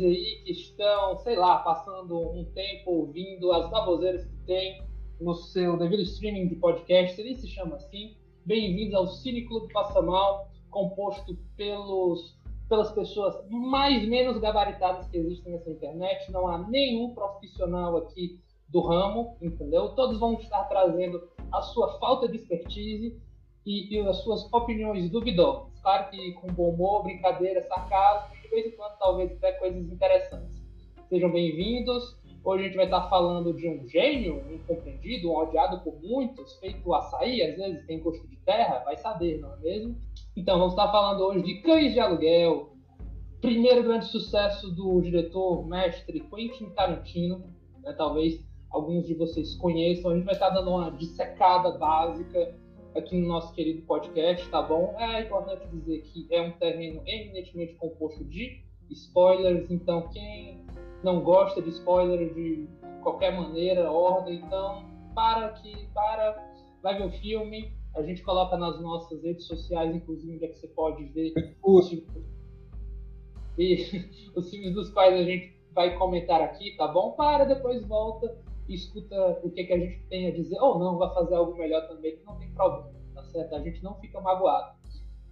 [0.00, 4.82] vocês aí que estão, sei lá, passando um tempo ouvindo as baboseiras que tem
[5.20, 8.16] no seu devido streaming de podcast, ele se chama assim.
[8.46, 12.38] Bem-vindos ao Cine Clube Passa Mal, composto pelos,
[12.68, 16.32] pelas pessoas mais menos gabaritadas que existem nessa internet.
[16.32, 19.90] Não há nenhum profissional aqui do ramo, entendeu?
[19.90, 23.20] Todos vão estar trazendo a sua falta de expertise
[23.66, 25.78] e, e as suas opiniões duvidosas.
[25.82, 30.60] Claro que com bom humor, brincadeira, sarcasmo vez em quando talvez até coisas interessantes.
[31.08, 32.18] Sejam bem-vindos.
[32.42, 36.58] Hoje a gente vai estar falando de um gênio um incompreendido, um odiado por muitos,
[36.58, 39.96] feito açaí, às vezes tem gosto de terra, vai saber, não é mesmo?
[40.36, 42.72] Então, vamos estar falando hoje de Cães de Aluguel,
[43.40, 47.44] primeiro grande sucesso do diretor mestre Quentin Tarantino,
[47.84, 50.10] né, talvez alguns de vocês conheçam.
[50.10, 52.54] A gente vai estar dando uma dissecada básica
[52.96, 54.94] aqui no nosso querido podcast, tá bom?
[54.98, 60.64] É importante dizer que é um terreno eminentemente composto de spoilers, então quem
[61.02, 62.68] não gosta de spoiler de
[63.02, 66.50] qualquer maneira, ordem, então para que para
[66.82, 70.58] vai ver o filme, a gente coloca nas nossas redes sociais, inclusive onde é que
[70.58, 72.08] você pode ver os filmes,
[73.58, 77.12] e, os filmes dos quais a gente vai comentar aqui, tá bom?
[77.12, 78.36] Para depois volta
[78.74, 81.86] escuta o que, que a gente tem a dizer, ou não, vai fazer algo melhor
[81.88, 83.54] também, que não tem problema, tá certo?
[83.54, 84.74] A gente não fica magoado,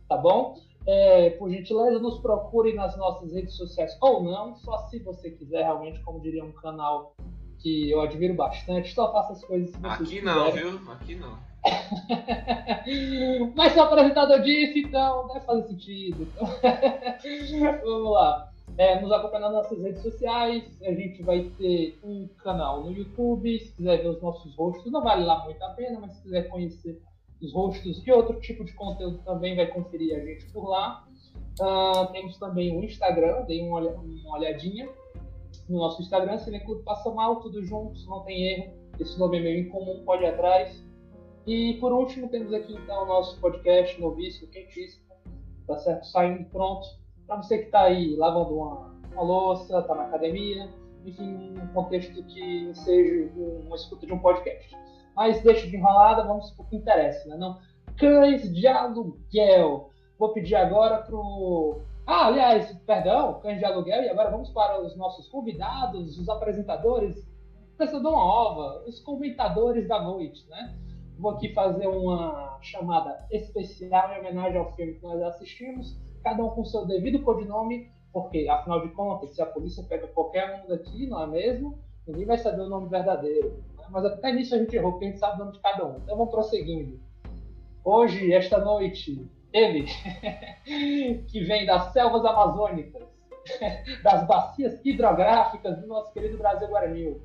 [0.08, 0.56] tá bom?
[0.86, 5.62] É, por gentileza, nos procure nas nossas redes sociais, ou não, só se você quiser,
[5.62, 7.14] realmente, como diria um canal
[7.58, 10.80] que eu admiro bastante, só faça as coisas se você Aqui não, viu?
[10.92, 11.38] Aqui não.
[13.56, 16.28] Mas se o apresentador disse, então deve fazer sentido.
[17.84, 20.80] Vamos lá é, nos acompanhar nas nossas redes sociais.
[20.82, 23.58] A gente vai ter um canal no YouTube.
[23.58, 26.48] Se quiser ver os nossos rostos, não vale lá muito a pena, mas se quiser
[26.48, 27.02] conhecer
[27.42, 31.04] os rostos e outro tipo de conteúdo também, vai conferir a gente por lá.
[31.60, 33.80] Uh, temos também o Instagram, dei uma,
[34.32, 34.88] olhadinha
[35.68, 38.74] no nosso Instagram, Cineclube Passa Mal, tudo junto, não tem erro.
[38.98, 40.84] Esse nome é meio incomum, pode ir atrás.
[41.46, 45.04] E por último, temos aqui então o nosso podcast novíssimo, quentíssimo,
[45.66, 46.06] tá certo?
[46.06, 46.97] Saindo pronto
[47.28, 50.66] para você que está aí lavando uma, uma louça, está na academia,
[51.04, 54.74] enfim, um contexto que seja uma escuta de um podcast.
[55.14, 57.36] Mas deixa de enrolada, vamos para o que interessa, né?
[57.36, 57.58] Não?
[57.96, 59.90] Cães de aluguel.
[60.18, 61.82] Vou pedir agora para o.
[62.06, 67.28] Ah, aliás, perdão, cães de aluguel, e agora vamos para os nossos convidados, os apresentadores,
[67.76, 70.74] pensador uma ova, os comentadores da noite, né?
[71.18, 76.50] Vou aqui fazer uma chamada especial em homenagem ao filme que nós assistimos cada um
[76.50, 81.06] com seu devido codinome, porque, afinal de contas, se a polícia pega qualquer um daqui,
[81.06, 81.78] não é mesmo?
[82.06, 83.62] Ninguém vai saber o nome verdadeiro.
[83.76, 83.84] Né?
[83.90, 85.96] Mas até nisso a gente errou, porque a gente sabe o nome de cada um.
[85.98, 86.98] Então vamos prosseguindo.
[87.84, 89.86] Hoje, esta noite, ele,
[91.28, 93.02] que vem das selvas amazônicas,
[94.02, 97.16] das bacias hidrográficas do nosso querido Brasil Guarani,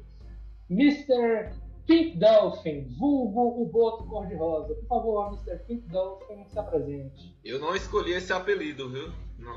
[0.69, 1.51] Mr.
[1.85, 4.73] Pink Dolphin, vulgo o boto cor-de-rosa.
[4.75, 5.57] Por favor, Mr.
[5.67, 7.35] Pink Dolphin, se apresente.
[7.44, 9.11] Eu não escolhi esse apelido, viu?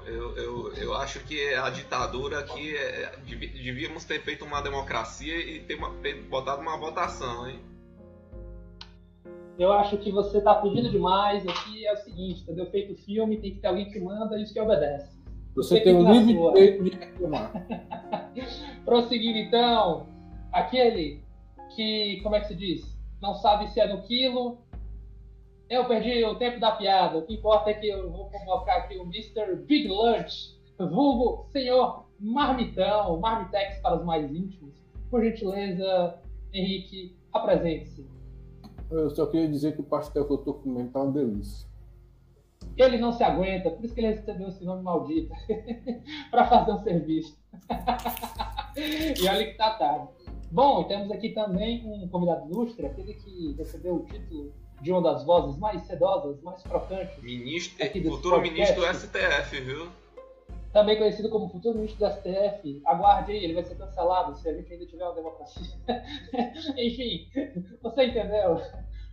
[0.06, 5.60] eu, eu, eu acho que a ditadura aqui é, devíamos ter feito uma democracia e
[5.60, 7.60] ter, uma, ter botado uma votação, hein?
[9.58, 11.46] Eu acho que você está pedindo demais.
[11.46, 12.66] Aqui é o seguinte, entendeu?
[12.66, 15.16] Feito o filme, tem que ter alguém que manda e isso que obedece.
[15.54, 17.52] Você, você tem o livre direito de reclamar.
[18.84, 20.08] Prosseguindo então,
[20.52, 21.22] aquele
[21.76, 22.96] que, como é que se diz?
[23.20, 24.58] Não sabe se é no quilo.
[25.68, 27.18] Eu perdi o tempo da piada.
[27.18, 29.56] O que importa é que eu vou convocar aqui o Mr.
[29.66, 34.74] Big Lunch, vulgo senhor Marmitão, Marmitex para os mais íntimos.
[35.10, 36.18] Por gentileza,
[36.52, 38.06] Henrique, apresente-se.
[38.90, 41.68] Eu só queria dizer que o pastel que eu estou comendo tá uma delícia.
[42.76, 45.32] Ele não se aguenta, por isso que ele recebeu esse nome maldito
[46.30, 47.38] para fazer um serviço.
[48.76, 50.15] e olha que tá tarde.
[50.56, 55.22] Bom, temos aqui também um convidado ilustre, aquele que recebeu o título de uma das
[55.22, 57.22] vozes mais sedosas, mais crocantes.
[57.22, 58.40] Ministro, futuro podcast.
[58.40, 59.88] ministro do STF, viu?
[60.72, 62.80] Também conhecido como futuro ministro do STF.
[62.86, 65.78] Aguarde aí, ele vai ser cancelado se a gente ainda tiver uma democracia.
[66.78, 67.28] Enfim,
[67.82, 68.58] você entendeu?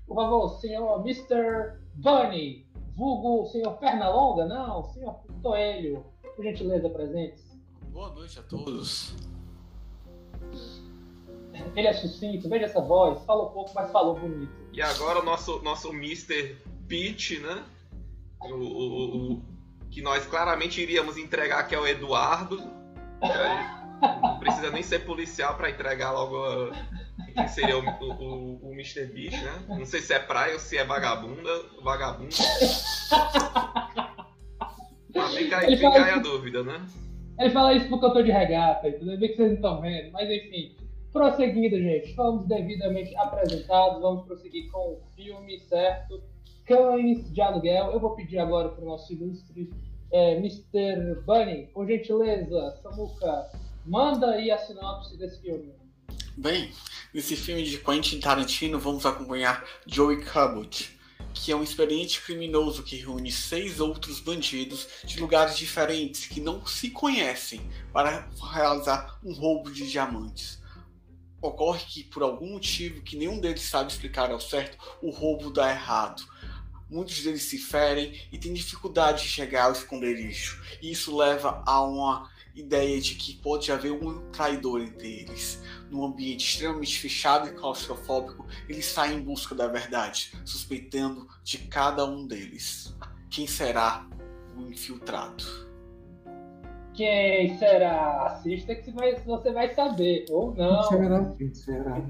[0.08, 1.78] Por favor, senhor Mr.
[1.96, 4.46] Bunny, vulgo senhor Pernalonga?
[4.46, 6.06] Não, senhor Toelho.
[6.38, 7.44] Por gentileza, presentes.
[7.92, 9.14] Boa noite a todos.
[11.76, 14.52] Ele é sucinto, veja essa voz, falou pouco, mas falou bonito.
[14.72, 16.56] E agora o nosso, nosso Mr.
[16.88, 17.64] Peach, né?
[18.42, 19.42] O, o, o,
[19.92, 22.58] que nós claramente iríamos entregar, que é o Eduardo.
[24.22, 26.72] Não precisa nem ser policial para entregar logo a,
[27.34, 29.06] quem seria o, o, o, Mr.
[29.06, 29.64] Beast, né?
[29.68, 31.50] Não sei se é praia ou se é vagabunda.
[31.82, 32.36] Vagabunda.
[35.16, 36.86] Mas fica aí, fica aí a dúvida, né?
[37.40, 39.18] Ele fala isso porque eu tô de regata, entendeu?
[39.18, 40.76] Bem que vocês não estão vendo, mas enfim.
[41.14, 46.24] Prosseguindo, gente, fomos devidamente apresentados, vamos prosseguir com o filme, certo?
[46.66, 47.92] Cães de aluguel.
[47.92, 49.72] Eu vou pedir agora para o nosso ilustre
[50.12, 51.22] é, Mr.
[51.24, 53.48] Bunny, por gentileza, Samuca,
[53.86, 55.72] manda aí a sinopse desse filme.
[56.36, 56.72] Bem,
[57.14, 60.98] nesse filme de Quentin Tarantino vamos acompanhar Joey Cabot,
[61.32, 66.66] que é um experiente criminoso que reúne seis outros bandidos de lugares diferentes que não
[66.66, 67.62] se conhecem
[67.92, 70.63] para realizar um roubo de diamantes
[71.44, 75.70] ocorre que, por algum motivo que nenhum deles sabe explicar ao certo, o roubo dá
[75.70, 76.24] errado.
[76.90, 80.62] Muitos deles se ferem e têm dificuldade de chegar ao esconderijo.
[80.82, 85.62] E isso leva a uma ideia de que pode haver um traidor entre eles.
[85.90, 92.06] Num ambiente extremamente fechado e claustrofóbico, eles saem em busca da verdade, suspeitando de cada
[92.06, 92.96] um deles.
[93.30, 94.08] Quem será
[94.56, 95.73] o infiltrado?
[96.96, 98.28] Quem será?
[98.28, 98.92] Assista que
[99.26, 100.26] você vai saber.
[100.30, 100.88] Ou não.
[100.90, 101.36] Quem será?
[101.36, 102.02] Quem será?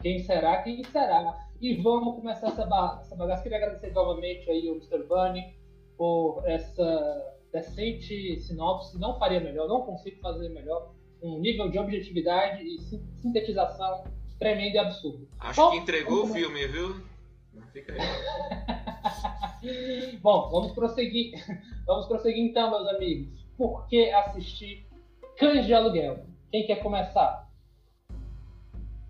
[0.00, 0.62] Quem será?
[0.62, 1.48] Quem será?
[1.60, 3.42] E vamos começar essa, ba essa bagaça.
[3.42, 5.02] Queria agradecer novamente aí ao Mr.
[5.04, 5.52] Bunny
[5.96, 8.96] por essa decente sinopse.
[8.98, 10.92] Não faria melhor, não consigo fazer melhor.
[11.20, 12.78] Um nível de objetividade e
[13.20, 14.04] sintetização
[14.38, 15.28] tremendo e absurdo.
[15.40, 16.94] Acho Bom, que entregou o filme, viu?
[17.72, 20.16] Fica aí.
[20.22, 21.32] Bom, vamos prosseguir.
[21.84, 24.86] Vamos prosseguir então, meus amigos por que assistir
[25.36, 26.24] Cães de Aluguel?
[26.50, 27.46] Quem quer começar?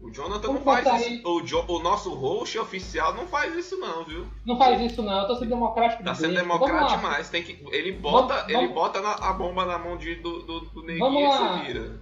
[0.00, 1.28] O Jonathan Vamos não faz isso.
[1.28, 4.26] O, jo, o, nosso host oficial não faz isso não, viu?
[4.46, 7.28] Não faz isso não, eu tô sendo democrático Tá sendo democrático demais.
[7.28, 8.74] Tem que, ele bota, vamos, ele vamos...
[8.74, 12.00] bota na, a bomba na mão de, do, do, do neguinho e se vira.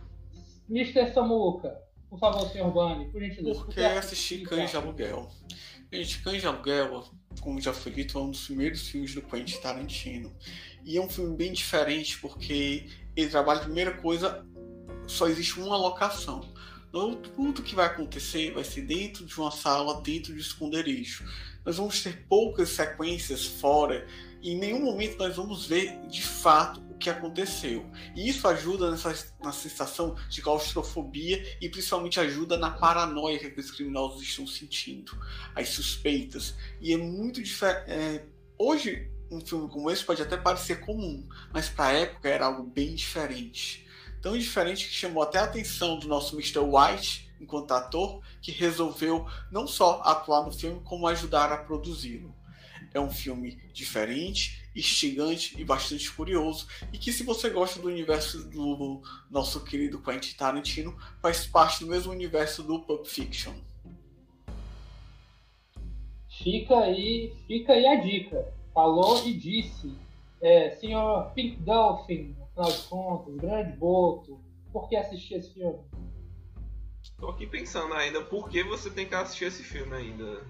[0.69, 1.13] Mr.
[1.13, 3.65] Samuca, por favor, senhor Bunny, por gentileza.
[3.65, 5.29] Por que assistir Cães de Aluguel?
[5.93, 7.09] Gente, Cães Aluguel,
[7.41, 10.35] como já foi dito, é um dos primeiros filmes do Quentin Tarantino.
[10.85, 14.45] E é um filme bem diferente porque ele trabalha, primeira coisa,
[15.07, 16.53] só existe uma locação.
[16.91, 21.25] Tudo que vai acontecer vai ser dentro de uma sala, dentro de um esconderijo.
[21.65, 24.07] Nós vamos ter poucas sequências fora
[24.53, 27.85] em nenhum momento nós vamos ver de fato o que aconteceu.
[28.15, 33.71] E isso ajuda nessa, na sensação de claustrofobia e principalmente ajuda na paranoia que os
[33.71, 35.19] criminosos estão sentindo,
[35.55, 36.55] as suspeitas.
[36.81, 37.91] E é muito diferente.
[37.91, 38.25] É,
[38.59, 42.63] hoje um filme como esse pode até parecer comum, mas para a época era algo
[42.63, 43.87] bem diferente.
[44.23, 46.61] Tão diferente que chamou até a atenção do nosso Mr.
[46.61, 52.35] White, enquanto ator, que resolveu não só atuar no filme, como ajudar a produzi-lo.
[52.97, 58.49] É um filme diferente, instigante e bastante curioso, e que, se você gosta do universo
[58.49, 63.53] do nosso querido Quentin Tarantino, faz parte do mesmo universo do Pulp Fiction.
[66.43, 69.91] Fica aí, fica aí a dica falou e disse,
[70.41, 74.39] é, senhor Pink Dolphin, afinal de contas, grande Boto,
[74.71, 75.79] por que assistir esse filme?
[77.19, 80.45] Tô aqui pensando ainda, por que você tem que assistir esse filme ainda?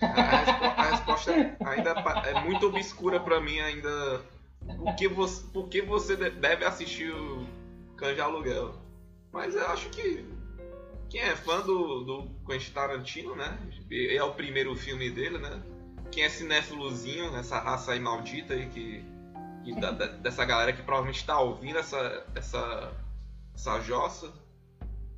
[0.00, 1.32] A, respo a resposta
[1.64, 1.90] ainda
[2.26, 4.22] é muito obscura para mim ainda.
[4.78, 7.46] Por que, você, por que você deve assistir o
[8.14, 8.74] de Aluguel?
[9.32, 10.24] Mas eu acho que
[11.08, 13.58] quem é fã do, do Quentin Tarantino, né?
[13.90, 15.62] É o primeiro filme dele, né?
[16.14, 19.04] quem é cinéfilozinho, nessa raça aí maldita aí que,
[19.64, 22.92] que da, dessa galera que provavelmente está ouvindo essa, essa,
[23.52, 24.32] essa jossa,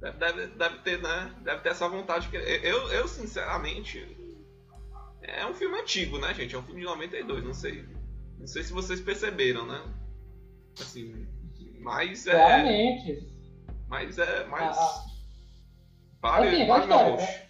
[0.00, 1.34] deve, deve, deve, ter, né?
[1.42, 2.30] Deve ter essa vontade.
[2.32, 4.16] Eu, eu, sinceramente,
[5.26, 6.54] é um filme antigo, né, gente?
[6.54, 7.84] É um filme de 92, não sei.
[8.38, 9.82] Não sei se vocês perceberam, né?
[10.80, 11.26] Assim,
[11.80, 12.32] mas é.
[12.32, 13.26] Claramente.
[13.88, 14.46] Mas é.
[14.46, 14.76] Mas.
[14.76, 15.06] Ah, ah.
[16.20, 17.46] Vale, assim, vale meu rosto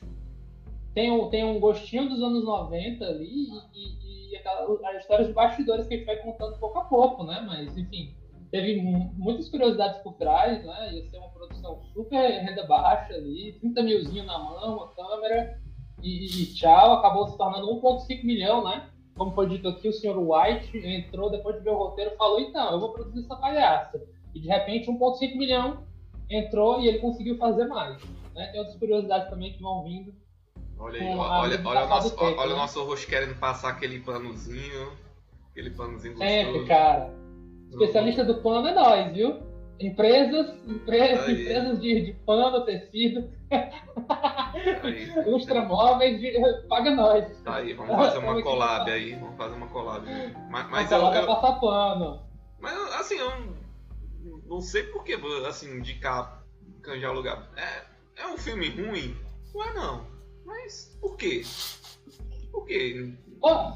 [0.97, 5.29] tem um, tem um gostinho dos anos 90 ali e, e, e aquela, as histórias
[5.29, 7.45] de bastidores que a gente vai contando pouco a pouco, né?
[7.47, 8.17] Mas, enfim,
[8.51, 10.95] teve muitas curiosidades por trás, né?
[10.95, 15.61] Ia ser uma produção super renda baixa ali, 30 milzinho na mão, a câmera
[16.03, 16.95] e, e tchau.
[16.95, 18.89] Acabou se tornando 1,5 milhão, né?
[19.17, 22.41] Como foi dito aqui, o senhor White entrou depois de ver o roteiro e falou:
[22.41, 24.03] então, eu vou produzir essa palhaça.
[24.35, 25.85] E de repente, 1,5 milhão
[26.29, 27.97] entrou e ele conseguiu fazer mais.
[28.35, 28.49] Né?
[28.49, 30.13] Tem outras curiosidades também que vão vindo
[30.79, 32.55] Olha aí, olha, olha, o nosso, tempo, olha né?
[32.55, 34.93] o nosso rosto querendo passar aquele panozinho.
[35.51, 37.11] Aquele panozinho Sempre, cara.
[37.71, 39.41] Especialista do pano é nós, viu?
[39.79, 43.31] Empresas, empresas, empresas de, de pano, tecido.
[45.27, 46.21] Lustramóveis,
[46.69, 47.43] paga nós.
[47.43, 49.15] Tá aí, vamos fazer uma collab aí.
[49.15, 50.07] Vamos fazer uma collab.
[50.51, 52.23] Mas, mas eu, eu, passar pano.
[52.59, 53.31] Mas assim, eu
[54.47, 55.15] não sei por que
[55.47, 56.43] assim, indicar
[56.83, 57.51] Canjar Lugar.
[57.57, 59.17] É, é um filme ruim?
[59.55, 60.07] Não é não.
[60.45, 61.43] Mas por quê?
[62.53, 63.13] Por quê?
[63.43, 63.73] Oh,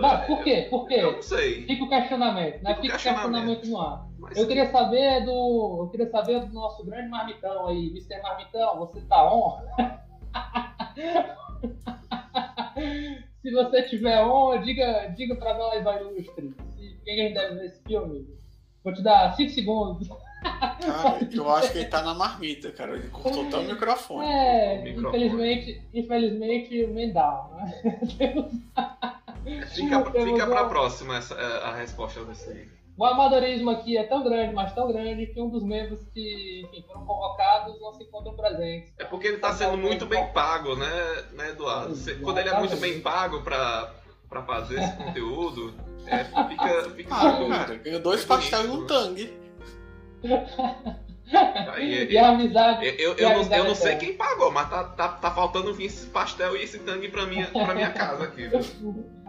[0.00, 0.66] Mas por quê?
[0.70, 0.94] Por quê?
[0.94, 1.66] Eu não sei.
[1.66, 2.70] Fica o questionamento, né?
[2.74, 3.66] Fica o Fica o questionamento.
[3.66, 4.06] no ar.
[4.18, 5.82] Mas Eu queria saber do.
[5.82, 8.20] Eu queria saber do nosso grande marmitão aí, Mr.
[8.22, 9.58] Marmitão, você tá on?
[13.42, 16.54] Se você tiver on, diga, diga pra nós, vai ilustre.
[16.68, 18.26] Se quem a gente deve ver esse filme.
[18.82, 20.08] Vou te dar 5 segundos.
[20.42, 22.94] Cara, eu acho que ele tá na marmita, cara.
[22.94, 24.26] Ele cortou até o microfone.
[24.26, 25.26] É, o microfone.
[25.26, 27.74] infelizmente, infelizmente, Mendal, né?
[29.74, 32.68] Fica, fica pra uma- próxima essa, é, a resposta desse aí.
[32.98, 36.84] O amadorismo aqui é tão grande, mas tão grande, que um dos membros que enfim,
[36.86, 38.92] foram convocados não se encontram presentes.
[38.98, 41.94] É porque ele tá sendo muito bem pago, né, né Eduardo?
[41.94, 43.94] Você- Quando ele é muito bem pago pra,
[44.28, 45.72] pra fazer esse conteúdo,
[46.06, 46.90] é, fica.
[46.94, 49.32] fica Ah, cara, ganhou dois É pastéis e um tangue.
[51.72, 52.84] Aí, E a amizade.
[52.84, 55.08] eu, eu, e a eu não, amizade eu não sei quem pagou, mas tá, tá,
[55.08, 58.48] tá faltando vir esse pastel e esse tangue pra minha, pra minha casa aqui.
[58.48, 58.60] viu?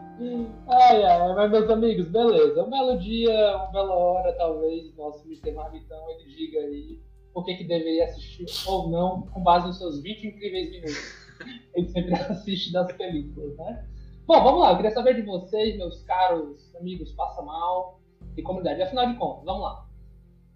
[0.67, 2.63] Ai, ai, mas meus amigos, beleza.
[2.63, 5.51] Um belo dia, uma bela hora, talvez, nosso Mr.
[5.51, 7.01] Marmitão ele diga aí
[7.33, 11.21] o que, que deveria assistir ou não, com base nos seus 20 incríveis minutos.
[11.73, 13.87] Ele sempre assiste das películas, né?
[14.27, 17.99] Bom, vamos lá, eu queria saber de vocês, meus caros amigos Passa Mal
[18.37, 18.81] e comunidade.
[18.81, 19.87] Afinal de contas, vamos lá.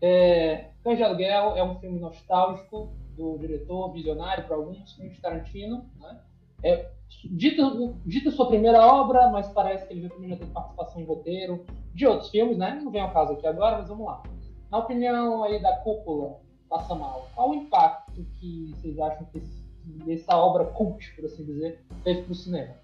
[0.01, 5.19] É, Cães de Aluguel é um filme nostálgico do diretor, visionário para alguns, filme de
[5.19, 6.21] Tarantino, né?
[6.63, 6.91] É,
[7.23, 7.63] dita,
[8.05, 12.05] dita sua primeira obra, mas parece que ele também já teve participação em roteiro de
[12.05, 12.79] outros filmes, né?
[12.83, 14.23] Não vem ao caso aqui agora, mas vamos lá.
[14.71, 19.65] Na opinião aí da cúpula, passa mal, qual o impacto que vocês acham que esse-
[20.11, 22.75] essa obra cult, por assim dizer, teve para o cinema?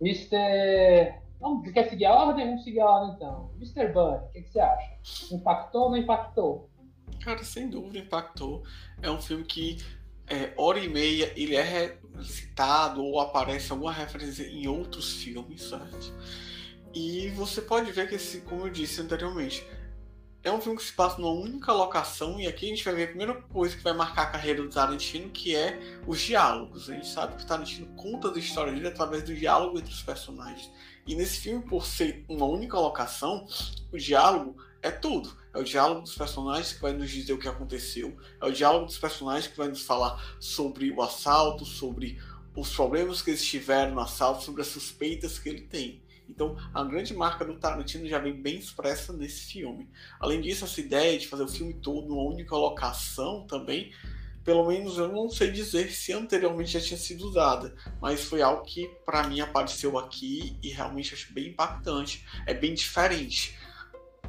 [0.00, 1.14] Mr.
[1.40, 2.46] Vamos, quer seguir a ordem?
[2.46, 3.50] Vamos seguir a ordem então.
[3.56, 3.92] Mr.
[3.92, 4.98] Bud, o que, que você acha?
[5.32, 6.68] Impactou ou não impactou?
[7.22, 8.62] Cara, sem dúvida impactou.
[9.02, 9.78] É um filme que
[10.30, 16.14] é, hora e meia ele é citado ou aparece alguma referência em outros filmes, certo?
[16.94, 19.66] E você pode ver que esse, como eu disse anteriormente,
[20.42, 23.04] é um filme que se passa numa única locação e aqui a gente vai ver
[23.04, 26.88] a primeira coisa que vai marcar a carreira do Tarantino, que é os diálogos.
[26.88, 30.02] A gente sabe que o Tarantino conta as histórias dele através do diálogo entre os
[30.02, 30.70] personagens.
[31.06, 33.46] E nesse filme, por ser uma única locação,
[33.92, 35.36] o diálogo é tudo.
[35.52, 38.16] É o diálogo dos personagens que vai nos dizer o que aconteceu.
[38.40, 42.20] É o diálogo dos personagens que vai nos falar sobre o assalto, sobre
[42.54, 46.02] os problemas que eles tiveram no assalto, sobre as suspeitas que ele tem.
[46.28, 49.88] Então, a grande marca do Tarantino já vem bem expressa nesse filme.
[50.20, 53.92] Além disso, essa ideia de fazer o filme todo numa única locação também,
[54.44, 58.62] pelo menos eu não sei dizer se anteriormente já tinha sido usada, mas foi algo
[58.62, 62.24] que para mim apareceu aqui e realmente acho bem impactante.
[62.46, 63.58] É bem diferente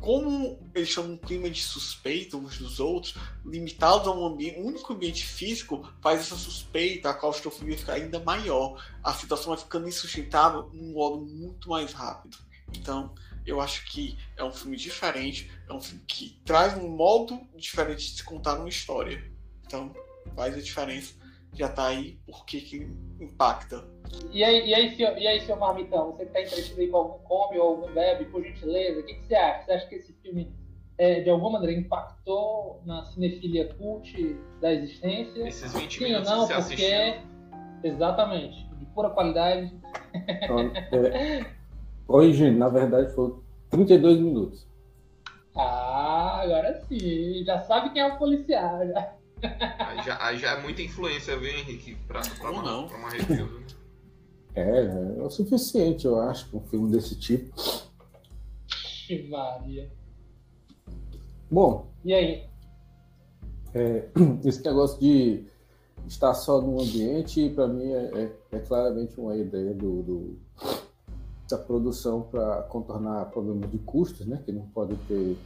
[0.02, 3.16] como eles estão num clima de suspeita uns dos outros,
[3.46, 8.20] limitados a um, ambiente, um único ambiente físico, faz essa suspeita, a claustrofobia ficar ainda
[8.20, 8.84] maior.
[9.04, 12.36] A situação vai ficando insustentável num modo muito mais rápido.
[12.76, 13.14] Então,
[13.46, 18.12] eu acho que é um filme diferente, é um filme que traz um modo diferente
[18.12, 19.24] de se contar uma história.
[19.66, 19.94] Então,
[20.36, 21.14] faz a diferença.
[21.54, 22.90] Já tá aí porque que
[23.20, 23.84] impacta.
[24.32, 26.98] E aí, e aí, senhor, e aí, senhor Marmitão, você que está entretido aí com
[26.98, 29.66] algum come ou algum bebe, por gentileza, o que, que você acha?
[29.66, 30.54] Você acha que esse filme,
[30.98, 35.48] é, de alguma maneira, impactou na cinefilia cult da existência?
[35.48, 36.86] Esses 20 Sim ou minutos não, que você porque...
[36.86, 37.32] assistiu.
[37.84, 39.74] Exatamente, de pura qualidade.
[40.44, 41.46] Então, é,
[42.08, 43.34] Oi, gente, na verdade foi
[43.70, 44.68] 32 minutos.
[45.56, 48.86] Ah, agora sim, já sabe quem é o policial.
[48.88, 49.16] Já.
[49.44, 51.96] Aí já, aí já é muita influência, viu, Henrique?
[52.08, 52.88] Pra, pra, Ou uma, não.
[52.88, 53.46] pra uma review.
[53.60, 53.66] né?
[54.54, 54.86] É,
[55.20, 57.54] é o suficiente, eu acho, para um filme desse tipo.
[58.70, 59.90] Ixi, Maria.
[61.50, 62.44] Bom, E aí?
[64.46, 65.46] esse negócio de
[66.08, 70.40] estar só num ambiente, para mim, é, é- é claramente uma ideia do, do-
[71.50, 74.42] da produção para contornar problemas de custos, né?
[74.46, 75.38] Que não pode ter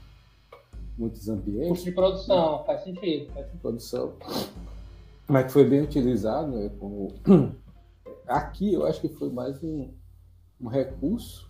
[0.98, 1.70] muitos ambientes.
[1.70, 3.32] Custo de produção, faz sentido.
[3.34, 3.62] Faz sentido.
[3.62, 4.14] produção,
[5.28, 7.14] mas que foi bem utilizado, né, como
[8.28, 9.92] aqui eu acho que foi mais um,
[10.62, 11.50] um recurso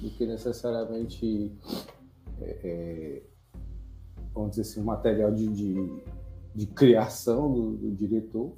[0.00, 1.52] do que necessariamente
[2.40, 3.22] é, é,
[4.34, 6.02] vamos dizer assim, um material de, de,
[6.54, 8.52] de criação do, do diretor,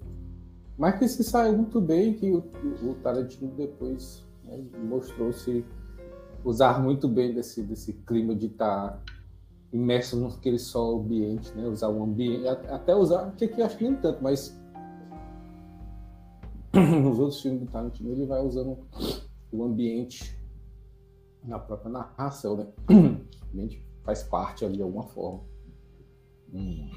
[0.76, 2.38] mas que se saiu muito bem que o,
[2.82, 5.64] o Tarantino depois né, mostrou-se
[6.44, 9.02] usar muito bem desse, desse clima de estar
[9.72, 11.66] imerso naquele só ambiente, né?
[11.66, 14.56] Usar um ambiente, até usar, que aqui eu acho que nem tanto, mas
[16.74, 18.78] nos outros filmes do Tarantino ele vai usando
[19.52, 20.36] o ambiente
[21.44, 22.66] na própria narração, né?
[22.88, 22.92] O
[23.52, 25.40] ambiente faz parte ali de alguma forma.
[26.52, 26.90] Um-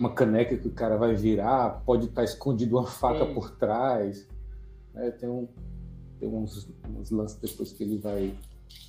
[0.00, 3.34] Uma caneca que o cara vai virar, pode estar escondido uma faca Sim.
[3.34, 4.28] por trás.
[4.92, 5.10] né?
[5.12, 5.46] Tem um,
[6.18, 8.34] tem uns, uns lances depois que ele vai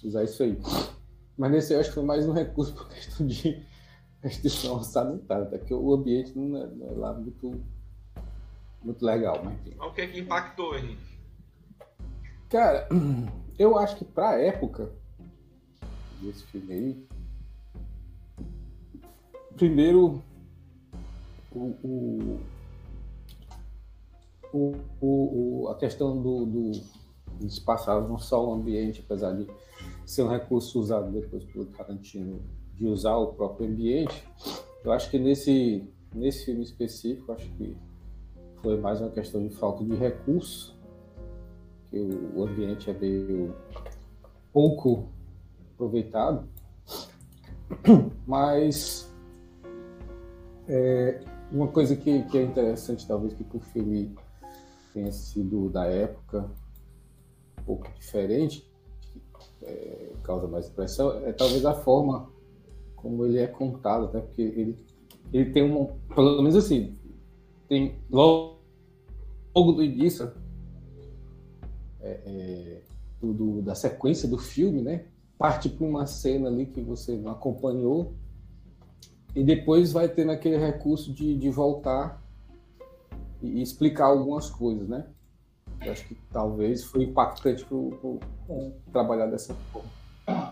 [0.03, 0.57] usar isso aí.
[1.37, 3.61] Mas nesse eu acho que foi mais um recurso por questão de
[4.21, 7.61] restrição orçamentária, até que o ambiente não é, não é lá muito,
[8.81, 9.75] muito legal, mas enfim.
[9.79, 11.15] O que é que impactou, Henrique?
[12.49, 12.87] Cara,
[13.59, 14.91] eu acho que pra época
[16.21, 17.07] desse filme aí,
[19.55, 20.23] primeiro
[21.51, 22.39] o, o,
[24.51, 26.71] o, o, a questão do, do
[27.39, 29.47] eles passaram não só o ambiente, apesar de
[30.05, 32.41] ser um recurso usado depois pelo Tarantino
[32.73, 34.23] de usar o próprio ambiente,
[34.83, 37.75] eu acho que nesse, nesse filme específico, acho que
[38.61, 40.77] foi mais uma questão de falta de recurso,
[41.89, 41.97] que
[42.35, 43.55] o, ambiente é meio
[44.51, 45.09] pouco
[45.73, 46.47] aproveitado,
[48.27, 49.11] mas
[50.67, 51.21] é,
[51.51, 54.15] uma coisa que, que é interessante, talvez, que o filme
[54.93, 56.49] tenha sido da época
[57.59, 58.69] um pouco diferente,
[59.65, 62.29] é, causa mais impressão, é talvez a forma
[62.95, 64.77] como ele é contado, até porque ele,
[65.31, 66.95] ele tem um, pelo menos assim,
[67.67, 68.59] tem logo,
[69.55, 70.31] logo do início
[72.01, 72.81] é, é,
[73.21, 75.05] do, da sequência do filme, né?
[75.37, 78.13] Parte para uma cena ali que você não acompanhou
[79.35, 82.23] e depois vai ter naquele recurso de, de voltar
[83.41, 85.05] e explicar algumas coisas, né?
[85.85, 87.79] Eu acho que talvez foi impactante para
[88.91, 89.89] trabalhar dessa forma.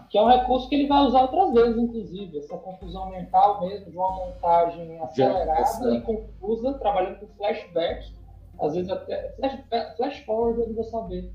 [0.10, 3.90] Que é um recurso que ele vai usar outras vezes, inclusive, essa confusão mental mesmo,
[3.90, 8.14] de uma montagem acelerada e confusa, trabalhando com flashback,
[8.60, 9.60] às vezes até flash,
[9.98, 11.34] flash forward eu não vou saber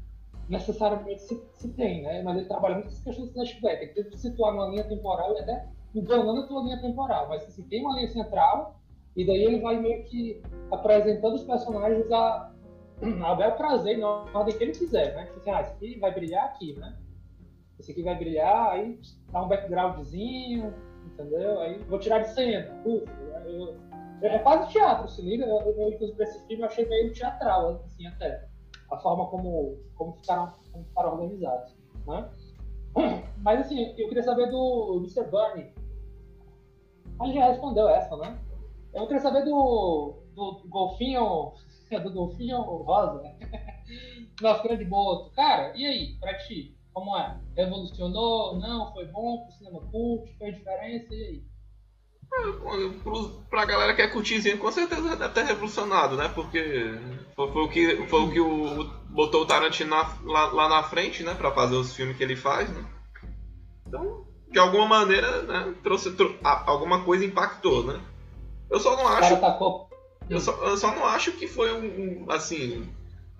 [0.48, 2.22] necessariamente se, se tem, né?
[2.22, 4.84] Mas ele trabalha muito com essa questão do flashback, ele tem que situar numa linha
[4.84, 8.76] temporal e até enganando a tua linha temporal, mas se tem uma linha central,
[9.16, 10.40] e daí ele vai meio que
[10.70, 12.52] apresentando os personagens a,
[13.24, 15.26] a bel prazer, na ordem que ele quiser, né?
[15.26, 16.96] Tipo assim, ah, esse aqui vai brilhar aqui, né?
[17.78, 18.98] Esse aqui vai brilhar, aí
[19.30, 20.74] dá um backgroundzinho,
[21.06, 21.60] entendeu?
[21.60, 23.76] Aí vou tirar de cena, eu,
[24.22, 25.44] é quase teatro, se liga.
[25.46, 28.48] Eu, eu, inclusive, pra esse filme, eu achei meio teatral, assim, até.
[28.90, 32.30] A forma como, como, ficaram, como ficaram organizados, né?
[33.38, 35.24] Mas, assim, eu queria saber do Mr.
[35.30, 35.72] Burnie.
[37.20, 38.38] A gente já respondeu essa, né?
[38.94, 41.52] Eu queria saber do, do golfinho,
[41.96, 43.22] do golfinho rosa,
[44.40, 45.30] nosso grande boto.
[45.34, 46.76] Cara, e aí, pra ti?
[46.92, 47.38] Como é?
[47.56, 48.58] Revolucionou?
[48.58, 48.92] Não?
[48.92, 50.30] Foi bom pro cinema cult?
[50.36, 51.14] Fez diferença?
[51.14, 51.42] E aí?
[52.30, 56.30] É, pra galera que é curtizinho, com certeza deve ter revolucionado, né?
[56.34, 56.62] Porque
[57.34, 60.82] foi, foi, o, que, foi o que o, botou o Tarantino na, lá, lá, na
[60.82, 61.34] frente, né?
[61.34, 62.84] Pra fazer os filmes que ele faz, né?
[63.86, 65.74] Então, de alguma maneira, né?
[65.82, 68.00] Trouxe, trouxe alguma coisa impactou, né?
[68.70, 69.34] Eu só não acho.
[70.28, 72.86] Eu só, eu só não acho que foi um, um assim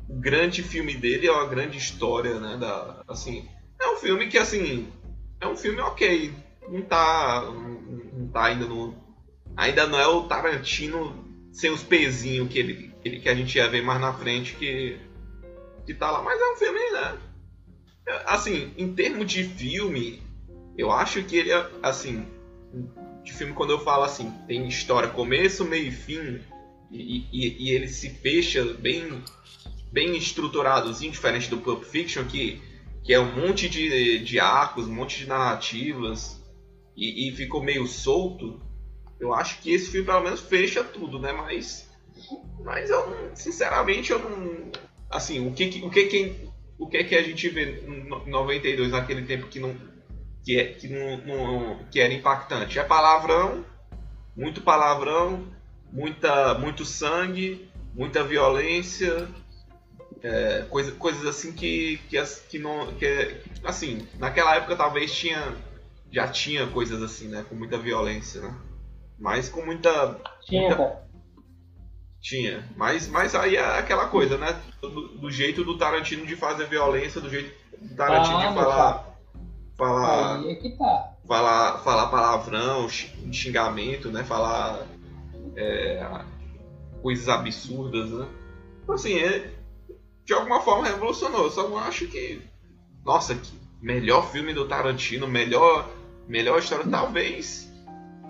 [0.09, 2.57] o grande filme dele é uma grande história, né?
[2.57, 3.47] Da, assim,
[3.81, 4.91] é um filme que assim
[5.41, 6.33] é um filme ok,
[6.69, 8.95] não tá, não, tá ainda no,
[9.57, 13.69] ainda não é o Tarantino sem os pezinhos que ele, que, que a gente ia
[13.69, 14.99] ver mais na frente que
[15.85, 17.19] que tá lá, mas é um filme, né?
[18.27, 20.23] Assim, em termos de filme,
[20.77, 22.27] eu acho que ele é assim
[23.23, 26.41] de filme quando eu falo assim tem história começo, meio e fim
[26.91, 29.23] e, e, ele se fecha bem
[29.91, 32.61] bem estruturadozinho, diferente do Pulp Fiction, que,
[33.03, 36.43] que é um monte de, de arcos, um monte de narrativas,
[36.97, 38.61] e, e ficou meio solto.
[39.19, 41.33] Eu acho que esse filme pelo menos fecha tudo, né?
[41.33, 41.89] Mas,
[42.63, 44.71] mas eu, sinceramente, eu não.
[45.11, 46.49] Assim, o que, o que, que,
[46.79, 49.75] o que, que a gente vê em 92, naquele tempo que não.
[50.45, 52.79] Que, é, que, não, não, que era impactante?
[52.79, 53.65] É palavrão,
[54.37, 55.47] muito palavrão,
[55.93, 59.29] muita, muito sangue, muita violência,
[60.23, 62.93] é, coisa, coisas assim que, que, que não.
[62.95, 65.57] Que, assim, naquela época talvez tinha.
[66.11, 67.45] Já tinha coisas assim, né?
[67.49, 68.55] Com muita violência, né?
[69.19, 70.19] Mas com muita.
[70.47, 71.03] Tinha, muita...
[72.21, 72.65] Tinha.
[72.77, 74.59] Mas, mas aí é aquela coisa, né?
[74.81, 79.19] Do, do, jeito do Tarantino de fazer violência, do jeito do Tarantino ah, de falar.
[79.77, 80.37] Falar.
[80.39, 81.13] Aí é tá.
[81.27, 84.25] Falar, falar palavrão, xingamento, né?
[84.25, 84.87] Falar.
[85.61, 86.25] É,
[87.03, 88.29] coisas absurdas, né?
[88.83, 89.51] Então, assim, é,
[90.25, 91.45] de alguma forma revolucionou.
[91.45, 92.41] Eu só não acho que.
[93.05, 95.89] Nossa, que melhor filme do Tarantino, melhor,
[96.29, 96.87] melhor história.
[96.87, 97.73] Talvez,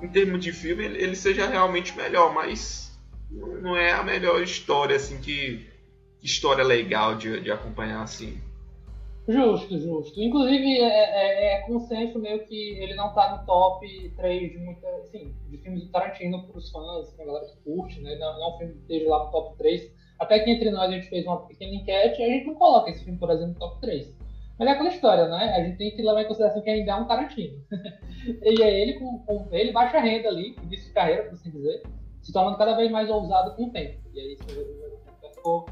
[0.03, 2.99] em termos de filme, ele seja realmente melhor, mas
[3.31, 5.67] não é a melhor história, assim, que.
[6.21, 8.41] História legal de, de acompanhar assim.
[9.29, 10.23] Justo, justo.
[10.23, 13.87] Inclusive, é, é, é, consenso meio que ele não tá no top
[14.17, 18.01] 3 de muita, assim, de filmes do Tarantino para os fãs, a galera que curte,
[18.01, 18.17] né?
[18.17, 20.89] Não, não é um filme que esteja lá no top 3 Até que entre nós
[20.89, 23.53] a gente fez uma pequena enquete e a gente não coloca esse filme, por exemplo,
[23.53, 24.17] no top 3.
[24.59, 25.53] Mas é aquela história, né?
[25.55, 27.63] A gente tem que levar em consideração que ainda é um Tarantino.
[28.43, 31.83] e é ele com, com ele baixa renda ali, início de carreira, por assim dizer,
[32.23, 34.01] se tornando cada vez mais ousado com o tempo.
[34.15, 35.67] E aí isso ficou,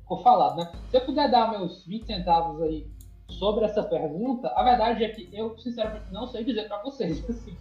[0.00, 0.72] ficou falado, né?
[0.90, 2.95] Se eu puder dar meus 20 centavos aí
[3.28, 7.56] sobre essa pergunta, a verdade é que eu, sinceramente, não sei dizer para vocês assim,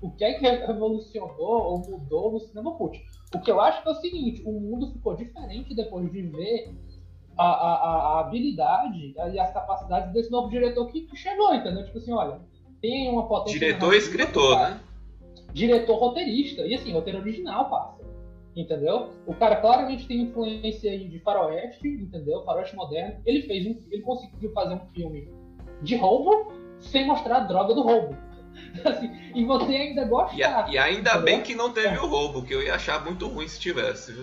[0.00, 3.04] o que é que revolucionou ou mudou no cinema cult.
[3.34, 6.74] O que eu acho que é o seguinte, o mundo ficou diferente depois de ver
[7.36, 11.84] a, a, a habilidade e as capacidades desse novo diretor que, que, chegou, entendeu?
[11.84, 12.40] Tipo assim, olha,
[12.80, 13.58] tem uma potência...
[13.58, 14.80] Diretor e escritor, né?
[15.52, 17.99] Diretor roteirista, e assim, roteiro original passa,
[18.54, 19.10] entendeu?
[19.26, 22.44] O cara claramente tem influência aí de faroeste, entendeu?
[22.44, 23.20] Faroeste moderno.
[23.24, 25.30] Ele fez um, ele conseguiu fazer um filme
[25.82, 28.16] de roubo sem mostrar a droga do roubo.
[28.84, 30.36] Assim, e você ainda gosta.
[30.36, 30.40] E,
[30.72, 31.22] e ainda entendeu?
[31.22, 32.00] bem que não teve é.
[32.00, 34.14] o roubo, que eu ia achar muito ruim se tivesse.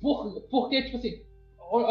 [0.00, 1.20] Por, porque, tipo assim,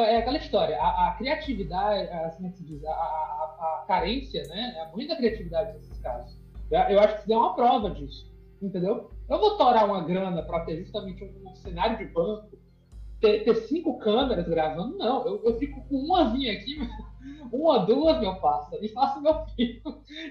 [0.07, 4.73] é aquela história, a, a criatividade, assim se diz, a, a, a, carência, né?
[4.75, 6.35] É a da criatividade nesses casos.
[6.71, 9.09] Eu, eu acho que isso é uma prova disso, entendeu?
[9.29, 12.57] Eu vou torar uma grana para ter justamente um, um, cenário de banco,
[13.19, 15.25] ter, ter, cinco câmeras gravando, não.
[15.25, 16.77] Eu, eu fico com umazinha aqui,
[17.51, 19.81] uma, duas, meu parça, e faço meu filho,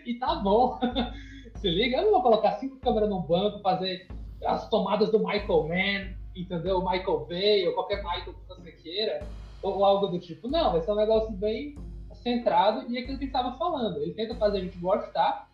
[0.05, 0.79] e tá bom.
[1.57, 4.09] Se liga, eu não vou colocar cinco câmeras no banco, fazer
[4.45, 6.81] as tomadas do Michael Mann, entendeu?
[6.81, 9.27] Michael Bay, ou qualquer Michael que você queira,
[9.63, 10.49] ou algo do tipo.
[10.49, 11.75] Não, vai ser um negócio bem
[12.13, 13.99] centrado e é aquilo que ele estava falando.
[14.03, 15.51] Ele tenta fazer a gente gostar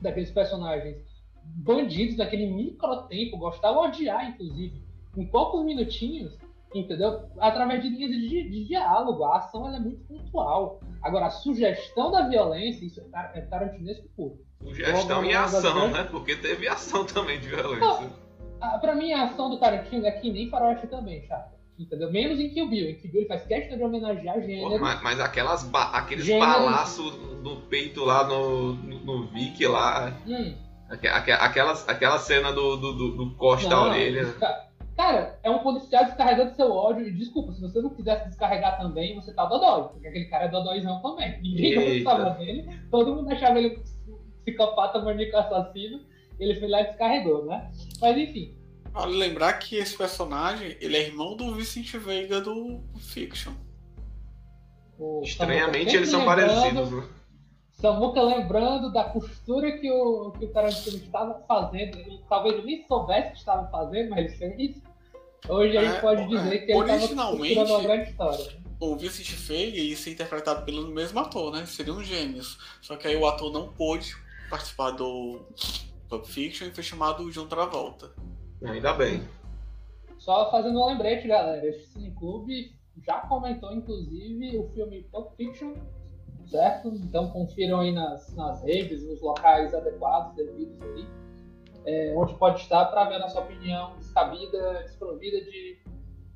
[0.00, 1.09] daqueles personagens
[1.44, 4.82] bandidos, daquele micro tempo, gostar ou odiar, inclusive,
[5.16, 6.38] em poucos minutinhos,
[6.74, 7.28] entendeu?
[7.38, 9.24] Através de linhas de, de diálogo.
[9.24, 10.80] A ação é muito pontual.
[11.02, 14.38] Agora, a sugestão da violência, isso é, é tarantinesco puro.
[14.62, 16.04] Sugestão e ação, né?
[16.04, 17.80] Porque teve ação também de violência.
[17.80, 18.30] Não
[18.80, 21.58] pra mim, a ação do Tarantino é que nem Faroeste também, chata.
[21.78, 22.12] Entendeu?
[22.12, 22.90] Menos em Kill Bill.
[22.90, 24.78] Em Kill Bill ele faz questão de homenagear gênero.
[24.78, 30.14] mas, mas, aquelas ba aqueles balaços no peito lá no, no, no Vic lá.
[30.26, 30.54] Hum.
[30.90, 34.34] Aquelas, aquela cena do, do, do, do corte Não, da orelha.
[34.96, 37.06] Cara, é um policial descarregando seu ódio.
[37.06, 39.88] E desculpa, se você não quisesse descarregar também, você tá dodói.
[39.88, 41.40] Porque aquele cara é dodóizão também.
[41.40, 42.68] Ninguém gostava dele.
[42.90, 43.82] Todo mundo achava ele
[44.44, 46.00] psicopata, maníaco assassino
[46.40, 47.70] ele foi lá e descarregou, né?
[48.00, 48.56] Mas enfim.
[48.92, 53.52] Vale lembrar que esse personagem, ele é irmão do Vicente Veiga do Fiction.
[55.22, 57.04] Estranhamente eles são parecidos?
[57.80, 61.98] Samuca lembrando da costura que o, que o Tarantino estava fazendo.
[61.98, 64.82] Ele, talvez ele nem soubesse que estava fazendo, mas ele fez.
[65.48, 68.60] Hoje a gente é, pode dizer é, que ele estava costurando uma grande história.
[68.78, 71.64] O Vicente Veiga ia ser interpretado pelo mesmo ator, né?
[71.66, 72.58] Seriam gêmeos.
[72.82, 74.14] Só que aí o ator não pôde
[74.50, 75.40] participar do
[76.08, 78.12] Pulp Fiction e foi chamado John Travolta.
[78.62, 79.22] Ainda bem.
[80.18, 82.74] Só fazendo um lembrete, galera, esse Cineclube
[83.06, 85.74] já comentou, inclusive, o filme Pulp Fiction,
[86.50, 86.88] certo?
[86.88, 91.06] Então confiram aí nas, nas redes, nos locais adequados, devidos aí,
[91.86, 95.78] é, onde pode estar para ver a nossa opinião descabida, desprovida de,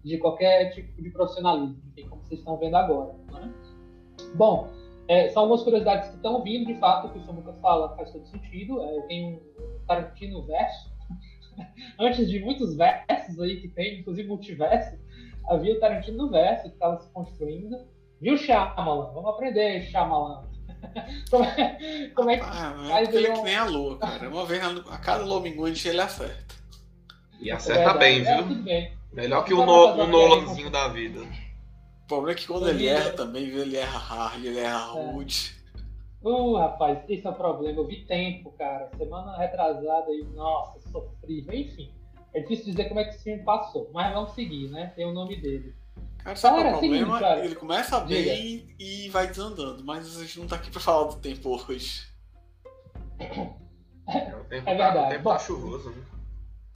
[0.05, 3.15] de qualquer tipo de profissionalismo, como vocês estão vendo agora.
[3.33, 3.53] Né?
[4.35, 4.71] Bom,
[5.09, 8.11] é, são algumas curiosidades que estão vindo, de fato, o que o Samuca fala faz
[8.11, 8.83] todo sentido.
[8.83, 9.41] É, tem um
[9.87, 10.95] Tarantino verso.
[12.01, 14.97] Antes de muitos versos aí que tem, inclusive multiverso,
[15.49, 17.77] havia o Tarantino verso que estava se construindo.
[18.25, 19.13] Viu, Shyamalan?
[19.13, 20.45] Vamos aprender, Shyamalan.
[21.31, 24.31] como, é, como é que ah, faz ele é que nem a lua, cara.
[24.31, 26.55] Uma vez a cada lua minguante ele acerta.
[27.39, 28.63] E acerta é bem, viu?
[28.63, 28.97] Bem.
[29.13, 31.21] Melhor que o, no, o Nolanzinho da vida.
[31.21, 35.55] O problema é que quando ele erra também, ele erra hard, ele erra rude.
[36.25, 36.27] É.
[36.27, 37.79] Uh, rapaz, esse é o problema.
[37.79, 38.89] Eu vi tempo, cara.
[38.97, 41.53] Semana retrasada e, nossa, sofrível.
[41.53, 41.93] Enfim,
[42.33, 43.91] é difícil dizer como é que esse filme passou.
[43.93, 44.95] Mas vamos seguir, né?
[44.97, 45.75] Tem o nome dele.
[46.25, 47.05] Cara, sabe cara, o problema?
[47.05, 47.45] Seguinte, cara.
[47.45, 49.85] Ele começa bem e vai desandando.
[49.85, 52.03] Mas a gente não tá aqui pra falar do tempo hoje.
[53.21, 54.95] É, o tempo é verdade.
[54.95, 56.03] Tá, o tempo tá chuvoso, né?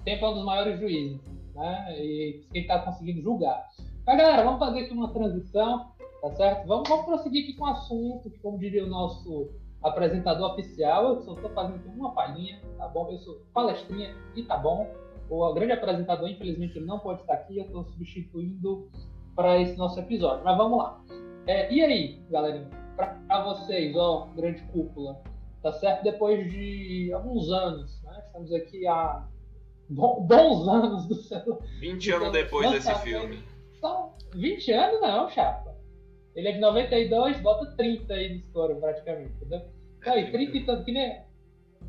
[0.01, 1.21] O tempo é um dos maiores juízes.
[1.55, 1.97] Né?
[1.99, 3.67] E quem tá conseguindo julgar.
[4.07, 6.67] Mas galera, vamos fazer aqui uma transição, tá certo?
[6.67, 9.51] Vamos, vamos prosseguir aqui com o assunto, que como diria o nosso
[9.83, 13.11] apresentador oficial, eu só estou fazendo aqui uma palhinha, tá bom?
[13.11, 14.91] Eu sou palestrinha e tá bom.
[15.31, 18.91] O grande apresentador, infelizmente, ele não pode estar aqui, eu estou substituindo
[19.39, 20.45] para esse nosso episódio.
[20.45, 21.01] Mas vamos lá.
[21.47, 25.23] É, e aí, galerinha, para vocês, ó, grande cúpula,
[25.63, 26.03] tá certo?
[26.03, 28.21] Depois de alguns anos, né?
[28.27, 29.25] Estamos aqui há
[29.89, 31.63] bons anos do seu.
[31.79, 33.39] 20 anos depois desse filme.
[33.81, 35.73] São 20 anos não, chapa.
[36.35, 39.63] Ele é de 92, bota 30 aí no score praticamente, entendeu?
[40.01, 41.23] Então aí, 30 e tanto, que nem.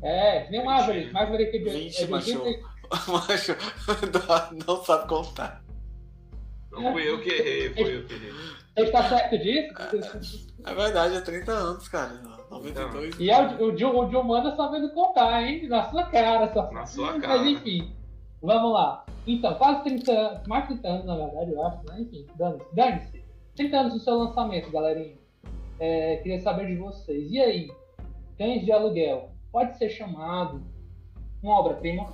[0.02, 1.12] É, que nem o Maverick.
[1.12, 1.68] Maverick é de.
[1.68, 2.44] 20, é de macho.
[3.12, 3.56] Macho,
[4.66, 5.64] não sabe contar.
[6.70, 8.30] Não fui eu que errei, foi eu que errei.
[8.30, 10.46] Você está certo disso?
[10.64, 12.20] É verdade, é 30 anos, cara.
[12.50, 13.18] 92.
[13.18, 15.68] E é o, o, John, o John Manda sabendo contar, hein?
[15.68, 16.70] Na sua cara, só.
[16.72, 17.38] Na sua cara.
[17.38, 17.92] Mas enfim,
[18.42, 19.04] vamos lá.
[19.26, 22.00] Então, quase 30 anos, mais 30 anos, na verdade, eu acho, né?
[22.00, 22.66] Enfim, dane-se.
[22.74, 25.16] Dane 30 anos do seu lançamento, galerinha.
[25.78, 27.30] É, queria saber de vocês.
[27.30, 27.70] E aí?
[28.36, 30.62] Cães de aluguel pode ser chamado
[31.42, 32.10] uma obra-prima?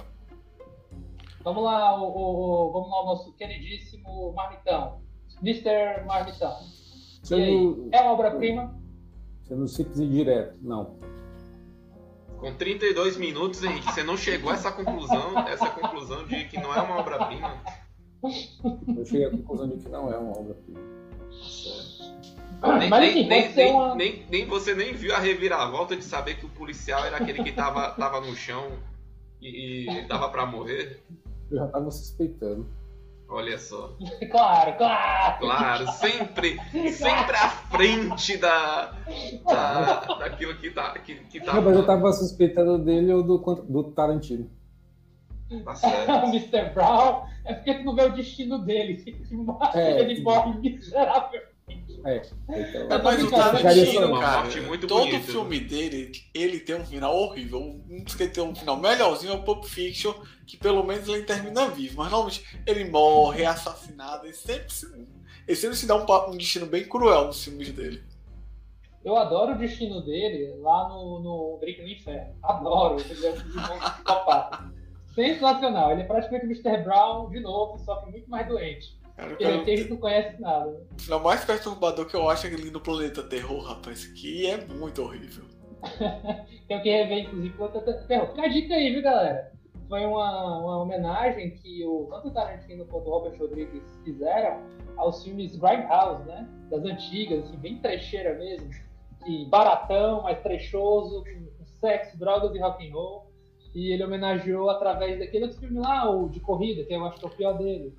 [1.46, 5.00] Vamos lá, o, o, o, vamos lá, o nosso queridíssimo Marmitão.
[5.40, 6.04] Mr.
[6.04, 6.56] Marmitão.
[7.30, 7.88] E aí?
[7.92, 8.76] É uma obra-prima?
[9.44, 10.96] Sendo simples e direto, não.
[12.40, 16.74] Com 32 minutos, Henrique, você não chegou a essa conclusão, essa conclusão de que não
[16.74, 17.62] é uma obra-prima?
[18.98, 20.80] Eu cheguei à conclusão de que não é uma obra-prima.
[22.80, 23.94] Nem, Mas, nem, nem, uma...
[23.94, 27.52] nem, nem, você nem viu a reviravolta de saber que o policial era aquele que
[27.52, 28.72] tava, tava no chão
[29.40, 31.04] e, e dava para morrer?
[31.50, 32.66] Eu já tava suspeitando.
[33.28, 33.96] Olha só.
[34.30, 35.38] Claro, claro.
[35.38, 36.56] Claro, sempre,
[36.92, 38.92] sempre à frente da,
[39.44, 41.54] da daquilo que tá, que, que tá.
[41.54, 44.50] Não, mas eu tava suspeitando dele ou do, do Tarantino.
[45.64, 46.10] Tá certo.
[46.26, 46.70] o Mr.
[46.74, 49.04] Brown é porque tu não vê o destino dele.
[49.74, 51.40] É, ele morre miserável.
[52.06, 56.86] É, então, é, mas o Tarantino, cara, muito todo bonito, filme dele, ele tem um
[56.86, 57.60] final horrível.
[57.90, 60.14] Um dos que tem um final melhorzinho é o Pulp Fiction,
[60.46, 61.96] que pelo menos ele termina vivo.
[61.98, 64.86] Mas normalmente ele morre, é assassinado, ele sempre se,
[65.48, 68.02] ele sempre se dá um, um destino bem cruel nos filmes dele.
[69.04, 72.34] Eu adoro o destino dele lá no, no Drink no Inferno.
[72.42, 73.00] Adoro.
[73.00, 75.92] Ele é um Sensacional.
[75.92, 76.82] Ele é praticamente o Mr.
[76.82, 78.96] Brown de novo, só que muito mais doente.
[79.16, 79.34] Cara,
[79.88, 80.70] não conhece nada.
[80.70, 81.14] Né?
[81.14, 84.04] O mais perturbador que eu acho é aquele no Planeta Terror, rapaz.
[84.04, 85.44] Que é muito horrível.
[86.68, 88.28] Tem que rever, inclusive, Planeta Terror.
[88.28, 89.52] Fica a dica aí, viu, galera?
[89.88, 94.60] Foi uma, uma homenagem que o, tanto o Tarantino quanto o Robert Rodrigues fizeram
[94.98, 96.46] aos filmes Grindhouse, né?
[96.70, 98.68] Das antigas, assim, bem trecheira mesmo.
[99.26, 103.30] E baratão, mais trechoso, com sexo, drogas e rock and roll.
[103.74, 107.24] E ele homenageou através daquele outro filme lá, o de corrida, que eu acho que
[107.24, 107.94] é o pior dele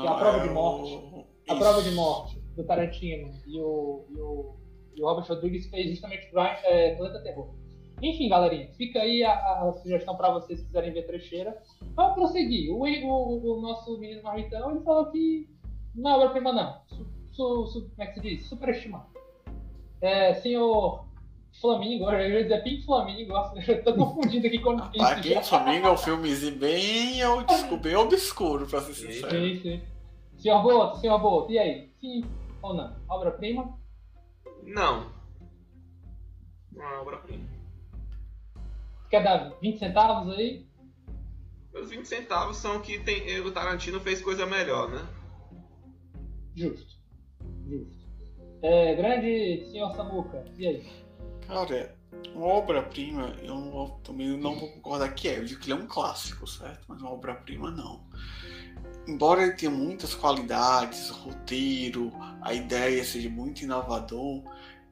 [0.00, 1.26] que é a prova de ah, morte.
[1.48, 3.30] A prova de morte do Tarantino.
[3.46, 4.56] E o, e o,
[4.96, 6.28] e o Robert Rodrigues fez justamente
[6.64, 7.54] é, Planeta Terror.
[8.00, 11.56] Enfim, galerinha, fica aí a, a sugestão para vocês se quiserem ver trecheira.
[11.94, 12.72] Vamos prosseguir.
[12.72, 15.48] O, o, o nosso menino Marmitão ele falou que
[15.94, 16.80] não é obra-prima, não.
[16.86, 18.46] Su, su, su, como é que se diz?
[18.48, 19.06] Superestimado.
[20.00, 21.06] É, senhor
[21.60, 23.34] Flamingo, eu ia dizer Pink Flamingo,
[23.68, 25.00] eu tô confundindo aqui com Pink.
[25.00, 29.30] Ah, Pink Flamingo é um filmezinho bem, eu desculpe, bem obscuro, pra ser sincero.
[29.30, 29.82] Sim, sim.
[30.38, 31.90] Senhor Boto, senhor Boto, e aí?
[32.00, 32.24] Sim
[32.62, 32.94] ou não?
[33.08, 33.78] Obra-prima?
[34.62, 35.12] Não.
[36.70, 37.44] Não é obra-prima.
[39.10, 40.66] Quer dar 20 centavos aí?
[41.74, 45.06] Os 20 centavos são que tem, o Tarantino fez coisa melhor, né?
[46.54, 46.98] Justo.
[47.66, 48.02] Justo.
[48.62, 51.01] É, grande senhor Samuca, e aí?
[51.46, 51.96] Cara,
[52.34, 55.38] uma obra-prima, eu também não vou concordar que é.
[55.38, 56.84] Eu digo que ele é um clássico, certo?
[56.88, 58.04] Mas uma obra-prima não.
[59.06, 64.42] Embora ele tenha muitas qualidades, roteiro, a ideia seja muito inovador,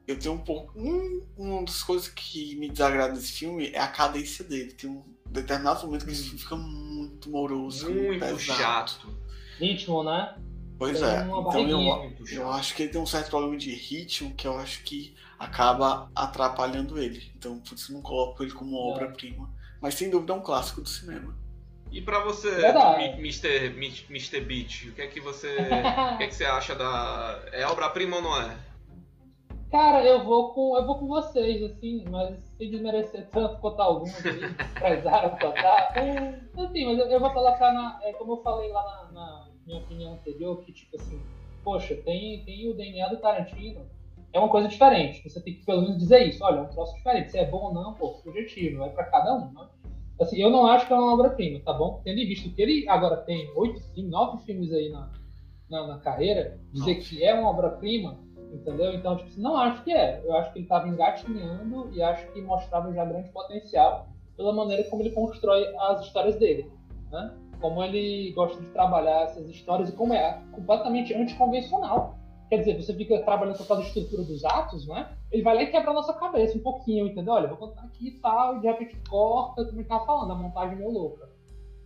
[0.07, 0.77] eu tenho um pouco.
[0.77, 4.73] Um, uma das coisas que me desagrada nesse filme é a cadência dele.
[4.73, 8.39] Tem um determinado momento que filme fica muito moroso, muito pesado.
[8.39, 9.17] chato.
[9.57, 10.35] Ritmo, né?
[10.77, 11.23] Pois tem é.
[11.23, 14.83] Então eu, eu acho que ele tem um certo problema de ritmo que eu acho
[14.83, 17.31] que acaba atrapalhando ele.
[17.35, 19.49] Então, isso não coloco ele como obra-prima.
[19.81, 21.35] Mas sem dúvida é um clássico do cinema.
[21.91, 22.47] E para você,
[23.17, 23.75] Mr.
[23.75, 24.41] Mr.
[24.41, 25.57] Beat, o que é que você,
[26.13, 28.55] o que é que você acha da é obra-prima ou não é?
[29.71, 34.13] Cara, eu vou com eu vou com vocês assim, mas sem desmerecer tanto quanto alguns
[34.19, 35.87] empresários total.
[35.89, 39.79] Assim, mas eu, eu, vou colocar na, é, como eu falei lá na, na minha
[39.79, 41.21] opinião anterior, que tipo assim,
[41.63, 43.89] poxa, tem tem o DNA do Tarantino
[44.33, 45.27] é uma coisa diferente.
[45.27, 46.43] Você tem que pelo menos dizer isso.
[46.43, 47.31] Olha, é um troço diferente.
[47.31, 49.51] Se é bom ou não, pô, subjetivo, é para cada um.
[49.51, 49.67] Né?
[50.19, 52.01] Assim, eu não acho que é uma obra-prima, tá bom?
[52.03, 55.09] Tendo visto que ele agora tem oito, nove filmes aí na,
[55.69, 57.09] na, na carreira, dizer Nossa.
[57.09, 58.19] que é uma obra-prima,
[58.53, 58.93] entendeu?
[58.93, 60.21] Então, tipo, não acho que é.
[60.23, 64.83] Eu acho que ele estava engatinhando e acho que mostrava já grande potencial pela maneira
[64.85, 66.71] como ele constrói as histórias dele,
[67.11, 67.35] né?
[67.59, 72.20] Como ele gosta de trabalhar essas histórias e como é completamente anticonvencional
[72.51, 75.17] Quer dizer, você fica trabalhando com aquela estrutura dos atos, né?
[75.31, 77.33] Ele vai lá e quebra a nossa cabeça um pouquinho, entendeu?
[77.33, 80.35] Olha, vou contar aqui e tal, e de repente corta, como ele tava falando, a
[80.35, 81.29] montagem meio louca.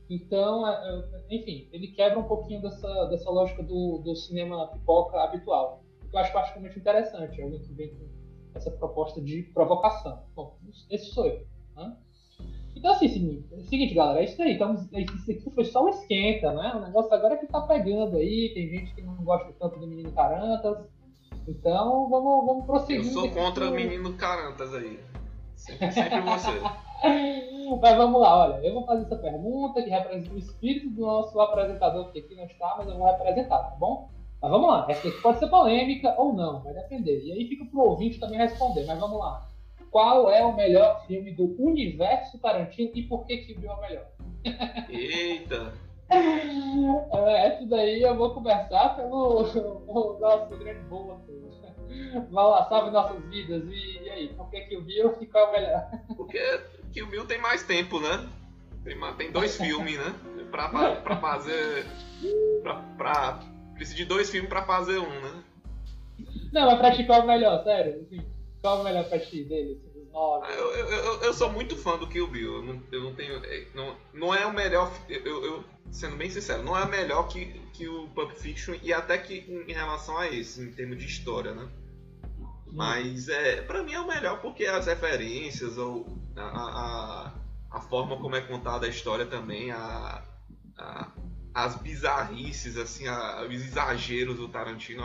[0.09, 5.21] Então, é, é, enfim, ele quebra um pouquinho dessa, dessa lógica do, do cinema pipoca
[5.21, 5.83] habitual.
[6.01, 8.09] O que eu acho particularmente interessante, alguém que vem com
[8.55, 10.23] essa proposta de provocação.
[10.35, 10.57] Bom,
[10.89, 11.45] esse sou eu.
[11.75, 11.95] Né?
[12.85, 14.53] Então assim, seguinte, é seguinte, galera, é isso aí.
[14.53, 16.71] Então, isso aqui foi só um esquenta, né?
[16.75, 18.51] O negócio agora é que tá pegando aí.
[18.53, 20.85] Tem gente que não gosta tanto do menino Carantas.
[21.47, 23.07] Então, vamos, vamos prosseguir.
[23.07, 24.99] Eu sou contra o menino Carantas aí.
[25.57, 26.51] Sempre, sempre você.
[27.81, 28.63] mas vamos lá, olha.
[28.63, 32.43] Eu vou fazer essa pergunta que representa o espírito do nosso apresentador, que aqui não
[32.43, 34.11] está, mas eu vou representar, tá bom?
[34.39, 34.85] Mas vamos lá.
[34.87, 37.19] Essa aqui pode ser polêmica ou não, vai depender.
[37.23, 39.54] E aí fica pro ouvinte também responder, mas vamos lá
[39.95, 43.73] qual é o melhor filme do universo Tarantino e por que que o Bill é
[43.73, 44.05] o melhor.
[44.89, 45.73] Eita!
[47.13, 49.41] É, essa daí eu vou conversar pelo
[50.19, 51.19] nosso grande boa.
[52.29, 53.63] Vai lá, salve nossas vidas.
[53.67, 55.89] E, e, aí, por que que o Bill e qual é o melhor?
[56.15, 56.61] Porque
[56.93, 58.29] que o Bill tem mais tempo, né?
[58.83, 60.13] Tem, tem dois filmes, né?
[60.51, 61.87] Pra, pra, fazer.
[62.61, 63.39] Pra, pra,
[63.73, 65.43] precisa de dois filmes pra fazer um, né?
[66.51, 68.01] Não, mas pra ti qual é o melhor, sério?
[68.01, 68.34] Assim.
[68.65, 69.79] Qual o melhor ti dele?
[70.11, 72.55] Ah, eu, eu, eu, eu, sou muito fã do Kill Bill.
[72.55, 73.35] Eu não, eu não tenho.
[73.45, 74.91] É, não, não é o melhor.
[75.07, 79.19] Eu, eu, sendo bem sincero, não é melhor que, que o Pulp Fiction e até
[79.19, 81.69] que em, em relação a esse, em termos de história, né?
[82.71, 87.33] Mas é, pra mim é o melhor porque as referências, ou a, a,
[87.69, 90.23] a forma como é contada a história também, a,
[90.75, 91.11] a
[91.55, 95.01] as bizarrices, assim, a, os exageros do Tarantino.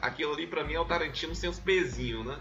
[0.00, 2.38] Aquilo ali pra mim é o Tarantino sem os pezinhos, né?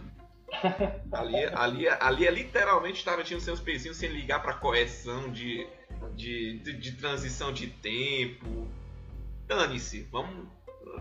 [1.12, 5.68] Ali, ali, ali é literalmente Tarantino sem os pezinhos sem ligar pra correção de,
[6.16, 8.68] de, de, de transição de tempo.
[9.48, 10.48] Dane-se, vamos.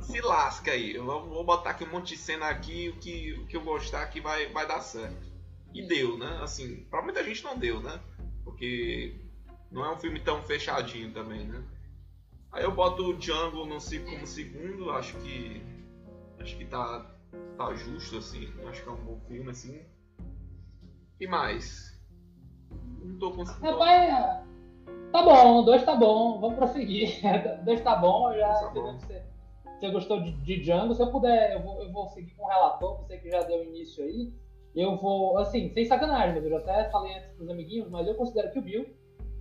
[0.02, 0.94] Se lasca aí.
[0.94, 4.02] Eu vou botar aqui um monte de cena aqui, o que, o que eu gostar
[4.02, 5.28] aqui vai, vai dar certo.
[5.74, 6.40] E deu, né?
[6.42, 8.00] Assim, pra muita gente não deu, né?
[8.44, 9.14] Porque
[9.70, 11.62] não é um filme tão fechadinho também, né?
[12.52, 15.62] Aí eu boto o Django no, como segundo, acho que.
[16.40, 17.06] Acho que tá,
[17.56, 18.48] tá justo, assim.
[18.68, 19.82] Acho que é um bom filme, assim.
[21.20, 22.00] E mais?
[23.02, 23.66] Não tô conseguindo.
[23.66, 24.44] Rapaz,
[25.12, 27.20] tá bom, dois tá bom, vamos prosseguir.
[27.64, 28.98] dois tá bom, já tá bom.
[28.98, 29.22] Você,
[29.78, 30.94] você gostou de, de Django.
[30.94, 33.64] Se eu puder, eu vou, eu vou seguir com o relator, você que já deu
[33.64, 34.32] início aí.
[34.74, 38.14] Eu vou, assim, sem sacanagem, mas eu já até falei antes pros amiguinhos, mas eu
[38.14, 38.86] considero que o Bill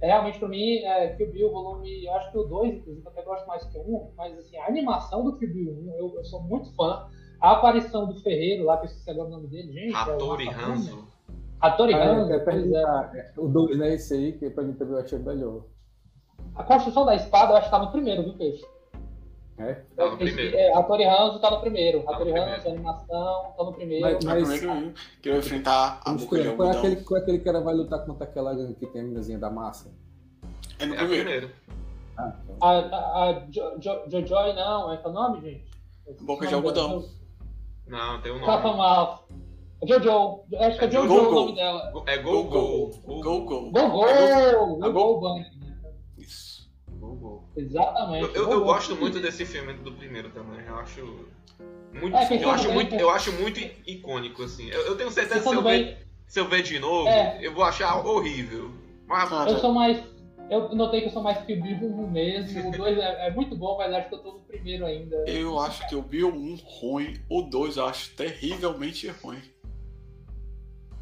[0.02, 3.46] é, realmente, para mim, é, Kill Bill, volume, acho que o 2, inclusive, até gosto
[3.46, 6.24] mais que o 1, um, mas assim, a animação do Kill Bill 1, eu, eu
[6.24, 7.06] sou muito fã.
[7.42, 9.96] A aparição do Ferreiro, lá, que eu esqueci agora o nome dele, gente.
[9.96, 11.08] Hattori é Hanzo.
[11.62, 12.34] Hattori ah, Hanzo.
[12.34, 13.94] É, o 2, né?
[13.94, 15.64] Esse aí, que pra mim também eu achei melhor.
[16.56, 18.66] A construção da espada, eu acho que tá no primeiro, viu, Peixe?
[19.58, 19.74] É?
[19.96, 20.56] Tá no primeiro.
[20.56, 22.04] É, a Tori Hanzo tá no primeiro.
[22.04, 24.06] Tá a Tori Hanzo, a animação, tá no primeiro.
[24.06, 24.42] Mas, mas...
[24.42, 27.60] No primeiro que vai enfrentar a boca de qual é, aquele, qual é aquele cara
[27.60, 29.92] vai lutar contra aquela que tem a minazinha da massa?
[30.80, 31.52] É no é primeiro.
[32.18, 32.58] Ah, então.
[32.62, 35.70] A, a, a jo, jo, Jojoy não, é o nome, gente?
[36.22, 37.04] Boca de algodão.
[37.90, 38.46] Não, tem um nome.
[38.46, 39.28] Tá mal.
[39.86, 42.04] Jojo, acho que é, é Jojo o nome dela.
[42.06, 42.90] É Go Go.
[43.06, 43.72] Go Go.
[43.72, 43.72] Go Go.
[43.72, 45.46] Go Go Bank.
[46.18, 46.70] Isso.
[46.92, 47.50] Go Go.
[47.56, 48.36] Exatamente.
[48.36, 50.66] Eu, eu, eu gosto muito desse filme do primeiro também.
[50.66, 51.02] Eu acho
[51.94, 54.70] muito, é, eu acho muito, eu acho muito icônico assim.
[54.70, 57.40] Eu, eu tenho certeza que se eu, ver, se eu ver de novo, é.
[57.42, 58.72] eu vou achar horrível.
[59.08, 59.98] Mas, eu sou mais
[60.50, 62.70] eu notei que eu sou mais que o Bill 1 mesmo.
[62.70, 65.16] O 2 é, é, muito bom, mas acho que eu tô no primeiro ainda.
[65.28, 69.42] Eu acho que o Bill 1 ruim, o 2 eu acho terrivelmente ruim.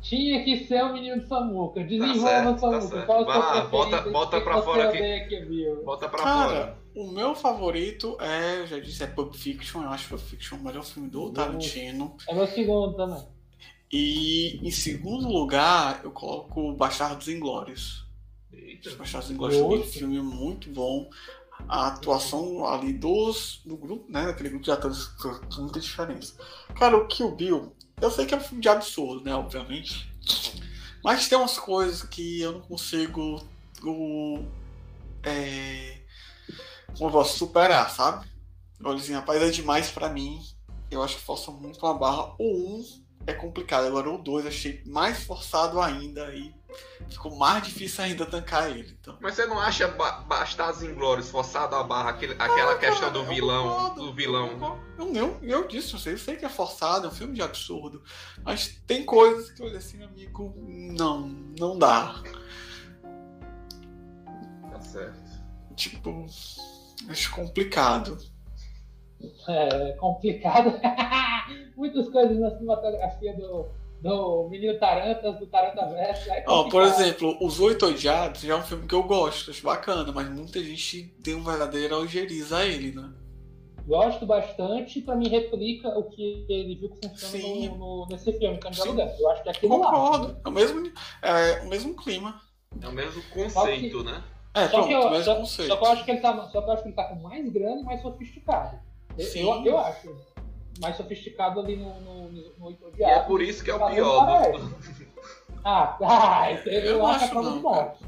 [0.01, 1.83] Tinha que ser o menino de Samuca.
[1.83, 2.97] Desenvolva tá Samuca.
[2.97, 4.97] Tá Qual lá, bota, bota pra fora aqui.
[4.97, 6.77] aqui bota pra Cara, fora.
[6.95, 9.83] O meu favorito é, eu já disse, é Pulp Fiction.
[9.83, 12.15] Eu acho Pulp Fiction o melhor filme do Tarantino.
[12.27, 13.23] É meu segundo também.
[13.91, 18.06] E em segundo lugar, eu coloco Bastardos Inglórios.
[18.97, 21.09] Bastardos Inglórios um filme muito bom.
[21.67, 24.29] A atuação ali dos, do grupo, né?
[24.29, 26.35] Aquele grupo de atores faz muita diferença.
[26.77, 29.33] Cara, o Kill Bill, eu sei que é um filme de absurdo, né?
[29.35, 30.09] Obviamente.
[31.03, 33.43] Mas tem umas coisas que eu não consigo.
[33.83, 34.45] O,
[35.23, 36.01] é,
[36.95, 38.27] como eu posso superar, sabe?
[38.79, 40.39] Eu assim, rapaz, é demais pra mim.
[40.89, 42.33] Eu acho que força muito uma barra.
[42.39, 46.53] O 1 é complicado, agora o 2 achei mais forçado ainda e
[47.09, 48.97] ficou mais difícil ainda tancar ele.
[48.99, 49.17] Então.
[49.21, 53.25] Mas você não acha ba Bastardos Inglórios forçado a barra, aquele, aquela ah, questão do
[53.25, 53.95] vilão?
[53.95, 54.79] do vilão?
[54.97, 57.41] Eu, eu, eu disse, eu sei, eu sei que é forçado, é um filme de
[57.41, 58.03] absurdo.
[58.43, 61.27] Mas tem coisas que eu olhei assim, amigo, não,
[61.59, 62.21] não dá.
[64.71, 65.27] Tá certo.
[65.75, 66.25] Tipo,
[67.09, 68.17] acho complicado.
[69.47, 70.79] É complicado.
[71.75, 73.67] Muitas coisas na cinematografia do,
[74.01, 76.29] do Menino Tarantas, do Taranta Verso.
[76.29, 79.63] É oh, por exemplo, Os Oito Odiados já é um filme que eu gosto, acho
[79.63, 83.11] bacana, mas muita gente tem um verdadeiro algeriza a ele, né?
[83.87, 88.57] Gosto bastante, para mim replica o que ele viu que funciona no, no, nesse filme,
[88.57, 89.15] Cândido Aluguel.
[89.17, 90.27] Eu acho que é aquilo Concordo.
[90.27, 90.33] lá.
[90.33, 90.41] Né?
[90.43, 90.91] É o mesmo,
[91.21, 92.41] é, o mesmo clima.
[92.81, 94.21] É o mesmo conceito, né?
[94.53, 95.69] É, Só pronto, que, eu, mesmo só, conceito.
[95.69, 97.15] só que eu acho que ele tá, só que eu acho que ele tá com
[97.15, 98.77] mais grana e mais sofisticado.
[99.17, 99.39] Eu, Sim.
[99.41, 100.15] eu, eu acho.
[100.81, 103.89] Mais sofisticado ali no, no, no, no Oito E é por isso que é o
[103.89, 104.51] pior.
[104.51, 105.07] do-
[105.63, 108.03] Ah, ah, eu, Eu acho a prova não, de morte.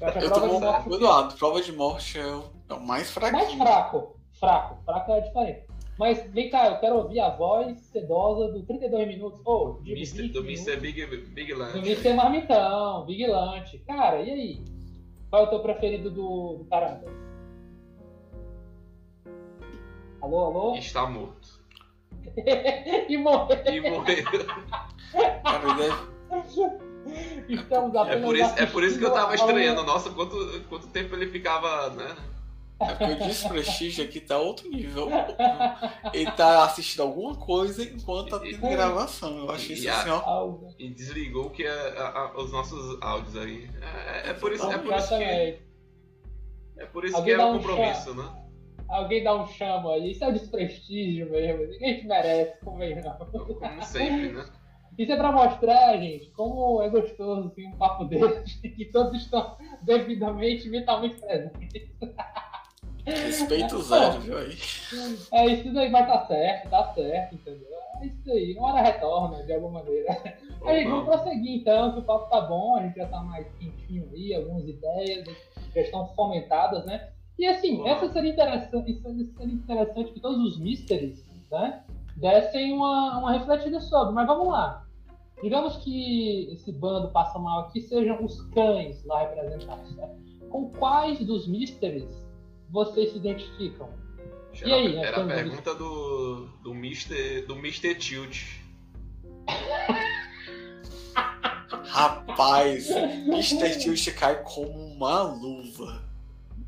[0.00, 1.34] Eu acho Eu prova tô de morte com o Eduardo.
[1.36, 3.58] Prova de morte é o, é o mais mais fraquinho.
[3.58, 4.16] fraco.
[4.38, 4.78] Fraco.
[4.84, 5.64] Fraco é diferente.
[5.98, 9.40] Mas vem cá, eu quero ouvir a voz sedosa do 32 minutos.
[9.44, 10.66] Ou de Mister- 20 do minutos.
[10.66, 10.80] Mr.
[10.80, 11.78] Big, Big Do Land.
[11.78, 12.12] Mr.
[12.14, 13.78] Marmitão, Big Lunch.
[13.86, 14.64] Cara, e aí?
[15.30, 17.04] Qual é o teu preferido do, do?
[20.20, 20.74] Alô, alô?
[20.76, 21.39] Está morto.
[23.08, 23.58] E morreu.
[23.66, 24.24] E morreu.
[25.52, 26.10] É-
[27.48, 29.82] Estamos É por isso, é por isso que eu tava estranhando.
[29.82, 30.36] Nossa, quanto,
[30.68, 32.14] quanto tempo ele ficava, né?
[32.80, 35.08] É porque o desprestígio aqui tá outro nível.
[36.14, 39.38] Ele tá assistindo alguma coisa enquanto tá tendo gravação.
[39.38, 40.20] Eu acho isso E assim, ó.
[40.78, 43.68] E desligou que é a- a- os nossos áudios aí.
[43.82, 45.58] É, é por isso, é por isso que, é
[46.90, 48.30] por isso Alguém que é dá o um compromisso, né?
[48.90, 50.10] Alguém dá um chamo aí.
[50.10, 51.66] Isso é desprestígio mesmo.
[51.66, 53.28] Ninguém te merece, convenhamos.
[53.30, 54.44] Como sempre, né?
[54.98, 59.56] Isso é pra mostrar, gente, como é gostoso assim, um papo desse, que todos estão
[59.82, 61.90] devidamente mentalmente presentes.
[63.06, 64.58] Respeito zero, viu aí?
[65.32, 67.68] É isso daí, mas tá certo, tá certo, entendeu?
[68.00, 70.36] É isso aí, uma hora retorna de alguma maneira.
[70.60, 73.46] Ou Aí, vamos prosseguir então, que o papo tá bom, a gente já tá mais
[73.58, 75.26] quentinho aí, algumas ideias
[75.74, 77.08] já estão fomentadas, né?
[77.40, 81.82] E assim, essa seria interessante, seria interessante que todos os mysteries, né,
[82.14, 84.86] dessem uma, uma refletida sobre, mas vamos lá.
[85.42, 90.06] Digamos que esse bando passa mal aqui sejam os cães lá representados, né?
[90.50, 92.10] Com quais dos mysteries
[92.68, 93.88] vocês se identificam?
[94.60, 97.40] Era, E aí, era a pergunta do, do Mr.
[97.46, 97.94] do Mr.
[97.94, 98.60] Tilt.
[101.86, 103.78] Rapaz, Mr.
[103.78, 106.09] Tilt cai como uma luva.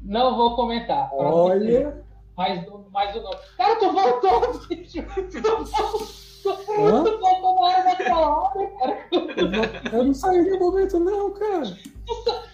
[0.04, 1.10] Não vou comentar.
[1.12, 2.04] Olha.
[2.36, 3.36] Mais, do- mais o nome.
[3.56, 5.02] Cara, tu voltou, bicho!
[5.30, 8.98] Tu voltou, tu voltou na hora da palavra, cara.
[9.92, 11.76] Eu não, saí no momento, não, cara.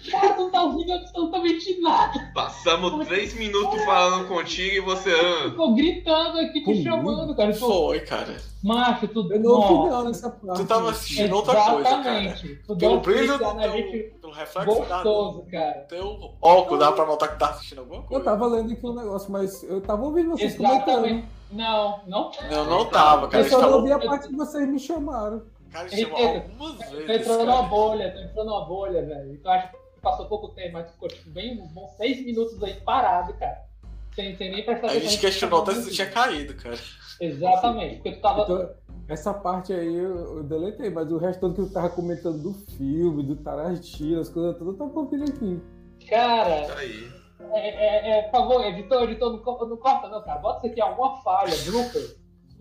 [0.09, 2.31] Cara, tu não tá ouvindo absolutamente nada.
[2.33, 5.11] Passamos três minutos falando contigo e você.
[5.11, 7.53] ah, Ficou gritando aqui, te chamando, cara.
[7.53, 8.37] Tu, Foi, cara.
[8.63, 9.31] macho, tu.
[9.31, 10.61] Eu não ouvi não nessa parte.
[10.61, 12.23] Tu tava assistindo outra coisa, cara.
[12.23, 12.55] Exatamente.
[12.65, 15.85] Tu deu Pelo um brilho do na gente teu, pelo reflexo da, gostoso, cara.
[15.89, 18.23] teu óculos, dá pra notar que tá assistindo alguma Eu coisa.
[18.23, 20.79] tava lendo aqui um negócio, mas eu tava ouvindo vocês comentando.
[21.05, 21.27] Exatamente.
[21.51, 22.31] Não, não.
[22.49, 23.43] Não, não tava, cara.
[23.43, 25.41] Eu gente só ouvi a parte que vocês me chamaram.
[25.71, 26.33] Cara, a chamou Eita.
[26.39, 27.21] algumas Tu vezes.
[27.21, 27.67] entrou numa Cara.
[27.67, 29.33] bolha, tu entrou numa bolha, velho.
[29.33, 32.61] Então acho que passou pouco tempo, mas tu ficou tipo, bem uns bons seis minutos
[32.63, 33.67] aí parado, cara.
[34.15, 35.09] Sem, sem nem prestar A atenção.
[35.09, 36.77] gente questionou até se tu tinha caído, cara.
[37.21, 38.43] Exatamente, porque tu tava.
[38.43, 38.69] Então,
[39.07, 42.53] essa parte aí eu, eu deletei, mas o resto todo que eu tava comentando do
[42.53, 45.61] filme, do Tarantino, as coisas todas, eu tava ouvindo aqui.
[46.09, 47.11] Cara, Tá aí.
[47.53, 50.39] é, é, é, por favor, editor, editor, não, não corta não, cara.
[50.39, 52.15] Bota isso aqui alguma falha, blooper,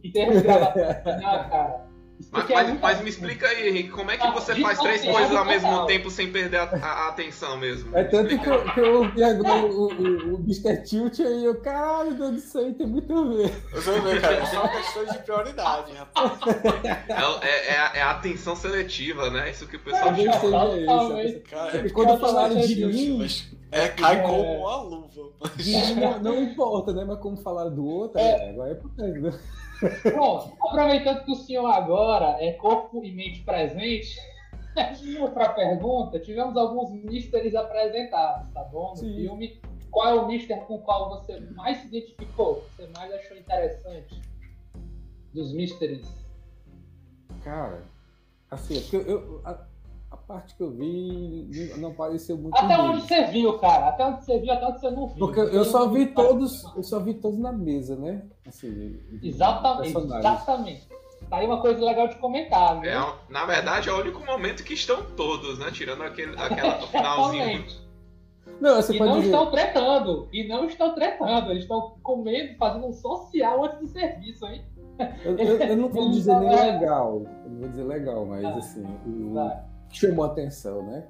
[0.05, 0.83] em termos de gravação.
[0.83, 1.88] Não, cara.
[2.31, 4.79] Mas, aqui é mas- mas me explica aí, Henrique, como é que Ah, você faz
[4.81, 5.87] três total, coisas ao mesmo total.
[5.87, 7.97] tempo sem perder a, a- atenção mesmo?
[7.97, 10.83] É tanto que eu, que eu ouvi agora o, o, o Mr.
[10.85, 13.51] Tilt aí, eu, caralho, Deus do céu, tem muito a ver.
[13.73, 16.33] Você vê, cara, é uma questão de prioridade, rapaz.
[17.09, 19.51] É, é- é a- é atenção seletiva, né?
[19.51, 20.71] Isso que o pessoal Talvez chama.
[20.71, 21.41] seja isso.
[21.49, 24.23] Cara, É é quando falaram de mim, mas é, cai É.
[24.23, 25.09] como uma luva.
[25.59, 27.05] mim não, não importa, né?
[27.05, 29.31] Mas como falaram do outro, é, agora é importante, né?
[30.17, 34.17] Bom, aproveitando que o senhor agora é corpo e mente presente,
[35.35, 38.91] para a pergunta, tivemos alguns mysteries apresentados, tá bom?
[38.91, 39.15] No Sim.
[39.15, 39.61] filme.
[39.91, 42.63] Qual é o mister com o qual você mais se identificou?
[42.77, 44.21] Você mais achou interessante
[45.33, 46.07] dos mysteries?
[47.43, 47.83] Cara,
[48.51, 49.65] assim, é porque eu, a,
[50.11, 53.89] a parte que eu vi não pareceu muito Até onde você viu, cara?
[53.89, 55.19] Até onde você viu, até onde você não viu.
[55.19, 58.23] Porque eu só vi todos, eu só vi todos na mesa, né?
[58.47, 60.89] Assim, Exatamente, exatamente.
[61.29, 62.89] Tá aí uma coisa legal de comentar, né?
[62.89, 65.71] É, na verdade, é o único momento que estão todos, né?
[65.71, 67.67] Tirando aquele, aquela finalzinho.
[68.61, 70.29] Não, você E pode não dizer, estão tretando.
[70.33, 71.51] E não estão tretando.
[71.51, 74.65] Eles estão comendo, fazendo um social antes do serviço, hein?
[75.25, 78.85] eu, eu- eu não vou dizer nem legal, eu não vou dizer legal, mas assim,
[79.07, 79.63] o, Vai.
[79.91, 81.07] Chamou a atenção, né?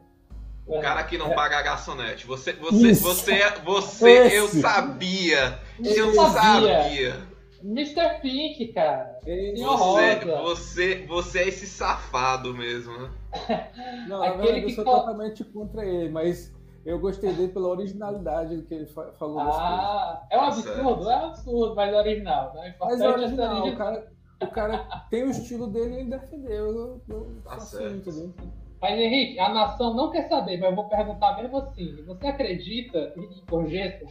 [0.67, 2.27] O cara que não paga a garçonete.
[2.27, 3.03] Você, você, Isso.
[3.03, 4.61] você, você, eu Esse.
[4.61, 5.59] sabia.
[5.83, 6.83] Eu sabia.
[6.83, 7.29] sabia.
[7.63, 8.21] Mr.
[8.21, 9.19] Pink, cara.
[9.27, 13.11] Esse- Senhor Você, você, você é esse safado mesmo, né?
[14.09, 16.55] Não, Aquele verdade, que eu sou co- totalmente contra ele, mas
[16.85, 19.41] eu gostei dele pela originalidade do que ele fa- falou.
[19.41, 22.55] Ah, é um Tá absurdo, é um absurdo, mas é original.
[22.55, 22.75] Né?
[22.79, 23.77] Mas é é ser original, o original.
[23.87, 24.13] cara,
[24.43, 24.79] o cara
[25.11, 26.67] tem o estilo dele e ele defendeu.
[26.67, 27.95] Eu, eu Tá faço certo.
[27.97, 28.35] entendeu?
[28.81, 32.03] Mas, Henrique, a nação não quer saber, mas eu vou perguntar mesmo assim.
[32.05, 34.07] Você acredita em gorjeta?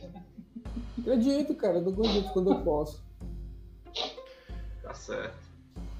[0.99, 1.76] Acredito, cara.
[1.78, 3.01] Eu dou gorjeta quando eu posso.
[4.84, 5.36] Tá certo.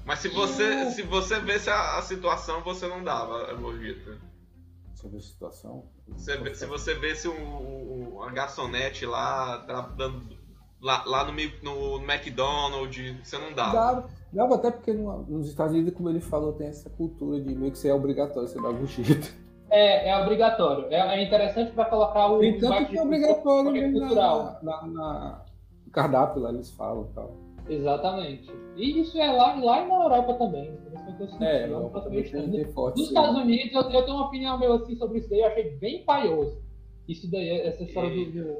[0.04, 4.18] Mas se você, se você vesse a, a situação, você não dava a gorjeta.
[4.94, 5.84] Sobre a situação.
[6.08, 9.58] Você vê- se você vesse um, um- uma garçonete lá,
[9.96, 10.36] dando,
[10.80, 13.72] lá, lá no, meio- no McDonald's, você não dava.
[13.72, 17.54] Dava, dava até porque no- nos Estados Unidos, como ele falou, tem essa cultura de
[17.54, 19.28] meio que ser obrigatório você dar gorjeta.
[19.70, 20.86] É, é obrigatório.
[20.90, 22.38] É, é interessante para colocar o.
[22.40, 24.58] Tem tanto que é obrigatório é mesmo cultural.
[24.62, 25.44] na, na, na-
[25.86, 27.30] no cardápio lá, eles falam e tal.
[27.68, 28.50] Exatamente.
[28.76, 30.78] E isso é lá, lá e na Europa também.
[31.18, 32.98] Senti, É, eu não não, posso também tem, forte.
[32.98, 33.08] Nos.
[33.08, 36.04] Estados Unidos, eu, eu tenho uma opinião meu assim sobre isso daí, eu achei bem
[36.04, 36.62] paioso.
[37.06, 38.32] Isso daí, essa história do.
[38.32, 38.56] do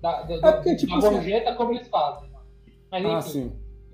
[0.00, 2.30] da, da, É porque, da tipo assim- gorjeta, como eles fazem.
[2.90, 3.52] Mas enfim, Ah, sim.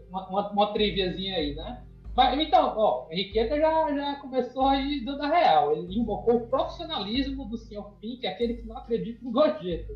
[0.09, 1.83] Uma, uma, uma triviazinha aí, né?
[2.17, 5.73] Mas, então, ó, Henriqueta já, já começou aí dando a real.
[5.73, 9.93] Ele invocou o profissionalismo do senhor Pink, aquele que não acredita em gorjeta.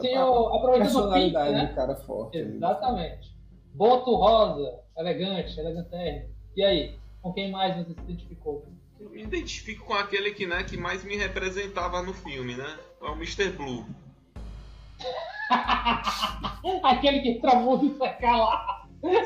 [0.00, 1.66] Senhor, a aproveitando o Pink, né?
[1.66, 2.38] do cara forte.
[2.38, 2.54] ali.
[2.54, 3.34] Exatamente.
[3.74, 6.30] Boto rosa, elegante, elegantérrimo.
[6.56, 8.64] E aí, com quem mais você se identificou?
[9.00, 12.78] Eu me identifico com aquele que, né, que mais me representava no filme, né?
[13.00, 13.50] É o Mr.
[13.50, 13.84] Blue.
[16.84, 18.79] Aquele que tramudo e sai calado.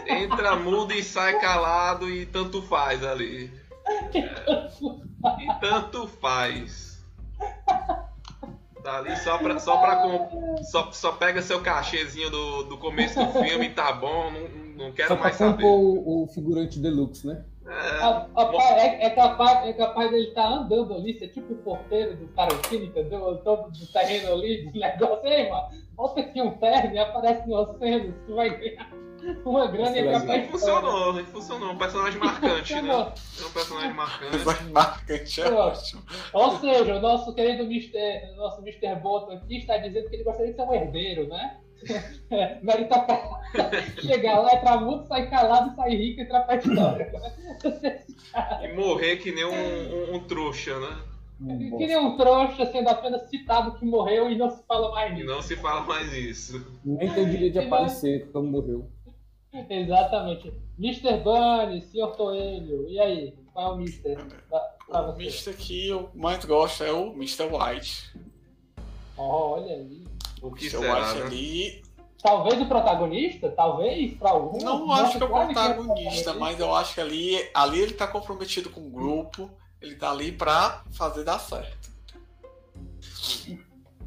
[0.09, 3.51] Entra mudo e sai calado e tanto faz ali.
[4.15, 4.69] É.
[5.43, 7.03] E tanto faz.
[8.83, 13.19] Tá ali só pra, só pra com- só, só pega seu cachezinho do, do começo
[13.19, 15.65] do filme e tá bom, não, não quero Só pra mais saber.
[15.65, 17.43] o, o figurante deluxe, né?
[17.67, 17.71] É,
[18.03, 22.15] A- Rapaz, é, é capaz, é capaz dele estar andando ali, ser tipo o porteiro
[22.15, 23.27] do Tarantino, entendeu?
[23.31, 25.27] Andando do terreno ali, do negócio.
[25.27, 28.87] Ei, mano, bota aqui um terno e aparece no oceano, tu vai ganhar
[29.45, 31.73] uma grana e é capaz e funcionou, e funcionou.
[31.73, 32.91] Um personagem marcante, né?
[32.91, 34.45] É um personagem marcante.
[34.45, 36.03] Mas marcante é ótimo.
[36.33, 38.33] Ou seja, o nosso querido Mr.
[38.35, 38.95] o nosso Mr.
[39.01, 41.59] Boto aqui está dizendo que ele gostaria de ser um herdeiro, né?
[42.31, 43.45] É, meritocracia.
[44.01, 47.13] Chegar lá, entrar muito, sair calado, sair rico e entrar pra história.
[48.63, 49.51] E morrer que nem um,
[50.13, 50.97] um- um trouxa, né?
[51.41, 55.13] Um Que nem um trouxa sendo apenas citado que morreu e não se fala mais
[55.13, 55.27] E nisso.
[55.27, 56.65] não se fala mais isso.
[56.85, 58.89] Nem tem direito de E aparecer quando morreu.
[59.71, 60.53] Exatamente.
[60.79, 61.19] Mr.
[61.23, 62.17] Bunny, Sr.
[62.17, 63.35] Toelho, e aí?
[63.53, 64.17] Qual é o Mr.
[64.49, 65.23] pra, pra O você?
[65.23, 65.55] Mr.
[65.55, 67.45] que eu mais gosto é o Mr.
[67.45, 68.19] White.
[69.17, 70.05] Olha ali.
[70.43, 70.79] O que Mr.
[70.79, 71.27] será, White né?
[71.27, 71.85] ali.
[72.21, 73.51] Talvez o protagonista?
[73.51, 74.59] Talvez para algum.
[74.59, 77.93] Não Nossa, acho que é o que protagonista, mas eu acho que ali, ali ele
[77.93, 79.51] tá comprometido com o grupo.
[79.81, 81.91] Ele tá ali pra fazer dar certo.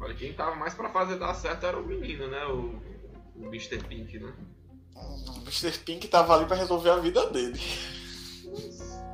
[0.00, 2.44] Olha, quem tava mais pra fazer dar certo era o menino, né?
[2.46, 2.80] O,
[3.36, 3.78] o Mr.
[3.84, 4.32] Pink, né?
[5.36, 5.78] O Mr.
[5.78, 7.60] Pink tava ali pra resolver a vida dele.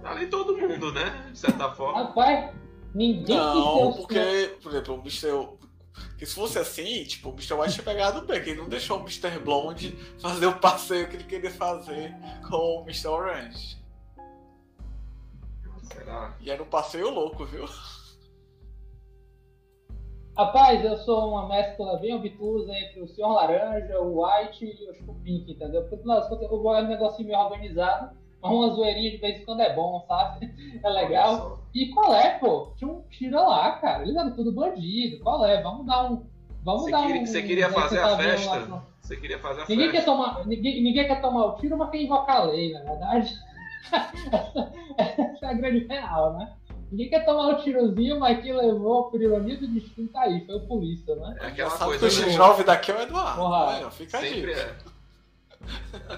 [0.02, 1.30] Tá ali todo mundo, né?
[1.32, 2.04] De certa forma.
[2.04, 2.54] Rapaz,
[2.94, 5.28] ninguém Não, porque, por exemplo, o Mr.
[6.08, 7.54] Porque se fosse assim, tipo, o Mr.
[7.54, 9.38] White tinha pegado bem, que ele não deixou o Mr.
[9.38, 12.14] Blonde fazer o passeio que ele queria fazer
[12.48, 13.08] com o Mr.
[13.08, 13.78] Orange.
[15.82, 16.36] Será?
[16.40, 17.68] E era um passeio louco, viu?
[20.36, 25.14] Rapaz, eu sou uma mescla bem obtusa entre o Senhor Laranja, o White e o
[25.22, 25.82] Pink, entendeu?
[25.82, 28.10] Porque contas, eu vou é um negocinho meio organizado,
[28.42, 30.52] uma zoeirinha de vez em quando é bom, sabe?
[30.82, 31.60] É legal.
[31.72, 32.72] E qual é, pô?
[32.76, 34.02] Tinha um tira lá, cara.
[34.02, 35.22] Eles eram tudo bandido.
[35.22, 35.62] Qual é?
[35.62, 36.26] Vamos dar um.
[36.64, 37.26] Vamos Você dar queria, um.
[37.26, 38.82] você queria fazer a lá festa?
[39.00, 40.10] Você queria fazer a Ninguém quer, festa?
[40.10, 43.34] tomar, ninguém, ninguém quer tomar o tiro, mas quer invocar a lei, na verdade.
[44.98, 46.52] Essa é a grande real, né?
[46.94, 50.54] Ninguém quer tomar o tirozinho, mas quem levou por ironia do destino tá aí, foi
[50.54, 51.36] o polícia, né?
[51.40, 52.36] É aquela Sabe que coisa, o né?
[52.36, 53.40] X9 daqui é o Eduardo.
[53.40, 53.70] Porra.
[53.78, 54.60] Aí, fica a Sempre dica.
[54.60, 54.94] é.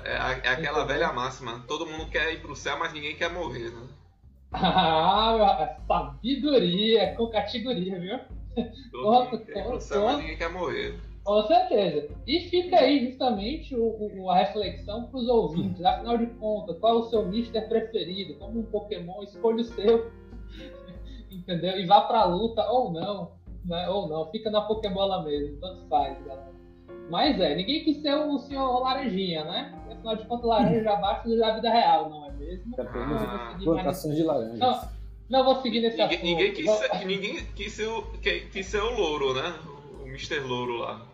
[0.05, 1.65] É, é aquela velha máxima.
[1.67, 3.87] Todo mundo quer ir pro céu, mas ninguém quer morrer, né?
[4.53, 8.19] Ah, meu, é sabedoria, com categoria, viu?
[8.93, 10.99] Todo mundo quer ir pro céu, mas ninguém quer morrer.
[11.25, 12.09] Com certeza.
[12.27, 15.85] E fica aí justamente o, o- a reflexão para os ouvintes.
[15.85, 18.35] Afinal de contas, qual é o seu Mister preferido?
[18.35, 20.11] Como um Pokémon, escolha o seu.
[21.31, 21.79] Entendeu?
[21.79, 23.33] E vá pra luta ou não.
[23.65, 23.89] Né?
[23.89, 24.31] Ou não.
[24.31, 25.59] Fica na Pokébola mesmo.
[25.61, 26.55] Tanto faz, galera.
[27.11, 29.81] Mas é, ninguém quis ser o senhor Laranjinha, né?
[29.91, 32.75] Afinal de contas, laranja já baixa da vida real, não é mesmo?
[32.75, 34.59] Seguir mais- plantações de laranjas.
[34.59, 34.89] Não,
[35.29, 36.25] não vou seguir nesse Ninguém, assunto.
[36.27, 39.55] ninguém quis, Vou- ser, ninguém quis, ser o, que- quis ser o louro, né?
[40.03, 40.41] O Mr.
[40.41, 41.07] Louro lá.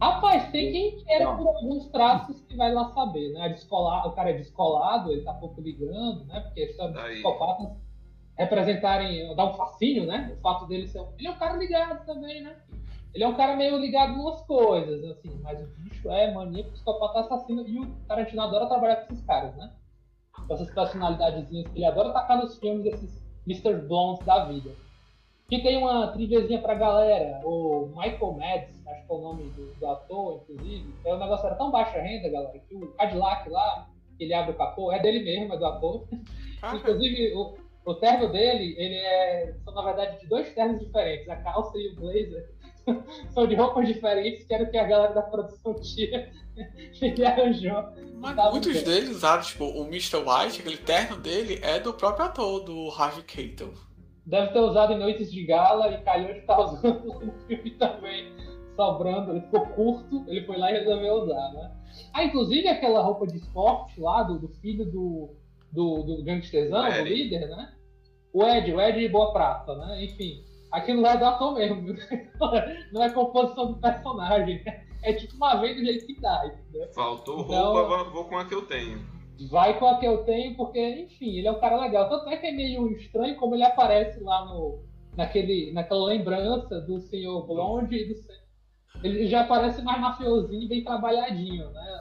[0.00, 1.36] Rapaz, tem quem queira Não.
[1.36, 3.48] por alguns traços que vai lá saber, né?
[3.50, 6.40] Descolar, o cara é descolado, ele tá pouco ligando, né?
[6.40, 7.12] Porque a história dos Aí.
[7.14, 7.68] psicopatas
[8.42, 10.34] representarem, dar um fascínio, né?
[10.38, 11.08] O fato dele ser um...
[11.18, 12.56] Ele é um cara ligado também, né?
[13.14, 16.70] Ele é um cara meio ligado em umas coisas, assim, mas o bicho é maníaco,
[16.70, 19.70] psicopata, assassino, e o Tarantino adora trabalhar com esses caras, né?
[20.46, 23.74] Com essas personalidadezinhas que ele adora tacar nos filmes, esses Mr.
[23.86, 24.70] Blonde da vida.
[25.48, 27.40] Fica aí uma triviazinha pra galera.
[27.44, 31.46] O Michael Mads, acho que é o nome do, do ator, inclusive, é um negócio
[31.46, 35.22] era tão baixa renda, galera, que o Cadillac lá, ele abre o capô, é dele
[35.22, 36.06] mesmo, é do ator.
[36.62, 39.54] Ah, inclusive, o, o terno dele, ele é.
[39.64, 41.28] São, na verdade, de dois ternos diferentes.
[41.28, 42.48] A calça e o blazer
[43.30, 46.30] são de roupas diferentes, que era o que a galera da produção tinha.
[47.00, 47.84] ele arranjou.
[48.14, 48.84] Mas muitos bem.
[48.84, 50.18] deles usaram, tipo, o Mr.
[50.18, 53.72] White, aquele terno dele, é do próprio ator, do Harvey Keitel.
[54.24, 58.32] Deve ter usado em noites de gala e calhou de estar usando no filme também.
[58.76, 61.72] Sobrando, ele ficou curto, ele foi lá e resolveu usar, né?
[62.14, 65.34] Ah, inclusive aquela roupa de esporte lá do, do filho do,
[65.72, 67.72] do, do gangstezão, do líder, né?
[68.32, 70.04] O Ed, o Ed Boa Prata, né?
[70.04, 71.82] Enfim, aquilo lá é do ator mesmo,
[72.92, 74.62] não é composição do personagem.
[75.02, 76.88] É tipo uma vez do jeito que dá, entendeu?
[76.92, 79.00] Faltou então, roupa, vou com a que eu tenho.
[79.50, 82.08] Vai com a que eu tenho, porque, enfim, ele é um cara legal.
[82.08, 84.84] Tanto é que é meio estranho como ele aparece lá no,
[85.16, 88.14] naquele, naquela lembrança do senhor Blonde e do
[89.02, 91.98] ele já aparece mais mafiosinho, bem trabalhadinho, né?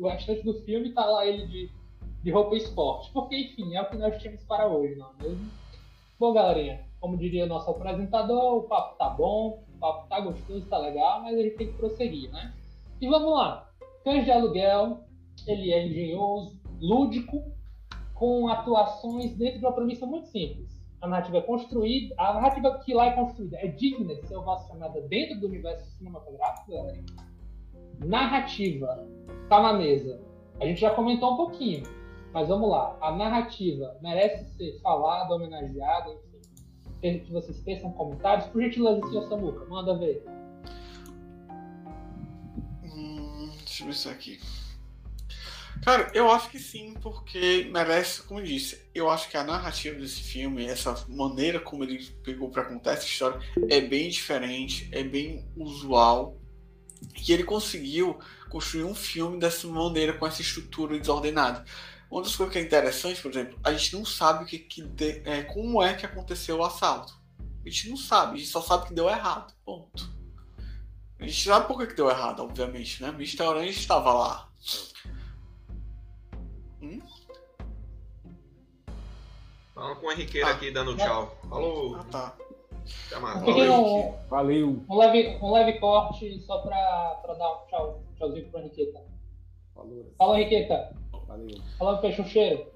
[0.00, 1.70] O restante do filme tá lá ele de
[2.24, 3.12] de roupa esporte.
[3.12, 5.50] Porque, enfim, é o que nós tínhamos para hoje, não é mesmo?
[6.18, 10.78] Bom, galerinha, como diria nosso apresentador, o papo tá bom, o papo tá gostoso, tá
[10.78, 12.54] legal, mas a gente tem que prosseguir, né?
[12.98, 13.68] E vamos lá.
[14.02, 15.00] Cães de Aluguel,
[15.46, 17.44] ele é engenhoso, lúdico,
[18.14, 20.82] com atuações dentro de uma premissa muito simples.
[21.02, 24.98] A narrativa é construída, a narrativa que lá é construída é digna de ser ovacionada
[25.02, 27.04] dentro do universo cinematográfico, galera.
[28.02, 29.06] Narrativa,
[29.50, 30.22] tá na mesa.
[30.58, 31.82] A gente já comentou um pouquinho
[32.34, 36.10] mas vamos lá, a narrativa merece ser falada, homenageada,
[37.00, 37.24] enfim.
[37.24, 38.48] Que vocês pensam comentários.
[38.48, 40.24] Por gentileza, senhor Samuca, manda ver.
[42.82, 44.40] Hum, deixa eu ver isso aqui.
[45.84, 50.00] Cara, eu acho que sim, porque merece, como eu disse, eu acho que a narrativa
[50.00, 55.04] desse filme, essa maneira como ele pegou para contar essa história, é bem diferente, é
[55.04, 56.36] bem usual.
[57.28, 58.18] E ele conseguiu
[58.48, 61.64] construir um filme dessa maneira, com essa estrutura desordenada.
[62.14, 64.82] Uma das coisas que é interessante, por exemplo, a gente não sabe o que, que
[64.82, 67.12] de, é, como é que aconteceu o assalto.
[67.40, 69.52] A gente não sabe, a gente só sabe que deu errado.
[69.64, 70.14] Ponto.
[71.18, 73.08] A gente sabe por que, que deu errado, obviamente, né?
[73.08, 73.42] Mr.
[73.42, 74.48] Orange estava lá.
[76.80, 77.02] Hum?
[79.74, 80.52] Falando com o Henriqueira ah.
[80.52, 81.36] aqui dando tchau.
[81.48, 81.96] Falou!
[81.96, 82.36] Ah, tá.
[83.20, 83.42] Mais.
[83.42, 84.84] Um, Valeu.
[84.88, 89.02] Um leve, um leve corte só pra, pra dar um tchau, tchauzinho pro Henriqueta.
[89.74, 90.14] Falou.
[90.16, 91.02] Fala, Henriqueta.
[91.34, 91.60] Valeu.
[91.76, 92.66] Fala, fecha o cheiro.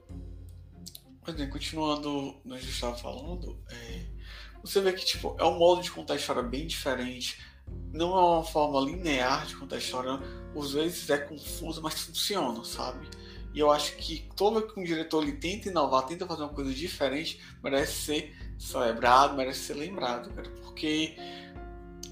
[1.25, 4.05] Pois bem, continuando no que a gente estava falando, é,
[4.63, 7.41] você vê que tipo, é um modo de contar a história bem diferente.
[7.93, 10.19] Não é uma forma linear de contar a história.
[10.57, 13.07] Às vezes é confuso, mas funciona, sabe?
[13.55, 16.73] E eu acho que todo que um diretor ele tenta inovar, tenta fazer uma coisa
[16.73, 20.51] diferente, merece ser celebrado, merece ser lembrado, cara.
[20.63, 21.17] Porque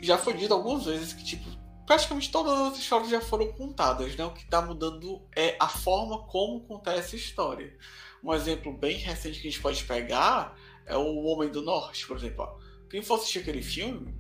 [0.00, 1.48] já foi dito algumas vezes que, tipo,
[1.86, 4.24] praticamente todas as histórias já foram contadas, né?
[4.24, 7.76] O que está mudando é a forma como contar essa história.
[8.22, 12.16] Um exemplo bem recente que a gente pode pegar é o Homem do Norte, por
[12.16, 12.58] exemplo.
[12.90, 14.14] Quem for assistir aquele filme,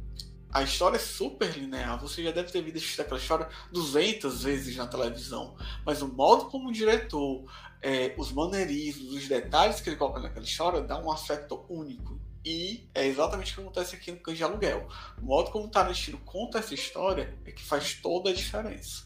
[0.52, 2.00] a história é super linear.
[2.00, 5.56] Você já deve ter visto aquela história 200 vezes na televisão.
[5.84, 7.44] Mas o modo como o diretor,
[7.82, 12.20] é, os maneirismos, os detalhes que ele coloca naquela história dá um aspecto único.
[12.46, 14.86] E é exatamente o que acontece aqui no Cães de Aluguel.
[15.20, 19.04] O modo como o Tarantino conta essa história é que faz toda a diferença.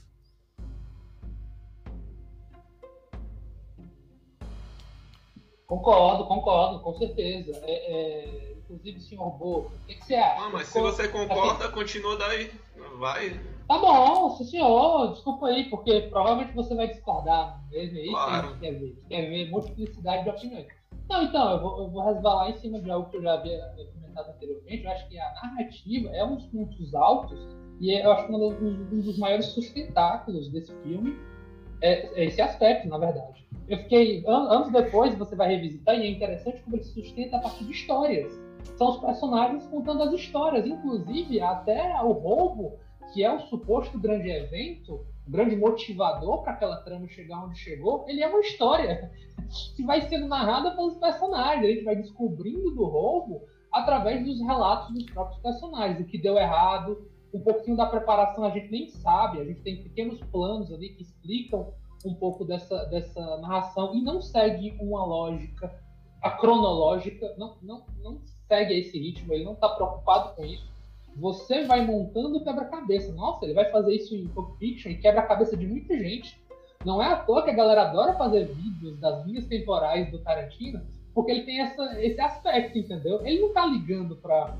[5.66, 7.53] Concordo, concordo, com certeza.
[7.64, 10.45] É, é, inclusive, senhor Bo, o que, que, você acha?
[10.45, 12.53] Ah, mas se você concorda, assim, continua daí.
[12.99, 13.41] Vai.
[13.66, 15.14] Tá bom, sim, senhor.
[15.14, 18.11] Desculpa aí, porque provavelmente você vai discordar mesmo aí.
[18.11, 18.59] Claro.
[18.61, 20.79] Quer ver, quer ver multiplicidade de opiniões.
[21.11, 23.58] Não, então, eu vou, eu vou resvalar em cima de algo que eu já havia
[23.92, 24.84] comentado anteriormente.
[24.84, 27.40] Eu acho que a narrativa é um dos pontos altos
[27.80, 31.18] e é, eu acho que um dos, maiores sustentáculos desse filme
[31.82, 33.44] é, é, esse aspecto, na verdade.
[33.66, 37.40] Eu fiquei, anos depois, você vai revisitar e é interessante como ele se sustenta a
[37.40, 38.32] partir de histórias.
[38.76, 42.78] São os personagens contando as histórias, inclusive até o roubo,
[43.12, 48.22] que é o suposto grande evento, grande motivador para aquela trama chegar onde chegou, ele
[48.22, 49.10] é uma história
[49.76, 51.64] que vai sendo narrada pelos personagens.
[51.64, 56.00] A gente vai descobrindo do roubo através dos relatos dos próprios personagens.
[56.00, 59.40] O que deu errado, um pouquinho da preparação a gente nem sabe.
[59.40, 61.72] A gente tem pequenos planos ali que explicam
[62.04, 65.72] um pouco dessa, dessa narração e não segue uma lógica,
[66.22, 70.68] a cronológica, não, não, não segue esse ritmo, ele não está preocupado com isso.
[71.16, 73.12] Você vai montando quebra-cabeça.
[73.12, 76.40] Nossa, ele vai fazer isso em Pulp Fiction e quebra a cabeça de muita gente
[76.84, 80.80] não é à toa que a galera adora fazer vídeos das linhas temporais do Tarantino,
[81.14, 83.20] porque ele tem essa, esse aspecto, entendeu?
[83.26, 84.56] Ele não tá ligando pra.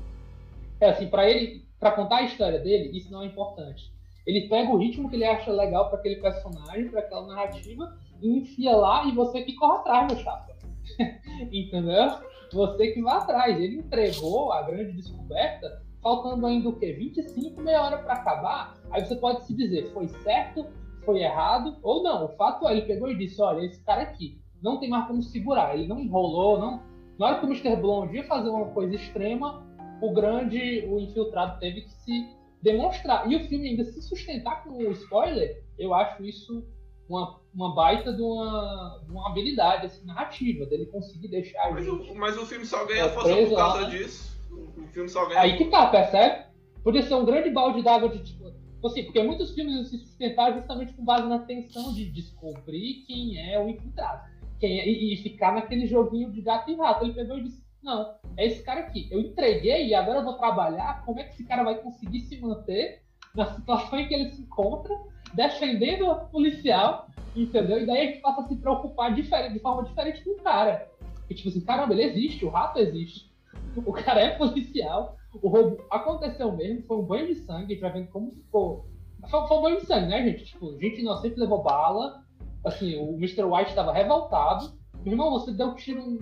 [0.79, 1.65] É assim, pra ele.
[1.79, 3.91] Pra contar a história dele, isso não é importante.
[4.27, 8.37] Ele pega o ritmo que ele acha legal para aquele personagem, para aquela narrativa, e
[8.37, 10.53] enfia lá e você que corre atrás, meu chapa.
[11.51, 12.19] entendeu?
[12.53, 13.59] Você que vai atrás.
[13.59, 16.93] Ele entregou a grande descoberta, faltando ainda o quê?
[16.93, 18.77] 25, meia hora para acabar.
[18.91, 20.65] Aí você pode se dizer, foi certo,
[21.05, 22.25] foi errado, ou não.
[22.25, 25.21] O fato é, ele pegou e disse, olha, esse cara aqui não tem mais como
[25.21, 25.75] segurar.
[25.75, 26.83] Ele não enrolou, não.
[27.17, 27.75] Na hora que o Mr.
[27.75, 29.63] Blonde ia fazer uma coisa extrema,
[30.01, 32.27] o grande, o infiltrado teve que se
[32.61, 33.29] demonstrar.
[33.29, 36.63] E o filme ainda se sustentar com o spoiler, eu acho isso
[37.07, 42.15] uma, uma baita de uma, de uma habilidade assim, narrativa, dele conseguir deixar mas, o,
[42.15, 43.89] mas o filme só ganha força por causa lá.
[43.89, 44.30] disso.
[44.51, 45.41] O filme só ganha.
[45.41, 46.45] Aí que tá, percebe?
[46.83, 48.51] Podia ser um grande balde d'água de tipo.
[48.83, 53.59] Assim, porque muitos filmes se sustentaram justamente com base na tensão de descobrir quem é
[53.59, 54.27] o infiltrado.
[54.59, 57.05] Quem é, e, ficar naquele joguinho de gato e rato.
[57.05, 59.07] Ele pegou e disse: Não, é esse cara aqui.
[59.11, 61.03] Eu entreguei e agora eu vou trabalhar.
[61.05, 63.01] Como é que esse cara vai conseguir se manter
[63.35, 64.97] na situação em que ele se encontra
[65.33, 67.81] defendendo o policial, entendeu?
[67.81, 70.87] E daí a gente passa a se preocupar diferente, de forma diferente com o cara.
[71.29, 73.30] E tipo assim, caramba, ele existe, o rato existe.
[73.85, 77.79] O cara é policial, o roubo aconteceu mesmo, foi um banho de sangue, a gente
[77.79, 78.85] vai vendo como ficou.
[79.29, 80.45] Foi, foi um banho de sangue, né, gente?
[80.45, 82.23] Tipo, gente inocente levou bala,
[82.65, 83.43] assim, o Mr.
[83.43, 84.73] White estava revoltado.
[85.03, 86.19] Meu irmão, você deu tiro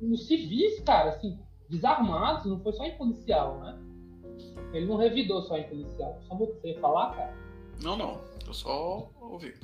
[0.00, 3.78] nos civis, cara, assim, desarmados, não foi só em policial, né?
[4.72, 6.18] Ele não revidou só em policial.
[6.22, 7.34] Só você ia falar, cara?
[7.82, 8.20] Não, não.
[8.46, 9.54] Eu só ouvi.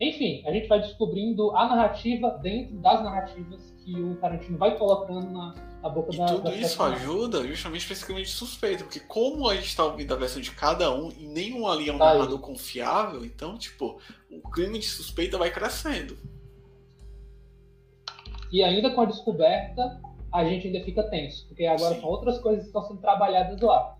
[0.00, 5.30] Enfim, a gente vai descobrindo a narrativa dentro das narrativas que o Tarantino vai colocando
[5.30, 5.54] na,
[5.86, 9.54] na boca e da Tudo da isso ajuda justamente para esse suspeito, porque como a
[9.54, 12.38] gente está ouvindo a versão de cada um e nenhum ali é um tá narrador
[12.38, 12.42] aí.
[12.42, 13.98] confiável, então, tipo,
[14.30, 16.18] o crime de suspeita vai crescendo.
[18.52, 20.00] E ainda com a descoberta,
[20.32, 22.00] a gente ainda fica tenso, porque agora Sim.
[22.00, 23.96] são outras coisas que estão sendo trabalhadas lá.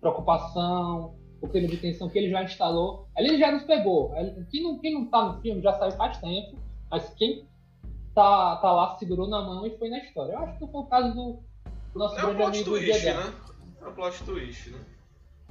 [0.00, 3.08] Preocupação, o clima de tensão que ele já instalou.
[3.16, 4.12] Ele já nos pegou.
[4.50, 6.56] Quem não, quem não tá no filme já saiu faz tempo,
[6.90, 7.46] mas quem
[8.18, 10.32] tá, tá lá segurou na mão e foi na história.
[10.32, 11.38] Eu acho que foi o caso do,
[11.94, 13.34] nosso é grande um amigo twist, né?
[13.80, 14.78] É um plot twist, né?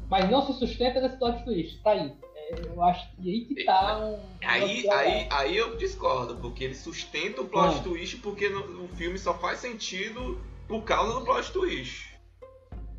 [0.10, 2.14] Mas não se sustenta nesse plot twist, tá aí.
[2.36, 4.20] É, eu acho que aí que tá um.
[4.44, 7.84] Aí, aí, aí eu discordo, porque ele sustenta o plot ah.
[7.84, 12.18] twist porque no, o filme só faz sentido por causa do plot twist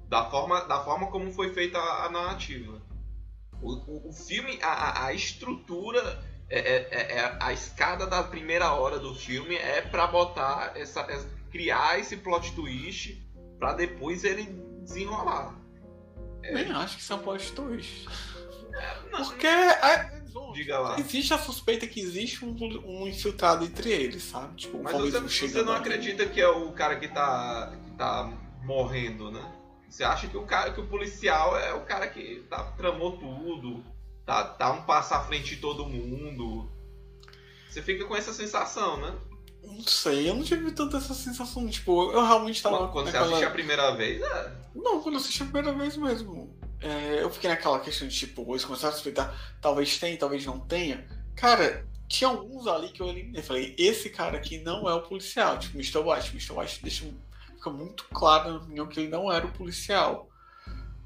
[0.08, 2.80] da forma, da forma como foi feita a, a narrativa.
[3.60, 8.72] O, o, o, filme, a, a estrutura, é, é, é, é, a escada da primeira
[8.72, 11.04] hora do filme é para botar essa,
[11.50, 13.22] criar esse plot twist
[13.58, 14.44] para depois ele
[14.82, 15.54] desenrolar.
[16.42, 16.54] É.
[16.54, 18.08] Nem acho que isso é um plot twist.
[19.10, 19.46] Não, Porque
[20.98, 24.54] existe a suspeita que existe um, um infiltrado entre eles, sabe?
[24.54, 28.30] Tipo, Mas você, você não acredita que é o cara que tá, que tá
[28.62, 29.52] morrendo, né?
[29.88, 33.82] Você acha que o cara, que o policial é o cara que tá, tramou tudo,
[34.28, 36.70] tá, tá um passo à frente de todo mundo.
[37.70, 39.14] Você fica com essa sensação, né?
[39.64, 41.66] Não sei, eu não tive tanto essa sensação.
[41.66, 42.76] Tipo, eu realmente tava.
[42.76, 43.24] Quando, quando naquela...
[43.24, 44.52] você assistiu a primeira vez, é.
[44.74, 46.54] Não, quando eu assisti a primeira vez mesmo.
[46.80, 50.60] É, eu fiquei naquela questão de tipo, eles começaram a suspeitar, talvez tenha, talvez não
[50.60, 51.08] tenha.
[51.34, 53.42] Cara, tinha alguns ali que eu eliminei.
[53.42, 55.58] Falei, esse cara aqui não é o policial.
[55.58, 55.98] Tipo, Mr.
[55.98, 56.30] White.
[56.30, 56.52] Mr.
[56.52, 57.06] White deixa
[57.46, 60.28] fica muito claro, na opinião, que ele não era o policial.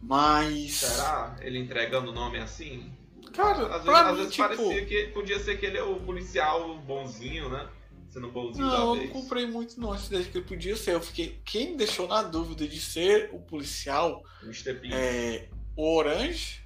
[0.02, 0.72] Mas.
[0.74, 1.36] Será?
[1.40, 2.92] Ele entregando o nome assim?
[3.32, 4.48] Cara, às vezes, às vezes tipo...
[4.48, 7.68] parecia que podia ser que ele é o policial bonzinho, né?
[8.08, 9.08] Sendo bonzinho não, da vez.
[9.08, 10.92] eu não comprei muito não essa ideia de que ele podia ser.
[10.94, 11.40] Eu fiquei.
[11.44, 14.74] Quem me deixou na dúvida de ser o policial Mr.
[14.74, 14.94] Pink.
[14.94, 16.62] é o Orange,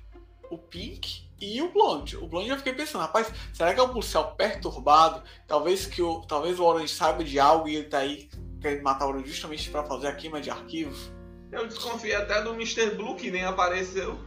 [0.51, 2.17] o Pink e o Blonde.
[2.17, 5.23] O Blonde eu fiquei pensando, rapaz, será que é um policial perturbado?
[5.47, 8.29] Talvez que o, talvez o Orange saiba de algo e ele tá aí
[8.61, 11.13] querendo matar o Orange justamente para fazer a queima de arquivos.
[11.53, 12.91] Eu desconfiei até do Mr.
[12.97, 14.19] Blue que nem apareceu.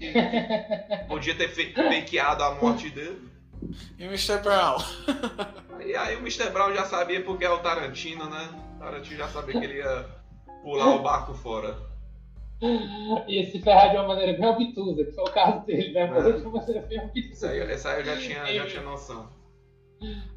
[1.08, 3.28] podia ter fakeado a morte dele.
[3.98, 4.38] E o Mr.
[4.38, 4.78] Brown?
[5.84, 6.50] e aí o Mr.
[6.50, 8.48] Brown já sabia porque é o Tarantino, né?
[8.76, 10.06] O Tarantino já sabia que ele ia
[10.62, 11.76] pular o barco fora.
[13.28, 16.06] E se ferrar de uma maneira bem obtusa, que foi o caso dele, né?
[16.06, 16.32] Mas é.
[16.32, 17.28] de uma maneira bem obtusa.
[17.30, 19.28] Essa aí, essa aí eu já tinha, já tinha noção.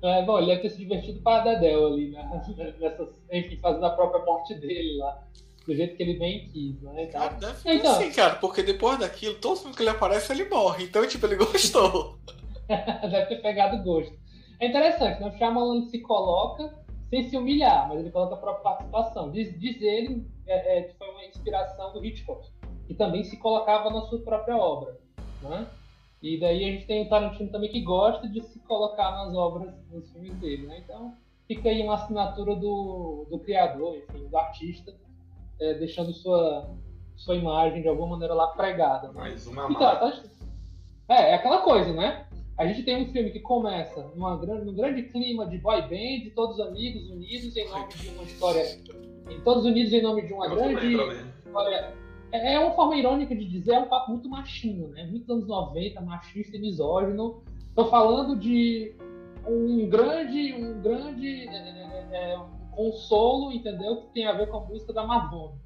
[0.02, 2.44] É, bom, ele deve ter se divertido para a Dedel ali, né?
[2.80, 5.24] Nessas, enfim, fazendo a própria morte dele lá.
[5.70, 7.04] Do jeito que ele bem quis, né?
[7.04, 10.32] Então, cara, deve ser então, assim, cara, porque depois daquilo, todo mundo que ele aparece,
[10.32, 10.86] ele morre.
[10.86, 12.18] Então, tipo, ele gostou.
[12.68, 14.18] deve ter pegado gosto.
[14.60, 15.28] É interessante, né?
[15.28, 16.76] O Shyamalan se coloca
[17.12, 19.30] sem se humilhar, mas ele coloca a própria participação.
[19.30, 22.50] Diz, diz ele é, é, que foi uma inspiração do Hitchcock,
[22.88, 24.98] que também se colocava na sua própria obra,
[25.44, 25.68] né?
[26.20, 29.72] E daí a gente tem o Tarantino também que gosta de se colocar nas obras,
[29.92, 30.80] nos filmes dele, né?
[30.84, 31.16] Então,
[31.48, 34.96] fica aí uma assinatura do, do criador, enfim, do artista,
[35.60, 36.70] é, deixando sua,
[37.16, 39.08] sua imagem de alguma maneira lá pregada.
[39.10, 39.14] Né?
[39.22, 40.00] Mais uma Então, marca.
[40.12, 40.24] tá-
[41.10, 42.26] é, é aquela coisa, né?
[42.58, 46.30] A gente tem um filme que começa numa grande, num grande clima de boy band,
[46.36, 48.64] todos amigos unidos em nome de uma história.
[49.30, 50.86] e Todos unidos em nome de uma Eu grande
[51.46, 51.94] história.
[52.32, 55.04] É é uma forma irônica de dizer, é um papo muito machinho, né?
[55.10, 57.42] Muitos anos 90, machista e misógino.
[57.76, 58.94] Tô falando de
[59.48, 63.98] um grande, um grande é, é, é, um consolo, entendeu?
[63.98, 65.58] Que tem a ver com a música da Madonna.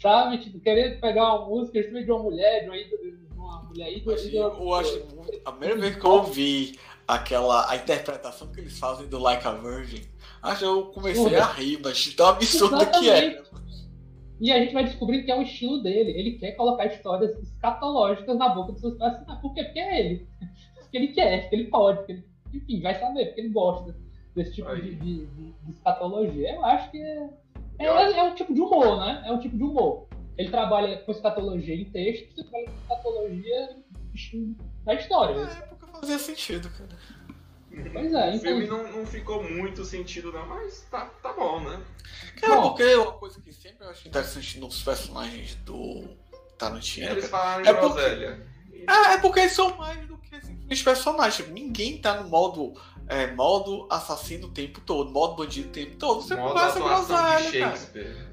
[0.00, 0.38] Sabe?
[0.38, 4.20] Tipo, querer pegar uma música de uma mulher, de uma, de uma mulher ídola.
[4.20, 5.02] Ídola- eu acho
[5.44, 9.52] a primeira vez que eu ouvi aquela a interpretação que eles fazem do Like a
[9.52, 10.02] Virgin,
[10.42, 13.24] acho que eu comecei a rir, mas tão absurdo que é.
[13.26, 13.50] Exatamente.
[14.40, 16.12] E a gente vai descobrindo que é o estilo dele.
[16.12, 19.40] Ele quer colocar histórias escatológicas na boca dos seus personagens.
[19.42, 19.64] Por quê?
[19.64, 20.28] Porque é ele.
[20.80, 23.94] Porque ele quer, porque ele pode, porque ele, enfim, vai saber, porque ele gosta
[24.34, 26.54] desse tipo de, de, de- de escatologia.
[26.54, 27.28] Eu acho que é,
[27.78, 29.22] é, é um tipo de humor, né?
[29.26, 30.06] É um tipo de humor.
[30.38, 33.76] Ele trabalha com escatologia em texto, você trabalha com escatologia
[34.86, 35.36] na história.
[35.44, 36.98] Na época fazia sentido, cara.
[37.92, 41.60] Pois é, O filme então- não, não ficou muito sentido, não, mas tá, tá bom,
[41.60, 41.80] né?
[42.40, 42.68] Cara, Bom.
[42.70, 46.08] porque uma coisa que sempre eu acho interessante nos personagens do
[46.58, 47.10] Tarantino.
[47.10, 48.46] Eles falaram É de porque- groselha.
[48.88, 51.36] É, é porque eles são mais do que simplesmente personagens.
[51.36, 52.72] Tipo, Ninguém tá no modo,
[53.10, 56.22] é, modo assassino o tempo todo, modo bandido o tempo todo.
[56.22, 57.76] Você Modo de groselha, cara.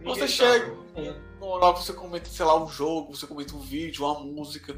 [0.03, 0.77] Você tá- chega-.
[1.39, 4.77] No oral você comenta, sei lá, um jogo, você comenta um vídeo, uma música.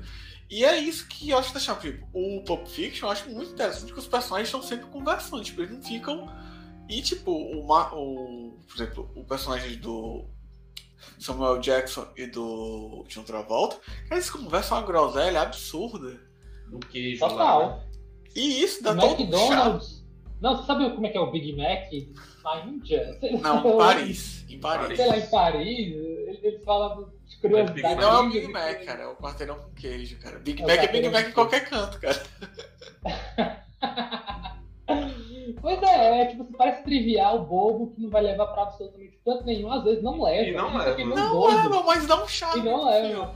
[0.50, 1.92] E é isso que eu acho da chave.
[1.92, 5.62] Tipo, o Pulp Fiction eu acho muito interessante que os personagens estão sempre conversando, tipo,
[5.62, 6.28] eles não ficam.
[6.90, 10.26] E tipo, o, Ma- o por exemplo, o personagem do
[11.20, 13.78] Samuel Jackson e do John Travolta,
[14.12, 16.20] eles conversam uma groselha absurda.
[16.68, 17.30] Do queijo lá.
[17.78, 17.89] né?
[18.36, 19.20] E isso dá todo um.
[19.20, 20.00] McDonald's.
[20.42, 21.92] Não, você sabe como é que é o Big Mac
[22.44, 23.18] na Índia?
[23.42, 24.46] Lá, Não, em Paris.
[24.50, 24.98] Em Paris.
[24.98, 28.02] Sei lá, em Paris, ele, ele fala de curiosidade.
[28.02, 30.40] Não é o Big Mac, cara, é o quarteirão com queijo, cara.
[30.40, 32.24] Big É Mac é Big Mac em qualquer canto, cara.
[35.62, 39.72] Pois é, é tipo, parece trivial, bobo, que não vai levar pra absolutamente tanto nenhum,
[39.72, 40.48] às vezes não leva.
[40.48, 41.02] E não leva.
[41.02, 41.56] é Não doido.
[41.58, 42.62] leva, mas dá um charme.
[42.62, 43.08] E não leva.
[43.08, 43.32] filme.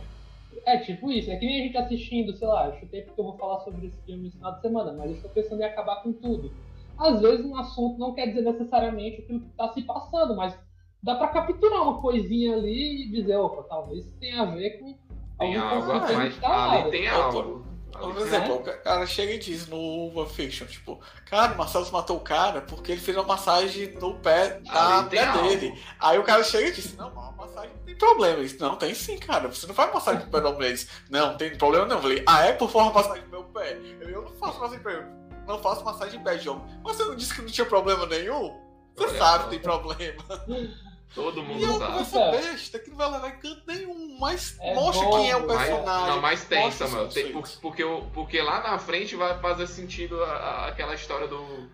[0.65, 3.25] É tipo isso, é que nem a gente assistindo, sei lá, eu chutei porque eu
[3.25, 6.03] vou falar sobre esse filme esse final de semana, mas eu estou pensando em acabar
[6.03, 6.51] com tudo.
[6.97, 10.57] Às vezes um assunto não quer dizer necessariamente aquilo que está se passando, mas
[11.01, 14.95] dá pra capturar uma coisinha ali e dizer, opa, talvez isso tenha a ver com
[15.39, 17.72] Tem algo, mas tá ali tem algo.
[17.99, 19.77] Por exemplo, o cara chega e diz no
[20.17, 24.15] One Fiction, tipo, cara, o Marcelo matou o cara porque ele fez uma massagem no
[24.15, 25.47] pé da mulher algo.
[25.47, 25.83] dele.
[25.99, 28.33] Aí o cara chega e diz, não, mas uma massagem não tem problema.
[28.39, 29.47] Ele disse, não, tem sim, cara.
[29.47, 30.71] Você não faz massagem no pé da mulher.
[30.71, 31.97] Ele não, tem problema não.
[31.97, 33.77] Eu falei, ah, é por favor, massagem no meu pé?
[34.01, 35.05] Eu não faço massagem no pé.
[35.47, 36.65] Não faço massagem em pé de homem.
[36.83, 38.59] Mas você não disse que não tinha problema nenhum?
[38.95, 40.23] Você Olha sabe que tem problema.
[41.13, 42.09] Todo E mundo é uma sabe.
[42.09, 44.17] conversa besta que não vai levar em canto nenhum.
[44.19, 45.47] Mas É mostra quem é o.
[45.47, 46.07] Mas, personagem.
[46.07, 47.09] não, mas tem, mostra os Samuel.
[47.09, 47.83] Tem, porque,
[48.13, 51.69] porque, lá na frente vai fazer sentido a- a- aquela história do.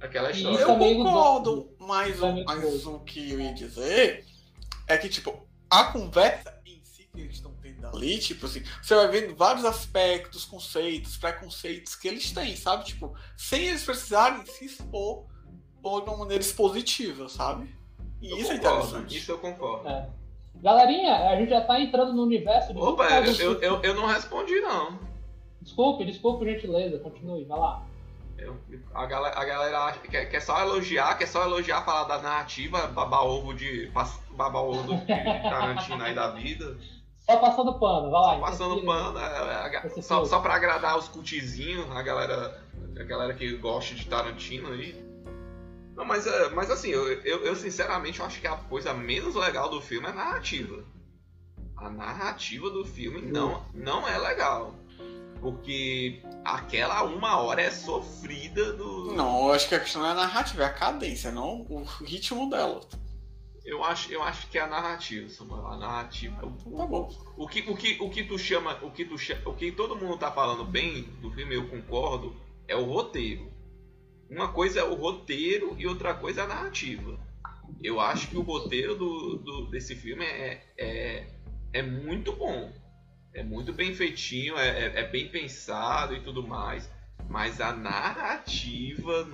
[0.00, 0.58] Aquela E história.
[0.60, 4.26] Eu do- concordo, mas, o, mas o que eu ia dizer
[4.86, 8.94] é que, tipo, a conversa em si que eles estão tendo ali, tipo assim, você
[8.94, 12.84] vai vendo vários aspectos, conceitos, preconceitos que eles têm, sabe?
[12.84, 15.24] Tipo, sem eles precisarem se expor
[15.82, 17.74] por uma maneira expositiva, sabe?
[18.20, 19.16] E Eu isso é concordo, interessante.
[19.18, 19.88] Isso eu concordo.
[19.88, 20.08] É.
[20.56, 24.06] Galerinha, a gente já tá entrando no universo de Opa, eu, eu, eu, eu não
[24.06, 24.98] respondi, não.
[25.60, 27.82] Desculpe, desculpe, gentileza, continue, vai lá.
[28.38, 28.56] Eu-
[28.94, 32.18] a, galera, a galera acha que quer, quer só elogiar, quer só elogiar, falar da
[32.22, 33.90] narrativa, babar ovo de.
[33.92, 36.76] pass- babar ovo de Tarantino aí da vida.
[37.18, 38.34] Só passando pano, vai lá.
[38.34, 42.62] Só passando pano, é, é, só, só pra agradar os cutizinhos, a galera,
[42.98, 45.04] a galera que gosta de Tarantino aí.
[45.96, 49.70] Não, mas, é, mas assim, eu, eu, eu sinceramente acho que a coisa menos legal
[49.70, 50.84] do filme é a narrativa.
[51.74, 54.74] A narrativa do filme não, não é legal.
[55.40, 59.14] Porque aquela uma hora é sofrida do.
[59.14, 61.82] Não, eu acho que a questão não é a narrativa, é a cadência, não o
[61.82, 62.80] ritmo dela.
[63.64, 65.66] Eu acho, eu acho que é a narrativa, Samuel.
[65.66, 66.40] A narrativa.
[66.40, 67.10] Tá bom.
[67.36, 70.18] O que, o que, o que tu chama, o que tu o que todo mundo
[70.18, 72.34] tá falando bem do filme, eu concordo,
[72.68, 73.55] é o roteiro.
[74.30, 77.18] Uma coisa é o roteiro e outra coisa é a narrativa.
[77.82, 81.26] Eu acho que o roteiro do, do- desse filme é, é,
[81.72, 82.72] é muito bom.
[83.32, 86.90] É muito bem feitinho, é, é- é bem pensado e tudo mais.
[87.28, 89.26] Mas a narrativa,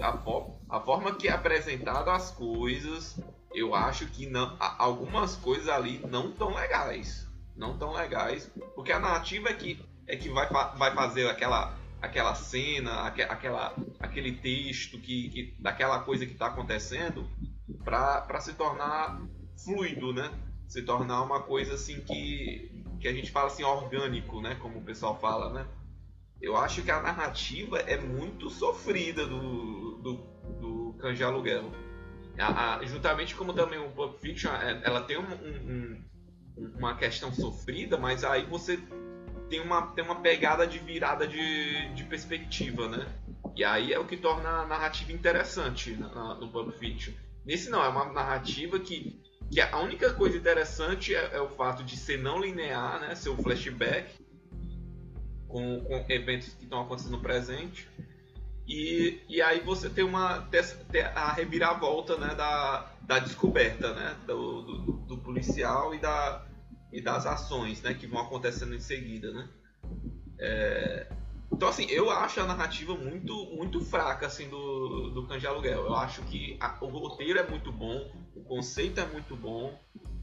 [0.00, 3.18] a, a forma que é apresentado as coisas,
[3.54, 7.28] eu acho que não, algumas coisas ali não tão legais.
[7.56, 8.50] Não tão legais.
[8.74, 14.32] Porque a narrativa é que, é que vai, vai fazer aquela, aquela cena, aquela, aquele
[14.32, 17.28] texto que, que daquela coisa que está acontecendo
[17.84, 19.20] para se tornar
[19.64, 20.30] fluido, né?
[20.66, 24.54] Se tornar uma coisa assim que, que a gente fala assim orgânico, né?
[24.56, 25.66] Como o pessoal fala, né?
[26.40, 30.14] Eu acho que a narrativa é muito sofrida do, do,
[30.58, 31.70] do Canja Aluguel.
[32.38, 36.04] A, a, juntamente como também o Pulp Fiction, é, ela tem um, um,
[36.78, 38.78] uma questão sofrida, mas aí você
[39.50, 43.06] tem uma, tem uma pegada de virada de, de perspectiva, né?
[43.56, 47.12] E aí é o que torna a narrativa interessante na, no Pulp Fiction.
[47.44, 49.20] Nesse não, é uma narrativa que,
[49.50, 53.14] que a única coisa interessante é, é o fato de ser não linear, né?
[53.16, 54.08] Ser um flashback
[55.48, 57.88] com, com eventos que estão acontecendo no presente.
[58.68, 60.42] E, e aí você tem uma
[60.92, 66.46] tem a reviravolta né, da, da descoberta né, do, do, do policial e da,
[66.92, 69.32] e das ações né, que vão acontecendo em seguida.
[69.32, 69.48] Né?
[70.38, 71.06] É...
[71.52, 75.86] Então, assim, eu acho a narrativa muito, muito fraca assim, do, do Cães de Aluguel.
[75.86, 79.78] Eu acho que a, o roteiro é muito bom, o conceito é muito bom,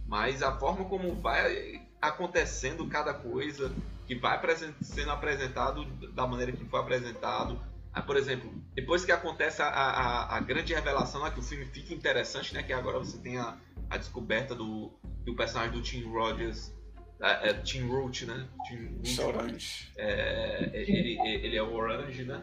[0.07, 3.73] mas a forma como vai acontecendo cada coisa,
[4.05, 4.39] que vai
[4.81, 7.59] sendo apresentado da maneira que foi apresentado.
[7.97, 11.65] Ah, por exemplo, depois que acontece a, a, a grande revelação, né, que o filme
[11.65, 13.57] fica interessante, né, que agora você tem a,
[13.89, 14.91] a descoberta do,
[15.25, 16.71] do personagem do Tim Rogers,
[17.19, 18.47] é, é Tim Roach, né?
[18.67, 19.91] Tim Orange.
[19.97, 22.39] É, é, ele, ele é o Orange, né?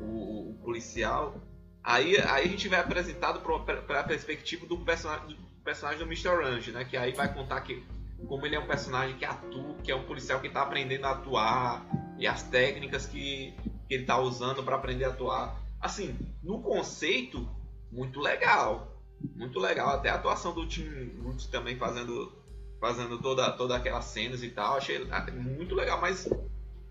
[0.00, 1.38] O, o, policial.
[1.82, 6.28] Aí, aí a gente vai apresentado para a perspectiva do personagem, do personagem do Mr.
[6.28, 6.86] Orange, né?
[6.86, 7.84] Que aí vai contar que
[8.26, 11.10] como ele é um personagem que atua, que é um policial que está aprendendo a
[11.10, 11.84] atuar
[12.18, 13.54] e as técnicas que,
[13.86, 15.60] que ele está usando para aprender a atuar.
[15.80, 17.46] Assim, no conceito,
[17.92, 18.94] muito legal
[19.34, 19.90] muito legal.
[19.90, 20.84] Até a atuação do Tim
[21.22, 22.32] Roots também fazendo,
[22.80, 24.76] fazendo toda, toda aquelas cenas e tal.
[24.76, 26.28] Achei muito legal, mas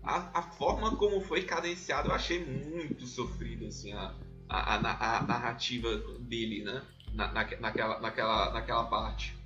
[0.02, 4.14] a, a forma como foi cadenciado eu achei muito sofrido, assim, a,
[4.48, 6.82] a, a, a narrativa dele, né?
[7.12, 9.36] Na, na, naquela, naquela, naquela parte.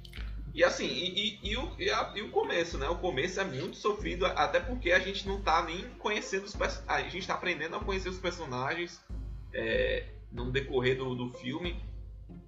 [0.55, 2.89] E assim, e, e, e, o, e, a, e, o começo, né?
[2.89, 7.07] O começo é muito sofrido, até porque a gente não tá nem conhecendo os personagens.
[7.07, 9.01] A gente tá aprendendo a conhecer os personagens
[9.53, 11.81] é, no decorrer do, do filme.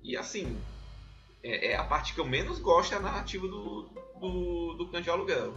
[0.03, 0.59] E assim,
[1.43, 3.89] é, é, a parte que eu menos gosto é a narrativa do,
[4.19, 5.55] do, do Cães de Aluguel.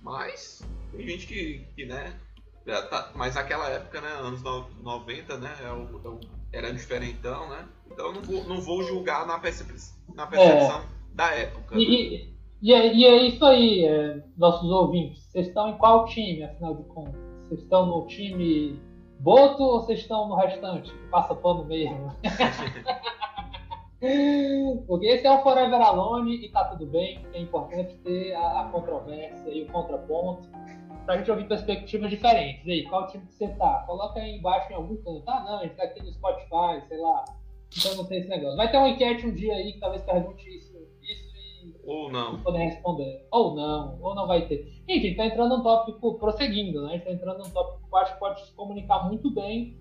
[0.00, 0.62] Mas
[0.92, 2.18] tem gente que, que né?
[2.64, 4.08] Tá, mas naquela época, né?
[4.12, 5.56] Anos 90, né?
[5.62, 6.20] É o, é o,
[6.52, 7.66] era diferentão, né?
[7.90, 9.72] Então eu não vou, não vou julgar na, percep
[10.14, 10.99] na percepção é.
[11.14, 11.78] Da época.
[11.78, 11.84] E, né?
[12.62, 15.22] e, é, e, é, isso aí, é, nossos ouvintes.
[15.24, 17.20] Vocês estão em qual time, afinal de contas?
[17.48, 18.78] Vocês estão no time
[19.20, 20.92] Boto ou vocês estão no restante?
[21.10, 22.10] Passa pano mesmo.
[24.86, 27.20] Porque esse é o Forever Alone e tá tudo bem.
[27.34, 30.48] É importante ter a, a controvérsia e o contraponto
[31.04, 32.64] pra gente ouvir perspectivas diferentes.
[32.64, 33.84] E aí, qual time que você tá?
[33.86, 35.22] Coloca aí embaixo em algum canto.
[35.26, 37.22] Ah, não, a gente tá aqui no Spotify, sei lá.
[37.76, 38.56] Então não tem esse negócio.
[38.56, 40.69] Vai ter uma enquete um dia aí que talvez pergunte isso, e.
[41.84, 42.36] Ou não.
[42.52, 43.26] Responder.
[43.30, 44.82] Ou não, ou não vai ter.
[44.88, 46.88] Enfim, tá entrando num tópico, prosseguindo, né?
[46.88, 49.76] A gente tá entrando num tópico que eu acho que pode se comunicar muito bem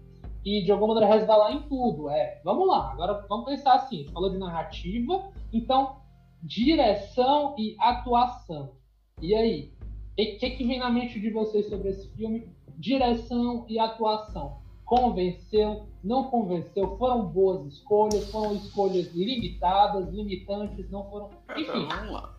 [0.45, 2.09] e de alguma maneira resvalar em tudo.
[2.09, 5.97] É, vamos lá, agora vamos pensar assim, falou de narrativa, então
[6.41, 8.73] direção e atuação.
[9.21, 9.73] E aí,
[10.13, 12.47] o que, que vem na mente de vocês sobre esse filme?
[12.77, 14.61] Direção e atuação.
[14.89, 21.29] Convenceu, não convenceu, foram boas escolhas, foram escolhas limitadas, limitantes, não foram.
[21.55, 21.87] Enfim.
[21.87, 22.35] vamos lá.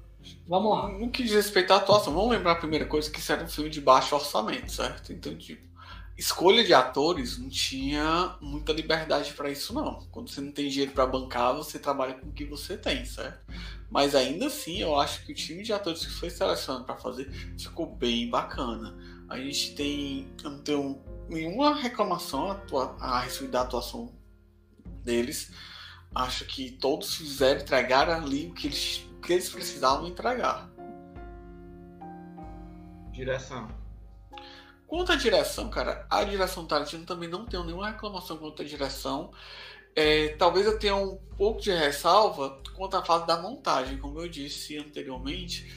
[0.48, 0.88] Vamos lá.
[0.98, 3.46] No que diz respeito à atuação, vamos lembrar a primeira coisa que isso era um
[3.46, 5.12] filme de baixo orçamento, certo?
[5.12, 5.62] Então, tipo,
[6.18, 10.00] escolha de atores não tinha muita liberdade para isso não.
[10.10, 13.38] Quando você não tem dinheiro para bancar, você trabalha com o que você tem, certo?
[13.88, 17.30] Mas ainda assim, eu acho que o time de atores que foi selecionado para fazer
[17.56, 18.98] ficou bem bacana.
[19.28, 21.00] A gente tem, eu não tenho
[21.30, 22.60] nenhuma reclamação
[22.98, 24.12] a respeito da atuação
[25.04, 25.52] deles.
[26.14, 30.68] Acho que todos fizeram entregar ali o que eles, o que eles precisavam entregar.
[33.12, 33.68] Direção.
[34.88, 39.30] Quanto à direção, cara, a direção Tarantino também não tenho nenhuma reclamação quanto à direção.
[39.94, 44.28] É, talvez eu tenha um pouco de ressalva quanto à fase da montagem, como eu
[44.28, 45.72] disse anteriormente.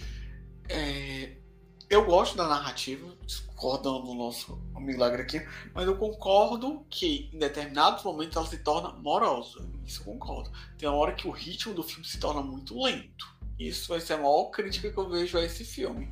[0.68, 1.43] É,
[1.90, 8.04] eu gosto da narrativa, discordando do nosso milagre aqui, mas eu concordo que em determinados
[8.04, 9.60] momentos ela se torna morosa.
[9.86, 10.52] Isso eu concordo.
[10.78, 13.26] Tem uma hora que o ritmo do filme se torna muito lento.
[13.58, 16.12] Isso vai ser a maior crítica que eu vejo a esse filme.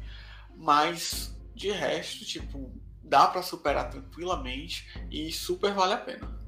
[0.56, 2.72] Mas de resto, tipo,
[3.04, 6.42] dá para superar tranquilamente e super vale a pena.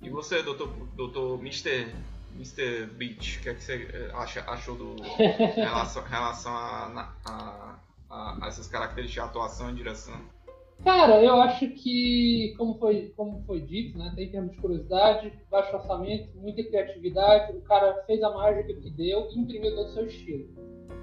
[0.00, 1.94] E você, doutor, doutor Mr.
[2.36, 2.86] Mr.
[2.96, 4.96] Beach, o que, é que você eh, acha, achou do
[5.54, 7.78] relação, relação a, a,
[8.10, 10.14] a, a essas características de atuação e direção?
[10.84, 15.76] Cara, eu acho que, como foi, como foi dito, né, tem termos de curiosidade, baixo
[15.76, 20.06] orçamento, muita criatividade, o cara fez a mágica que deu e imprimiu todo o seu
[20.06, 20.48] estilo.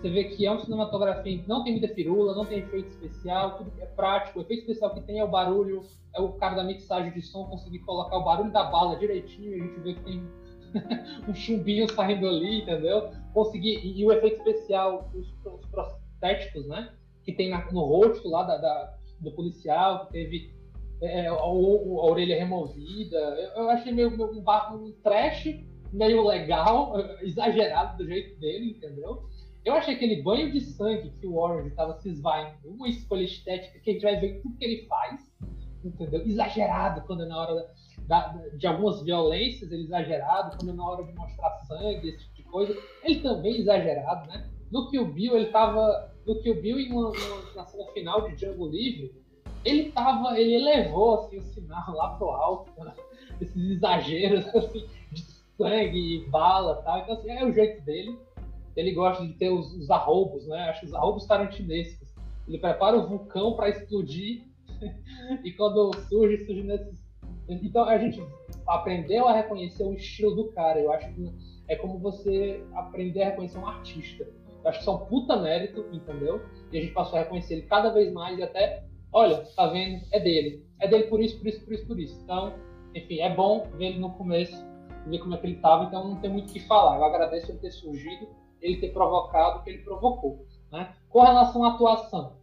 [0.01, 3.57] Você vê que é uma cinematografia que não tem muita firula, não tem efeito especial,
[3.57, 4.39] tudo é prático.
[4.39, 5.82] O efeito especial que tem é o barulho,
[6.13, 9.65] é o cara da mixagem de som conseguir colocar o barulho da bala direitinho, a
[9.65, 10.27] gente vê que tem
[11.28, 13.11] um chumbinho saindo ali, entendeu?
[13.34, 16.93] Conseguir, e, e o efeito especial, os, os prostéticos, né?
[17.24, 20.53] Que tem na, no rosto lá da, da, do policial, que teve
[21.01, 23.17] é, a, a, orelha removida.
[23.17, 25.45] Eu, eu achei meio, meio um, um trash,
[25.91, 29.28] meio legal, exagerado do jeito dele, entendeu?
[29.65, 33.80] Eu achei aquele banho de sangue que o Orange estava se esvaindo, uma escolha estética
[33.80, 35.32] que a gente vai ver tudo que ele faz,
[35.84, 36.26] entendeu?
[36.26, 37.67] Exagerado quando é na hora da,
[38.10, 42.36] da, de algumas violências, ele exagerado, quando é na hora de mostrar sangue, esse tipo
[42.36, 44.49] de coisa, ele também exagerado, né?
[44.70, 46.12] No que o Bill, ele tava.
[46.26, 49.16] No que o Bill, em uma, uma, na cena final de Django Livre,
[49.64, 50.38] ele tava.
[50.38, 52.93] Ele elevou assim, o sinal lá pro alto, né?
[53.39, 55.22] esses exageros assim, de
[55.57, 56.99] sangue e bala tal.
[56.99, 58.20] Então, assim, é o jeito dele
[58.76, 60.70] ele gosta de ter os, os né?
[60.70, 62.07] Acho os arroubos tarantinescos.
[62.47, 64.45] Ele prepara o vulcão para explodir
[65.43, 66.99] e quando surge, surge nesses.
[67.50, 68.22] Então a gente
[68.68, 70.80] aprendeu a reconhecer o estilo do cara.
[70.80, 71.34] Eu acho que
[71.68, 74.28] é como você aprender a reconhecer um artista.
[74.64, 76.41] Eu acho que isso é um puta mérito, entendeu?
[76.72, 80.04] E a gente passou a reconhecer ele cada vez mais e até, olha, tá vendo?
[80.12, 80.66] É dele.
[80.80, 82.20] É dele por isso, por isso, por isso, por isso.
[82.24, 82.54] Então,
[82.93, 84.56] enfim, é bom ver ele no começo,
[85.08, 86.97] ver como é que ele tava, então não tem muito o que falar.
[86.97, 88.28] Eu agradeço ele ter surgido
[88.62, 90.45] ele ter provocado o que ele provocou.
[90.72, 90.93] Né?
[91.10, 92.38] Com relação à atuação,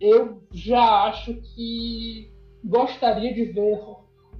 [0.00, 2.32] eu já acho que
[2.64, 3.80] gostaria de ver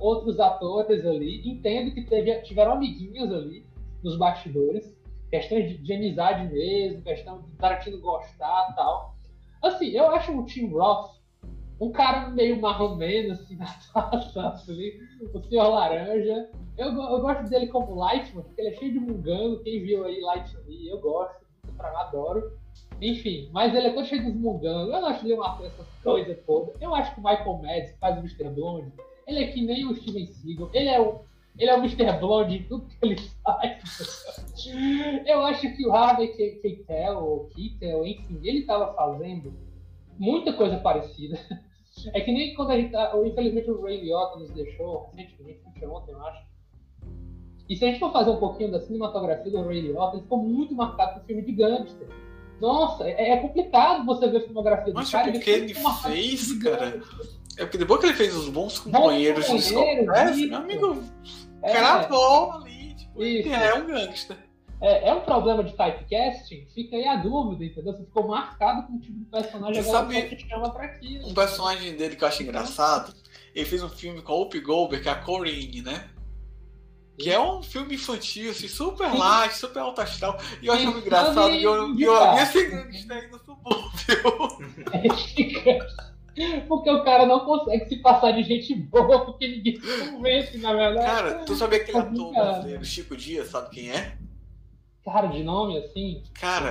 [0.03, 1.48] outros atores ali.
[1.48, 3.64] Entendo que teve, tiveram amiguinhos ali
[4.03, 4.96] nos bastidores,
[5.30, 9.14] questão de, de amizade mesmo, questão de Tarantino gostar tal.
[9.62, 11.22] Assim, eu acho o Tim Roth
[11.80, 14.92] um cara meio marromeno, assim, na atuação, assim,
[15.34, 16.48] o Senhor Laranja.
[16.78, 19.59] Eu, eu gosto dele como Lightman, porque ele é cheio de mungano.
[19.62, 21.44] Quem viu aí Lightman, eu gosto,
[21.76, 22.53] pra adoro.
[23.00, 24.94] Enfim, mas ele é tão cheio de mungangos.
[24.94, 26.80] Eu não acho ele uma essas coisas todas.
[26.80, 28.48] Eu acho que o Michael Madsen, faz o Mr.
[28.50, 28.92] Blonde,
[29.26, 30.70] ele é que nem o Steven Seagal.
[30.72, 31.20] Ele é o,
[31.58, 32.18] ele é o Mr.
[32.18, 34.62] Blonde em tudo que ele faz.
[35.26, 36.28] Eu acho que o Harvey
[36.60, 39.52] Keitel, ou Keitel, enfim, ele estava fazendo
[40.18, 41.38] muita coisa parecida.
[42.14, 46.12] É que nem quando a gente tá, Infelizmente o Ray Liotta nos deixou recentemente, ontem,
[46.12, 46.42] eu acho.
[47.68, 50.38] E se a gente for fazer um pouquinho da cinematografia do Ray Liotta, ele ficou
[50.38, 52.08] muito marcado por filme de gangster.
[52.60, 55.26] Nossa, é, é complicado você ver a filmografia Mas do cara.
[55.26, 57.02] Mas porque ele, ele fez, cara.
[57.59, 61.05] É porque depois que ele fez os bons companheiros, bons companheiros de meu amigo,
[61.62, 63.48] é, gravou ali, tipo, isso.
[63.53, 64.36] é um gangster
[64.82, 67.92] é, é um problema de typecasting, fica aí a dúvida, entendeu?
[67.92, 71.28] Você ficou marcado com o tipo de personagem agora sabe, que te chama pra aquilo.
[71.28, 73.14] Um personagem dele que eu acho engraçado,
[73.55, 76.11] ele fez um filme com a Whoopi Goldberg, que é a Corinne, né?
[77.16, 80.36] Que é um filme infantil, assim, super light, super alto astral.
[80.61, 81.50] E eu acho engraçado.
[81.50, 83.92] E eu, eu, eu ia ser gangsta aí no subúrbio.
[86.68, 90.72] Porque o cara não consegue se passar de gente boa, porque ninguém se convence, na
[90.72, 91.07] verdade.
[91.07, 94.16] Cara, tu sabia aquele ator brasileiro, Chico Dias, sabe quem é?
[95.05, 96.22] cara de nome assim.
[96.35, 96.70] Cara,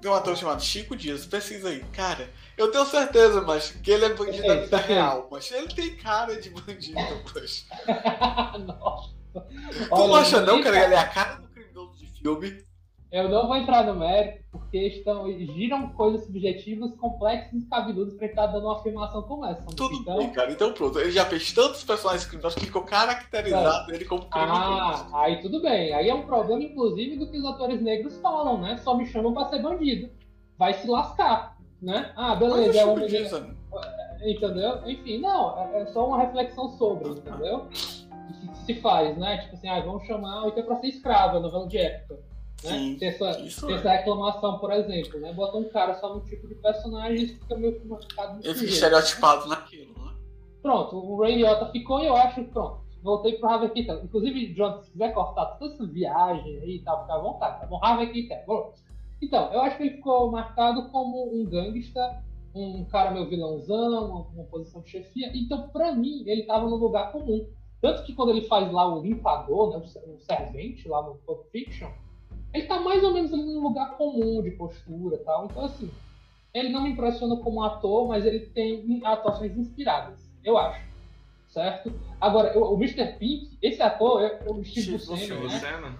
[0.00, 1.84] tem um ator chamado Chico Dias, pesquisa aí.
[1.92, 5.96] Cara, eu tenho certeza, mas que ele é bandido da vida real, mas ele tem
[5.96, 6.98] cara de bandido,
[7.34, 7.66] mas.
[8.66, 9.10] Nossa.
[9.32, 12.64] Tu não acha não, cara, ele é a cara do criminoso de filme?
[13.12, 18.26] Eu não vou entrar no mérito, porque estão, giram coisas subjetivas, complexas e cabeludas pra
[18.26, 19.66] estar dando uma afirmação como essa.
[19.74, 20.18] Tudo então...
[20.18, 20.52] bem, cara.
[20.52, 21.00] Então pronto.
[21.00, 23.96] Ele já fez tantos personagens criminosos que ficou caracterizado é.
[23.96, 25.06] ele como criminoso.
[25.12, 25.92] Ah, aí tudo bem.
[25.92, 28.76] Aí é um problema, inclusive, do que os atores negros falam, né?
[28.76, 30.08] Só me chamam pra ser bandido.
[30.56, 32.12] Vai se lascar, né?
[32.14, 32.78] Ah, beleza.
[32.78, 32.96] É um...
[34.22, 34.88] Entendeu?
[34.88, 35.58] Enfim, não.
[35.58, 37.66] É, é só uma reflexão sobre, entendeu?
[37.72, 39.38] E se, se faz, né?
[39.38, 42.29] Tipo assim, ah, vamos chamar o que é pra ser escravo, novela de época.
[42.64, 42.70] Né?
[42.70, 43.78] Sim, tem essa, tem é.
[43.78, 45.32] essa reclamação, por exemplo, né?
[45.32, 48.70] Bota um cara só num tipo de personagem e fica meio que marcado Ele fica
[48.70, 50.12] estereotipado naquilo, né?
[50.62, 52.80] Pronto, o Ray Liotta ficou e eu acho que pronto.
[53.02, 54.04] Voltei pro Harvey Keitel.
[54.04, 57.66] Inclusive, John, se quiser cortar toda essa viagem aí e tal, fica à vontade, tá
[57.66, 57.80] bom?
[57.82, 58.74] Harvey Keitel.
[59.22, 62.22] Então, eu acho que ele ficou marcado como um gangsta,
[62.54, 65.30] um cara meio vilãozão, uma, uma posição de chefia.
[65.34, 67.48] Então, pra mim, ele tava no lugar comum.
[67.80, 71.88] Tanto que quando ele faz lá o limpador, né, o servente lá no Pulp Fiction,
[72.52, 75.46] ele tá mais ou menos ali num lugar comum de postura e tal.
[75.46, 75.90] Então, assim,
[76.52, 80.88] ele não me impressiona como ator, mas ele tem atuações inspiradas, eu acho.
[81.48, 81.92] Certo?
[82.20, 83.18] Agora, eu, o Mr.
[83.18, 85.98] Pink, esse ator, eu, o Steve Buscemi, né?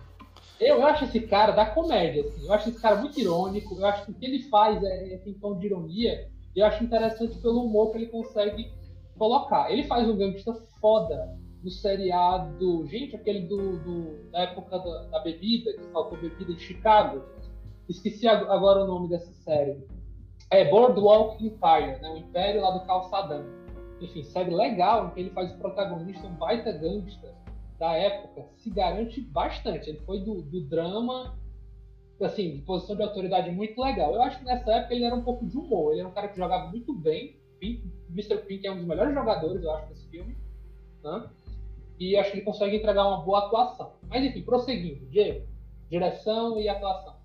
[0.60, 2.46] Eu acho esse cara da comédia, assim.
[2.46, 3.74] Eu acho esse cara muito irônico.
[3.74, 6.28] Eu acho que o que ele faz é, é tem tom de ironia.
[6.54, 8.70] E eu acho interessante pelo humor que ele consegue
[9.16, 9.72] colocar.
[9.72, 12.86] Ele faz um gangsta foda no seriado.
[12.86, 17.24] Gente, aquele do, do da época da, da, bebida, que faltou bebida em Chicago.
[17.88, 19.76] Esqueci agora o nome dessa série.
[20.50, 22.10] É Boardwalk Empire, né?
[22.14, 23.44] O Império lá do Calçadão.
[24.00, 27.34] Enfim, série legal em que ele faz o protagonista, um baita gangsta
[27.78, 29.88] da época, se garante bastante.
[29.88, 31.38] Ele foi do, do drama,
[32.20, 34.14] assim, de posição de autoridade muito legal.
[34.14, 35.92] Eu acho que nessa época ele era um pouco de humor.
[35.92, 37.36] Ele era um cara que jogava muito bem.
[37.58, 38.38] Pink, Mr.
[38.46, 40.36] Pink é um dos melhores jogadores, eu acho, desse filme.
[41.02, 41.30] Né?
[42.00, 43.92] E acho que ele consegue entregar uma boa atuação.
[44.08, 45.04] Mas enfim, prosseguindo.
[45.10, 45.46] Diego,
[45.90, 47.20] direção e atuação.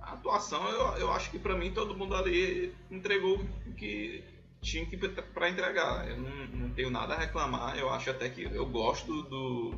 [0.00, 4.22] A atuação, eu, eu acho que para mim todo mundo ali entregou o que
[4.62, 6.08] tinha que para entregar.
[6.08, 7.76] Eu não, não, tenho nada a reclamar.
[7.76, 9.74] Eu acho até que eu gosto do,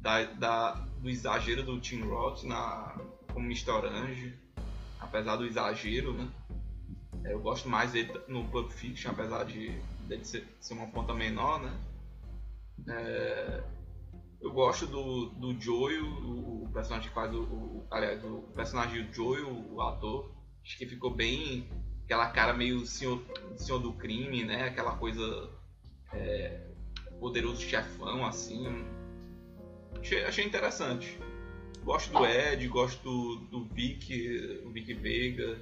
[0.00, 2.94] da, da do exagero do Tim Roth na,
[3.32, 3.70] como Mr.
[3.70, 4.34] Orange,
[5.00, 6.28] apesar do exagero, né?
[7.24, 9.70] Eu gosto mais dele no Pulp Fiction, apesar de
[10.06, 11.72] dele ser, ser uma ponta menor, né?
[12.88, 13.62] É,
[14.40, 19.12] eu gosto do, do Joey, o, personagem que faz o, o, Aliás, o personagem do
[19.12, 20.34] Joey, o, o, ator.
[20.64, 21.68] Acho que ficou bem.
[22.04, 23.22] Aquela cara meio senhor,
[23.56, 24.64] senhor do crime, né?
[24.68, 25.50] Aquela coisa.
[26.12, 26.66] É,
[27.18, 28.66] poderoso chefão, assim.
[30.00, 31.18] Achei, achei interessante.
[31.84, 35.60] Gosto do Ed, gosto do, do Vic, o Vic Vega.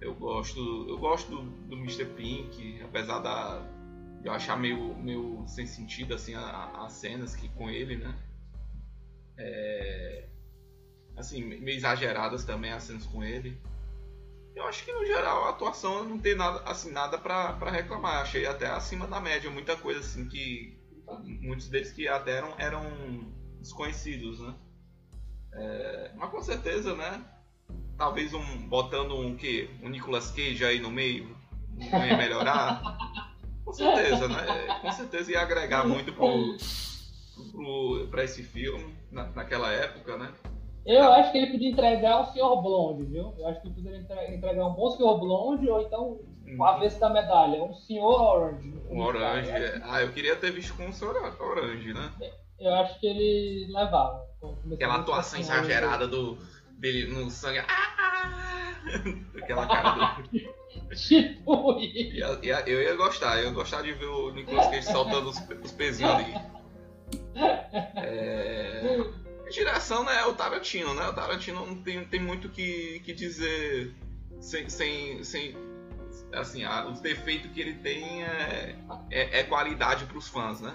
[0.00, 0.60] Eu gosto.
[0.88, 2.04] Eu gosto do, do Mr.
[2.04, 3.77] Pink, apesar da
[4.24, 8.14] eu achar meio, meio sem sentido assim as cenas que com ele, né?
[9.36, 10.28] É,
[11.16, 13.60] assim, meio exageradas também as cenas com ele.
[14.54, 18.22] Eu acho que no geral a atuação não tem nada assim nada para reclamar.
[18.22, 20.76] Achei até acima da média, muita coisa assim que
[21.40, 24.54] muitos deles que até eram, eram desconhecidos, né?
[25.52, 27.24] É, mas com certeza, né?
[27.96, 31.36] Talvez um botando um que um Nicolas Cage aí no meio
[31.90, 32.82] não ia melhorar.
[33.68, 34.78] Com certeza, né?
[34.80, 36.56] Com certeza ia agregar muito pro,
[37.52, 40.32] pro, pra esse filme, na, naquela época, né?
[40.86, 42.62] Eu acho que ele podia entregar o Sr.
[42.62, 43.34] Blonde, viu?
[43.36, 45.18] Eu acho que ele poderia entregar um bom Sr.
[45.18, 46.18] Blonde ou então
[46.58, 48.00] o avesso da medalha, um Sr.
[48.00, 48.74] Orange.
[48.88, 49.82] Um Orange, é.
[49.84, 51.38] Ah, eu queria ter visto com o Sr.
[51.38, 52.10] Orange, né?
[52.58, 54.24] Eu acho que ele levava.
[54.72, 56.38] Aquela atuação exagerada do,
[56.78, 57.58] dele no sangue.
[57.58, 58.72] Ah!
[59.36, 60.57] Aquela cara do.
[60.96, 65.72] Tipo Eu ia gostar, eu ia gostar de ver o Nicolas Cage soltando os, os
[65.72, 66.34] pezinhos ali.
[67.96, 69.04] É...
[69.50, 70.18] Direção, né?
[70.18, 71.08] É o Tarantino, né?
[71.08, 73.94] O Tarantino não tem, tem muito que, que dizer
[74.40, 75.56] sem, sem, sem
[76.32, 78.76] assim, a, os defeitos que ele tem é,
[79.10, 80.74] é, é qualidade para os fãs, né?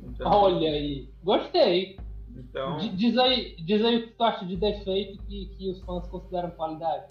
[0.00, 0.30] Então...
[0.30, 1.98] Olha aí, gostei.
[2.36, 2.78] Então...
[2.94, 6.50] Diz aí, diz aí o que tu acha de defeito que, que os fãs consideram
[6.50, 7.06] qualidade.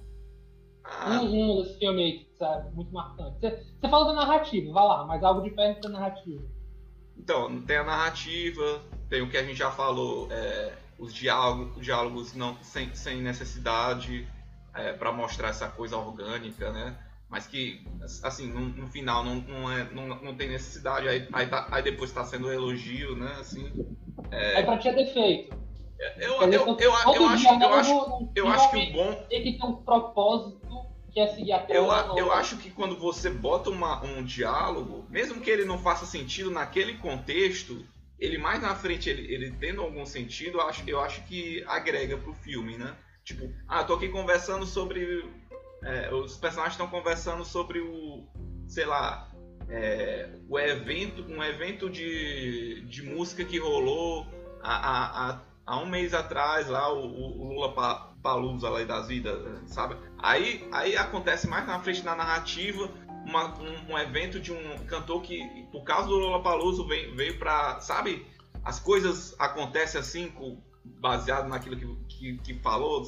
[0.89, 1.21] Ah.
[1.21, 2.73] Um, um desse filme aí, sabe?
[2.75, 3.39] Muito marcante.
[3.39, 6.43] Você, você falou da narrativa, vai lá, mas algo diferente da narrativa.
[7.17, 12.33] Então, tem a narrativa, tem o que a gente já falou, é, os diálogos, diálogos
[12.33, 14.27] não, sem, sem necessidade
[14.73, 16.95] é, para mostrar essa coisa orgânica, né?
[17.29, 17.85] Mas que,
[18.23, 21.83] assim, no, no final não, não, é, não, não tem necessidade, aí, aí, tá, aí
[21.83, 23.35] depois está sendo elogio, né?
[23.39, 23.69] Assim,
[24.31, 25.55] é, é pra ter defeito.
[26.19, 29.25] Eu, eu, eu, eu, acho, eu acho, eu acho que o bom.
[29.29, 30.66] Tem que ter um propósito
[31.17, 31.85] que é seguir a eu,
[32.15, 36.51] eu acho que quando você bota uma, um diálogo, mesmo que ele não faça sentido
[36.51, 37.83] naquele contexto,
[38.19, 42.17] ele mais na frente, ele, ele tendo algum sentido, eu acho, eu acho que agrega
[42.17, 42.95] pro filme, né?
[43.23, 45.27] Tipo, ah, tô aqui conversando sobre.
[45.83, 48.23] É, os personagens estão conversando sobre o.
[48.67, 49.31] sei lá.
[49.69, 54.25] É, o evento, um evento de, de música que rolou
[54.61, 57.73] há, há, há um mês atrás lá, o, o Lula
[58.21, 59.37] Palusa lá das vidas,
[59.67, 59.95] sabe?
[60.17, 62.89] Aí, aí acontece mais na frente na narrativa
[63.27, 67.79] uma, um, um, evento de um cantor que, por causa do Lollapalooza, veio, veio pra,
[67.81, 68.25] sabe?
[68.63, 70.33] As coisas acontecem assim,
[70.83, 73.03] baseado naquilo que, que, que falou.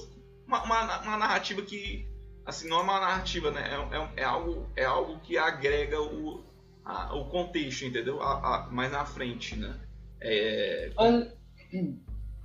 [0.46, 2.08] Uma, uma, uma, narrativa que,
[2.46, 3.64] assim, não é uma narrativa, né?
[3.92, 6.44] É, é, é algo, é algo que agrega o,
[6.84, 8.22] a, o contexto, entendeu?
[8.22, 9.80] A, a, mais na frente, né?
[10.22, 10.92] É...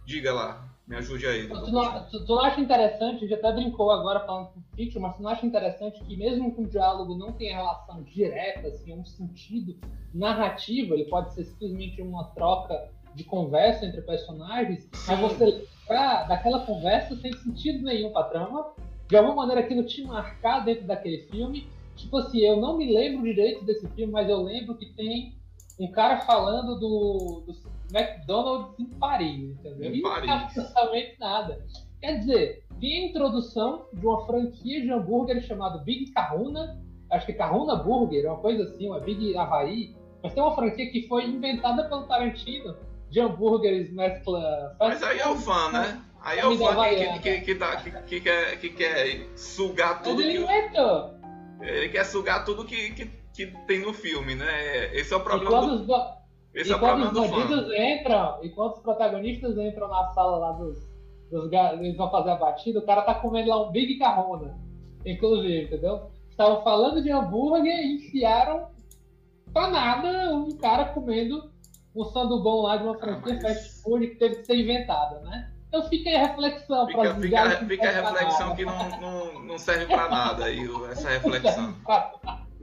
[0.07, 0.74] Diga lá.
[0.86, 1.48] Me ajude aí.
[1.48, 4.62] Tu, não, tu, tu não acha interessante, a gente até brincou agora falando com o
[4.77, 8.69] Fiction, mas tu não acha interessante que mesmo que o diálogo não tenha relação direta,
[8.69, 9.77] assim, um sentido
[10.12, 15.44] narrativo, ele pode ser simplesmente uma troca de conversa entre personagens, mas você
[15.85, 18.73] lembrar daquela conversa sem sentido nenhum pra trama,
[19.09, 21.66] de alguma maneira aquilo te marcar dentro daquele filme.
[21.97, 25.35] Tipo assim, eu não me lembro direito desse filme, mas eu lembro que tem
[25.78, 27.55] um cara falando do, do
[27.93, 29.94] McDonald's em Paris, entendeu?
[29.94, 30.31] Em Paris.
[30.31, 31.65] absolutamente nada.
[32.01, 36.81] Quer dizer, tem a introdução de uma franquia de hambúrguer chamado Big Kahuna,
[37.11, 40.90] acho que é Kahuna Burger, uma coisa assim, uma Big Havaí, mas tem uma franquia
[40.90, 42.77] que foi inventada pelo Tarantino
[43.11, 44.77] de hambúrgueres mescla.
[44.81, 46.02] Mas aí é o fã, né?
[46.20, 49.97] Aí é o fã que, que, que, que, tá- que- que quer, que quer sugar
[49.97, 50.43] Mas tudo ele que.
[50.43, 51.15] inventou.
[51.61, 54.94] Ele quer sugar tudo que, que, que tem no filme, né?
[54.94, 55.86] Esse é o problema do, os,
[56.55, 60.53] esse e é quando os bandidos entram, e quando os protagonistas entram na sala lá
[60.53, 60.79] dos,
[61.31, 64.57] dos eles vão fazer a batida, o cara tá comendo lá um Big Carrona,
[65.05, 66.11] inclusive, entendeu?
[66.31, 68.69] Estavam falando de hambúrguer e enfiaram
[69.53, 71.51] pra nada um cara comendo
[71.95, 75.21] um sandubom lá de uma franquia Ah, mas- fast food que teve que ser inventada,
[75.21, 75.51] né?
[75.69, 79.59] Então fica aí a reflexão Fica, pra fica, fica a reflexão que não, não, não
[79.59, 80.61] serve pra nada aí,
[80.91, 81.75] essa reflexão.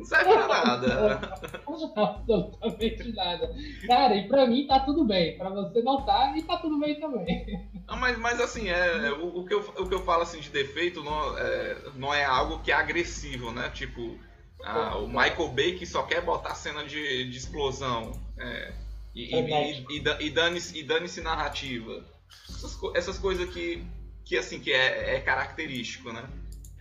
[0.02, 1.20] Não serve pra nada.
[1.96, 3.54] Absolutamente nada.
[3.86, 5.38] Cara, e pra mim tá tudo bem.
[5.38, 7.70] Pra você não tá, e tá tudo bem também.
[7.88, 10.40] Não, mas, mas assim, é, é, o, o que eu, o que eu falo assim
[10.40, 13.70] de defeito não é, não é algo que é agressivo, né?
[13.70, 14.18] Tipo,
[14.64, 18.12] ah, o Michael Bay que só quer botar cena de, de explosão.
[18.40, 18.74] é,
[19.14, 19.92] e, e, Frenético.
[19.92, 22.04] e, e, e dane-se e dane-se narrativa.
[22.50, 23.86] Essas, essas coisas que,
[24.26, 26.28] que assim, que é, é característico, né?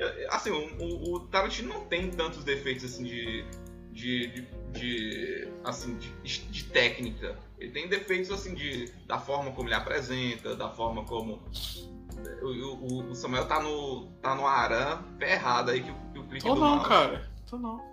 [0.00, 3.44] É, Assim, o, o- Tarantino não tem tantos defeitos assim de.
[3.92, 7.36] De, de, de, assim, de, de técnica.
[7.58, 11.42] Ele tem defeitos assim de, da forma como ele apresenta, da forma como.
[12.40, 16.24] O, o- o Samuel tá no, tá no Aran ferrado aí que, o- que o
[16.28, 16.88] clique Tô do não, mouse.
[16.88, 17.28] cara.
[17.48, 17.84] Tô não.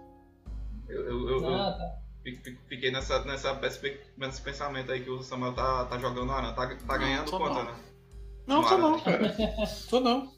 [0.88, 1.99] Eu, eu, eu- eu Ah, tá.
[2.23, 3.53] fi- fi- fiquei nessa, nessa
[4.17, 6.53] nesse pensamento aí que o Samuel tá, tá jogando no Aran.
[6.53, 7.65] Tá, tá Não, ganhando tô quanto, não.
[7.65, 7.75] né?
[8.47, 8.79] Não, tô Tomara.
[8.91, 9.33] não, cara.
[9.89, 10.31] Tô não.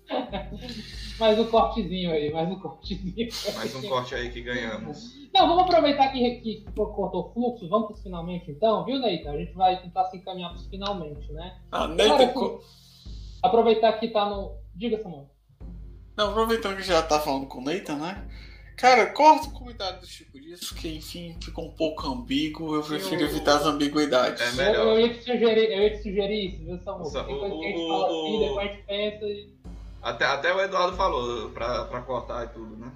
[1.19, 3.29] Mais um cortezinho aí, mais um cortezinho.
[3.55, 5.13] Mais um corte aí que ganhamos.
[5.33, 9.29] Não, vamos aproveitar que, que cortou o fluxo, vamos pros finalmente então, viu, Neita?
[9.29, 11.59] A gente vai tentar se encaminhar pros finalmente, né?
[11.71, 11.87] Ah,
[12.33, 12.61] co-
[13.43, 14.57] Aproveitar que tá no.
[14.73, 15.29] Diga, Samuel.
[16.17, 18.27] Não, aproveitando que já tá falando com o Nathan, né?
[18.79, 22.75] Cara, corta o comentário do tipo disso, que enfim ficou um pouco ambíguo.
[22.75, 24.41] Eu prefiro Eu- evitar as ambiguidades.
[24.41, 24.85] É Eu, melhor.
[24.87, 27.03] eu ia te sugerir, eu ia te sugerir isso, viu, Samuel?
[27.03, 29.49] Nossa, Tem coisa que a gente fala assim, depois a gente pensa e.
[30.01, 32.89] Até, até o Eduardo falou pra, pra cortar e tudo, né?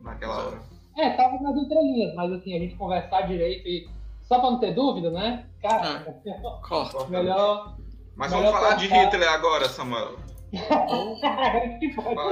[0.00, 0.60] Naquela hora.
[0.98, 3.88] É, tava nas entrelinhas, mas assim, a gente conversar direito e.
[4.28, 5.46] Só pra não ter dúvida, né?
[5.62, 6.04] Cara,
[6.68, 7.06] Corta.
[7.06, 7.76] melhor.
[8.14, 9.04] Mas Melhor vamos falar de cortar.
[9.06, 10.16] Hitler agora, Samuel.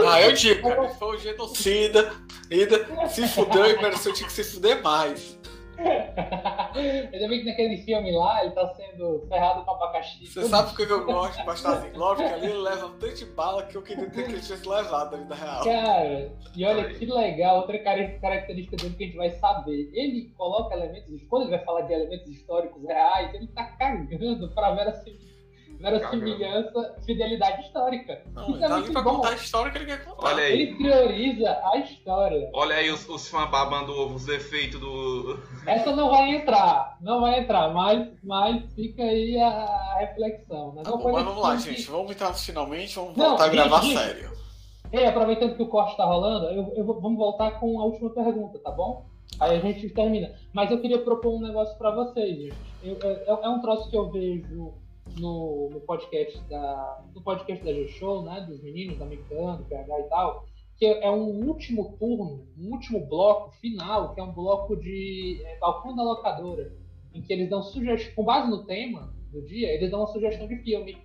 [0.07, 2.13] Ah, eu digo, cara, foi um genocida,
[2.51, 5.39] ida, se fudeu e mereceu tinha que se fuder mais.
[5.79, 10.27] Ainda bem que naquele filme lá ele tá sendo ferrado com abacaxi.
[10.27, 12.23] Você sabe por que eu gosto de Bastardos Inglórios?
[12.29, 14.69] Porque ali ele leva um tanto de bala que eu queria ter que ele tivesse
[14.69, 15.63] levado na vida real.
[15.65, 19.89] Cara, e olha que legal, outra cara- característica dele que a gente vai saber.
[19.93, 24.73] Ele coloca elementos, quando ele vai falar de elementos históricos reais, ele tá cagando pra
[25.81, 28.23] verossim- verossimilhança, fidelidade histórica.
[28.35, 29.17] Não, Isso ele é tá pra bom.
[29.17, 30.27] contar a história que ele quer contar.
[30.29, 30.53] Olha aí.
[30.63, 32.51] Ele prioriza a história.
[32.53, 35.39] Olha aí os, os fãs babando ovo, os defeitos do.
[35.67, 40.73] Essa não vai entrar, não vai entrar, mas, mas fica aí a, reflexão.
[40.75, 40.83] Né?
[40.83, 41.91] Tá bom, mas vamos lá, que- gente.
[41.91, 44.31] Vamos entrar finalmente, vamos Não, voltar a gravar gente, sério.
[44.91, 48.59] Ei, aproveitando que o corte tá rolando, eu, eu vamos voltar com a última pergunta,
[48.59, 49.05] tá bom?
[49.39, 50.33] Aí a gente termina.
[50.53, 52.55] Mas eu queria propor um negócio pra vocês, gente.
[52.83, 54.73] Eu- é, é um troço que eu vejo
[55.19, 58.45] no, no podcast da no podcast da G-Show, né?
[58.49, 60.47] Dos meninos, da Mecano, do PH e tal.
[60.77, 65.59] Que é um último turno, um último bloco final, que é um bloco de é,
[65.59, 66.73] balcão da locadora,
[67.13, 70.47] em que eles dão sugestão, com base no tema do dia, eles dão uma sugestão
[70.47, 70.97] de filme.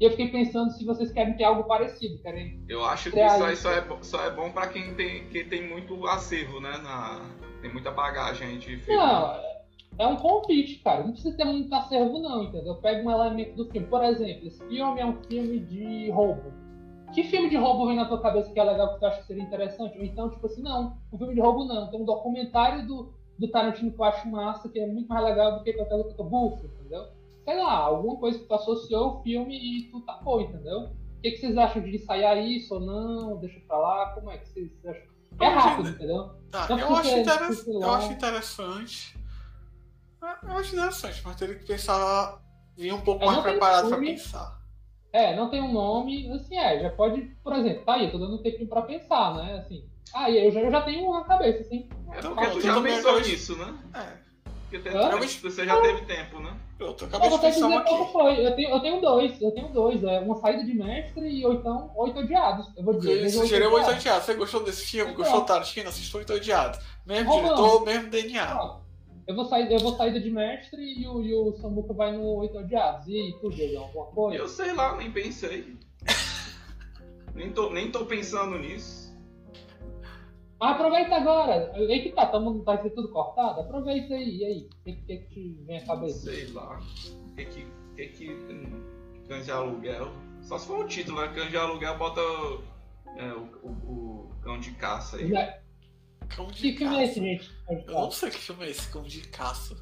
[0.00, 3.44] E eu fiquei pensando se vocês querem ter algo parecido, querem Eu acho que isso
[3.44, 3.56] aí.
[3.56, 6.76] só é, só é bom pra quem tem, quem tem muito acervo, né?
[6.78, 7.24] Na,
[7.62, 9.00] tem muita bagagem de filme.
[9.00, 9.55] Não,
[9.98, 11.04] é um convite, cara.
[11.04, 12.74] Não precisa ter muito acervo, não, entendeu?
[12.76, 13.86] Pega um elemento do filme.
[13.86, 16.52] Por exemplo, esse filme é um filme de roubo.
[17.14, 19.26] Que filme de roubo vem na tua cabeça que é legal, que tu acha que
[19.26, 19.96] seria interessante?
[19.96, 21.88] Ou então, tipo assim, não, um filme de roubo não.
[21.88, 25.58] Tem um documentário do, do Tarantino que eu acho massa, que é muito mais legal
[25.58, 27.06] do que qualquer outro buffo, entendeu?
[27.44, 30.80] Sei lá, alguma coisa que tu associou o filme e tu tapou, entendeu?
[30.80, 33.36] O que, que vocês acham de ensaiar isso ou não?
[33.38, 35.16] Deixa pra lá, como é que vocês acham?
[35.40, 36.30] É rápido, entendeu?
[36.50, 37.08] Tá, eu acho,
[37.68, 39.25] eu acho interessante.
[40.42, 42.38] Eu acho interessante, mas teria que pensar.
[42.76, 44.12] vir um pouco É, mais preparado pra filme.
[44.12, 44.56] pensar.
[45.12, 48.18] É, não tem um nome, assim, é, já pode, por exemplo, tá aí, eu tô
[48.18, 49.88] dando um tempinho pra pensar, né, assim.
[50.14, 51.88] Ah, e eu já, eu já tenho uma na cabeça, assim.
[52.12, 53.74] É Então, porque tu já pensou nisso, né?
[53.94, 54.26] É,
[54.68, 56.54] Porque você já teve tempo, né?
[56.78, 58.46] eu Eu acabei vou de pensar dizer qual foi.
[58.46, 61.54] Eu tenho, eu tenho dois, eu tenho dois, é uma saída de mestre e ou
[61.54, 62.66] então oito odiados.
[62.76, 63.22] Eu vou dizer.
[63.22, 64.00] Veja sugeriu Oito Oito Odiados.
[64.00, 64.24] Odiados.
[64.26, 65.12] Você gostou desse filme?
[65.12, 65.22] Então.
[65.24, 65.88] Gostou do Tarantino?
[65.88, 66.78] Assistiu Oito Odiados.
[67.06, 68.76] Mesmo diretor, mesmo DNA.
[69.26, 72.22] Eu vou sair, eu vou sair de mestre e o, e o Samuca vai no
[72.36, 73.08] Oito Odiados.
[73.08, 74.38] E aí, tu, Diego, alguma coisa?
[74.38, 75.76] Eu sei lá, nem pensei.
[77.34, 79.06] nem, tô, nem tô pensando nisso.
[80.60, 81.72] Mas aproveita agora.
[81.74, 83.60] Aí que tá, tamo, vai ser tudo cortado.
[83.60, 84.36] Aproveita aí.
[84.38, 84.68] E aí?
[84.80, 86.30] O que, que, que te vem à cabeça?
[86.30, 86.78] Sei lá.
[86.78, 87.66] O que que.
[87.96, 88.08] que,
[89.26, 90.12] que de aluguel?
[90.42, 91.26] Só se for o título, né?
[91.28, 92.20] De aluguel bota
[93.16, 95.28] é, o, o, o cão de caça aí.
[95.28, 95.58] Já-
[96.28, 97.26] Cão de Que filme é esse, caça.
[97.26, 97.50] gente?
[97.86, 99.76] Eu não sei que filme é esse, cão de caça.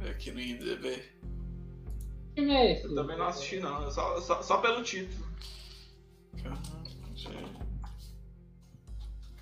[0.00, 0.96] É Aqui no IMDB.
[0.96, 2.84] Que filme é esse?
[2.84, 5.26] Eu também não assisti não, só, só, só pelo título.
[6.42, 6.52] Cão
[7.14, 7.28] de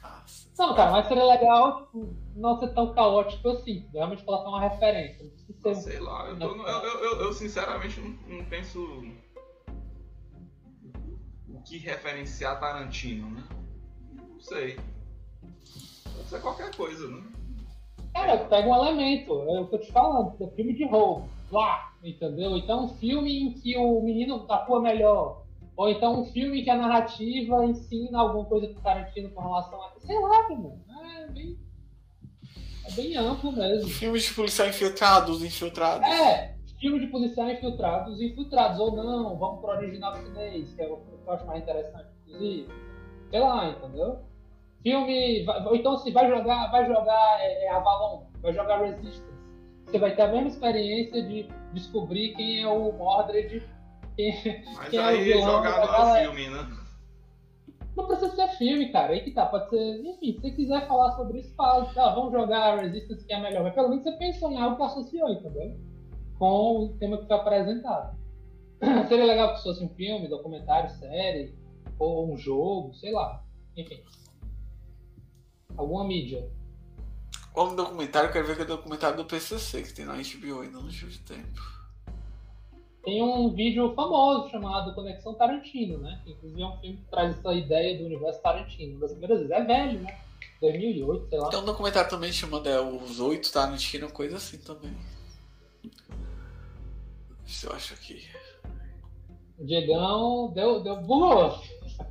[0.00, 0.48] caça.
[0.58, 1.88] Não, cara, mas seria legal
[2.34, 3.88] não ser tão caótico assim.
[3.92, 5.30] Realmente colocar uma referência.
[5.48, 8.80] Não ser um Sei lá, eu, tô- eu, eu, eu- eu sinceramente não, não penso
[11.48, 13.44] o que referenciar Tarantino, né?
[14.38, 14.78] Não sei.
[16.04, 17.22] Pode ser qualquer coisa, né?
[18.14, 21.28] Cara, pega um elemento, é o que eu tô te falando, é filme de roubo,
[21.50, 22.56] lá, entendeu?
[22.56, 25.44] Então um filme em que o menino atua melhor.
[25.76, 29.82] Ou então um filme em que a narrativa ensina alguma coisa pro Tarantino com relação
[29.82, 29.92] a.
[30.00, 30.84] Sei lá, mano.
[31.18, 31.58] É bem.
[32.84, 33.88] É bem amplo mesmo.
[33.88, 36.08] Filmes de policial infiltrados, infiltrados.
[36.08, 40.96] É, filme de policial infiltrados, infiltrados ou não, vamos pro original chinês, que é o
[40.96, 42.68] que eu acho mais interessante, inclusive.
[43.30, 44.27] Sei lá, entendeu?
[44.82, 45.46] Filme.
[45.66, 49.28] Ou então se vai jogar, vai jogar é, é, Avalon, vai jogar Resistance.
[49.86, 53.62] Você vai ter a mesma experiência de descobrir quem é o Mordred.
[54.16, 54.64] Quem...
[54.76, 56.20] Mas Quem é o aí vilão jogar da no galera?
[56.24, 56.68] filme, né?
[57.96, 59.12] Não precisa ser filme, cara.
[59.12, 60.00] Aí que tá, pode ser.
[60.04, 61.84] Enfim, se você quiser falar sobre isso, fala.
[61.86, 63.64] Tá, vamos jogar Resistance que é melhor.
[63.64, 65.76] Mas pelo menos você pensou em algo que associou, entendeu?
[66.38, 68.16] Com o tema que foi apresentado.
[69.08, 71.52] Seria legal que fosse um filme, documentário, série,
[71.98, 73.42] ou um jogo, sei lá.
[73.76, 74.00] Enfim.
[75.78, 76.50] Alguma mídia.
[77.52, 80.60] Como documentário, eu quero ver que é o documentário do PCC, que tem na HBO
[80.60, 81.78] ainda não tive tempo.
[83.04, 86.20] Tem um vídeo famoso chamado Conexão Tarantino, né?
[86.24, 88.92] Que inclusive é um filme que traz essa ideia do universo Tarantino.
[88.94, 89.52] Uma das primeiras vezes.
[89.52, 90.20] É velho, né?
[90.60, 91.48] 2008, sei lá.
[91.48, 94.94] Tem um documentário também chamado é, Os Oito Tarantino, coisa assim também.
[97.46, 98.26] Se eu acho aqui.
[99.58, 101.62] O Diegão deu, deu burro.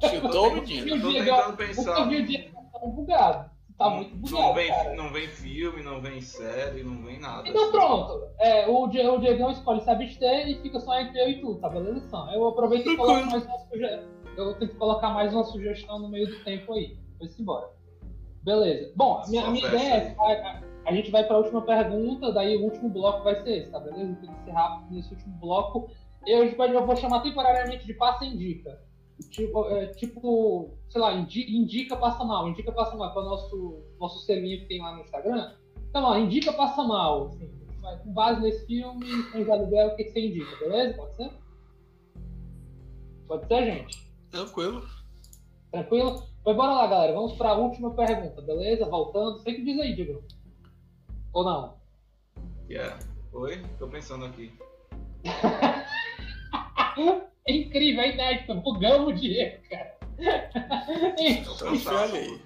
[0.02, 1.02] Chutou, Eu menino.
[1.02, 2.10] tô tentando pensar.
[2.10, 3.57] vi o Diego tão bugado.
[3.78, 4.96] Tá muito bugado, não, vem, cara.
[4.96, 7.48] não vem filme, não vem série, não vem nada.
[7.48, 7.72] Então assim.
[7.72, 8.24] pronto.
[8.40, 11.56] É, o, Die- o Diegão escolhe se abster e fica só entre eu e tu,
[11.56, 12.28] tá beleza, Sam?
[12.34, 14.04] Eu aproveito e coloco mais uma sugestão.
[14.36, 16.98] Eu tento colocar mais uma sugestão no meio do tempo aí.
[17.20, 17.70] Foi-se embora.
[18.44, 18.92] Beleza.
[18.96, 20.16] Bom, a minha, a minha ideia é.
[20.20, 20.36] aí.
[20.42, 23.70] A, a- a gente vai pra última pergunta, daí o último bloco vai ser esse,
[23.72, 24.16] tá beleza?
[24.22, 25.90] Tem que ser rápido nesse último bloco.
[26.26, 28.80] Eu, eu vou chamar temporariamente de passa e indica.
[29.30, 33.26] Tipo, é, tipo, sei lá, indi- indica, passa mal, indica, passa mal, que é o
[33.26, 35.54] nosso, nosso selinho que tem lá no Instagram.
[35.90, 37.28] Então, ó, indica, passa mal.
[37.28, 37.50] Assim,
[38.04, 40.98] com base nesse filme, com aluguel, o que, que você indica, beleza?
[40.98, 41.32] Pode ser?
[43.28, 44.12] Pode ser, gente?
[44.30, 44.84] Tranquilo.
[45.72, 46.24] Tranquilo?
[46.44, 47.14] Pois bora lá, galera.
[47.14, 48.86] Vamos para a última pergunta, beleza?
[48.86, 49.40] Voltando.
[49.40, 50.24] Você que diz aí, Diego.
[51.34, 51.78] Ou não?
[52.70, 53.00] Yeah.
[53.34, 53.62] Oi?
[53.80, 54.52] Tô pensando aqui.
[57.48, 58.56] É incrível, é inédito.
[58.56, 59.98] Bugamos o Diego, cara.
[61.20, 62.42] Então, falei.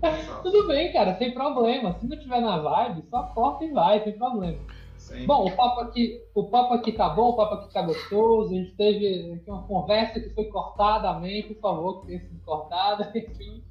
[0.00, 0.42] Cansado.
[0.42, 1.98] Tudo bem, cara, sem problema.
[1.98, 4.58] Se não tiver na vibe, só corta e vai, sem problema.
[4.96, 5.26] Sempre.
[5.26, 8.54] Bom, o papo aqui, o papo aqui tá bom, o papo aqui tá gostoso.
[8.54, 12.40] A gente teve aqui uma conversa que foi cortada, amém, por favor, que tenha sido
[12.44, 13.10] cortada.
[13.16, 13.64] Enfim,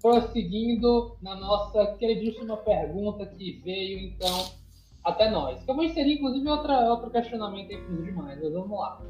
[0.00, 4.44] prosseguindo na nossa queridíssima pergunta que veio, então,
[5.02, 5.62] até nós.
[5.64, 9.00] Que eu vou inserir, inclusive, outra, outro questionamento aí pros demais, mas vamos lá.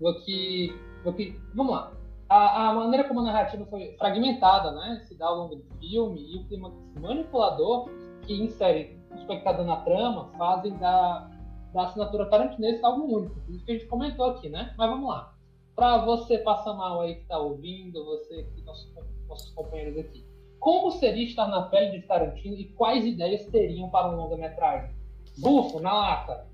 [0.00, 1.92] Vou aqui, vou aqui vamos lá.
[2.28, 6.32] A, a maneira como a narrativa foi fragmentada, né, se dá ao longo do filme,
[6.32, 7.90] e o clima manipulador
[8.22, 11.30] que insere o espectador na trama fazem da,
[11.72, 13.34] da assinatura tarantinesca algo único.
[13.50, 14.74] Isso que a gente comentou aqui, né?
[14.78, 15.34] Mas vamos lá.
[15.74, 18.90] Para você passar mal aí que está ouvindo, você que nossos,
[19.28, 20.24] nossos companheiros aqui.
[20.58, 24.94] Como seria estar na pele de Tarantino e quais ideias teriam para um longa-metragem?
[25.38, 26.46] Bufo, na lata.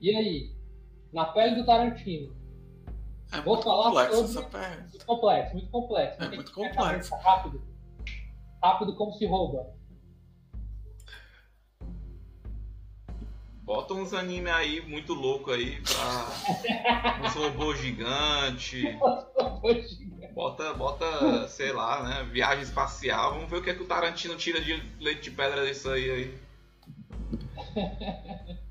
[0.00, 0.50] E aí?
[1.12, 2.34] Na pele do Tarantino.
[3.34, 4.80] É Vou muito falar complexo sobre- essa pergunta.
[4.90, 6.22] Muito complexo, muito complexo.
[6.22, 7.14] É muito complexo.
[7.16, 7.62] Rápido.
[8.62, 9.74] Rápido como se rouba.
[13.62, 17.24] Bota uns anime aí muito louco aí pra.
[17.26, 18.84] uns robôs gigantes.
[20.34, 22.24] Bota, bota, sei lá, né?
[22.24, 23.34] Viagem espacial.
[23.34, 26.10] Vamos ver o que, é que o Tarantino tira de leite de pedra disso aí.
[26.10, 26.38] aí.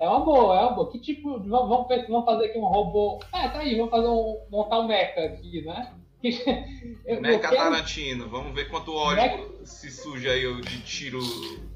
[0.00, 0.90] É uma boa, é uma boa.
[0.90, 1.38] Que tipo.
[1.40, 3.20] Vamos, vamos, fazer aqui um robô.
[3.32, 4.38] É, tá aí, vamos fazer um.
[4.50, 5.92] montar um mecha aqui, né?
[7.06, 7.62] eu, Meca quero...
[7.62, 9.44] Tarantino, vamos ver quanto óleo Meca...
[9.64, 11.20] se suja aí de tiro.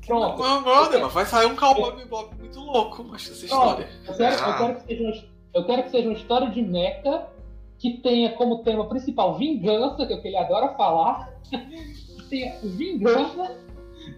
[0.07, 0.43] Pronto.
[0.43, 3.89] Não, não, não, vai sair um cowboy bebop muito louco, mas essa história.
[4.07, 4.49] Eu quero, ah.
[4.49, 5.25] eu, quero que seja uma,
[5.55, 7.29] eu quero que seja uma história de Mecha
[7.79, 11.33] que tenha como tema principal vingança, que é o que ele adora falar.
[11.51, 13.57] que tenha vingança,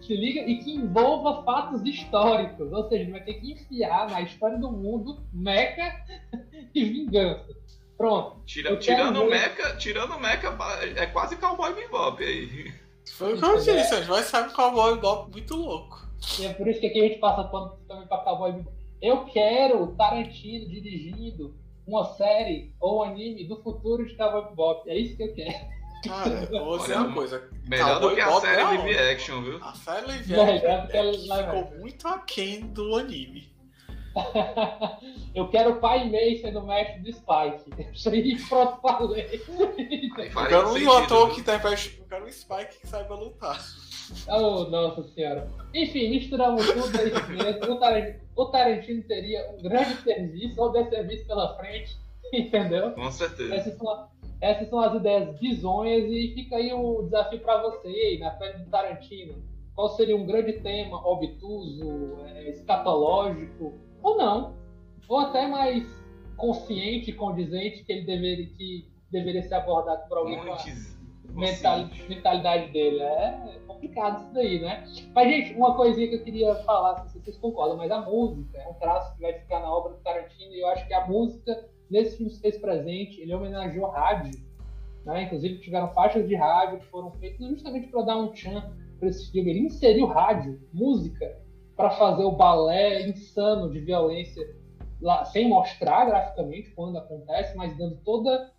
[0.01, 2.73] se liga, e que envolva fatos históricos.
[2.73, 6.05] Ou seja, vai ter que enfiar na história do mundo Mecha
[6.75, 7.57] e vingança.
[7.97, 8.43] Pronto.
[8.45, 10.49] Tira, tirando, o Mecha, tirando o Mecha,
[10.97, 12.73] é quase Cowboy Bebop aí.
[13.13, 16.09] Foi o que eu disse, vai sair um Cowboy Bebop muito louco.
[16.41, 18.77] E é por isso que aqui a gente passa pano também pra Cowboy Bebop.
[19.01, 21.55] Eu quero Tarantino dirigindo
[21.87, 24.91] uma série ou anime do futuro de Cowboy Bebop.
[24.91, 25.82] É isso que eu quero.
[26.07, 27.49] Cara, vou dizer uma coisa.
[27.69, 29.65] Melhor Cowboy do que a série é live action, viu?
[29.65, 33.53] A série live action é, ficou muito aquém do anime.
[35.35, 37.83] eu quero o pai Mei sendo o mestre do Spike.
[37.91, 39.43] Achei pronto, falei.
[39.47, 41.99] Eu quero um ator que interprete.
[41.99, 43.59] Eu quero um Spike que saiba lutar.
[44.29, 45.49] Oh, nossa senhora.
[45.73, 47.73] Enfim, misturamos tudo aí mesmo.
[47.73, 51.97] O Tarantino, o Tarantino teria um grande serviço, ou de serviço pela frente,
[52.33, 52.93] entendeu?
[52.93, 53.55] Com certeza.
[54.43, 58.71] Essas são as ideias bizonhas e fica aí o desafio para você, na frente do
[58.71, 59.35] Tarantino.
[59.75, 64.57] Qual seria um grande tema obtuso, é, escatológico, ou não,
[65.09, 65.85] ou até mais
[66.37, 70.59] consciente condizente que ele deveria, que deveria ser abordado por alguém com a
[72.09, 73.01] mentalidade dele.
[73.01, 74.85] É complicado isso daí, né?
[75.15, 78.69] Mas, gente, uma coisinha que eu queria falar, se vocês concordam, mas a música é
[78.69, 81.69] um traço que vai ficar na obra do Tarantino e eu acho que a música,
[81.93, 84.41] nesse filme fez presente, ele homenageou rádio,
[85.05, 85.25] né?
[85.25, 89.31] Inclusive tiveram faixas de rádio que foram feitas justamente para dar um tchan para esse
[89.31, 89.51] filme.
[89.51, 91.39] Ele inseriu rádio, música,
[91.77, 94.57] para fazer o balé insano de violência
[95.01, 98.51] lá, sem mostrar graficamente quando acontece, mas dando toda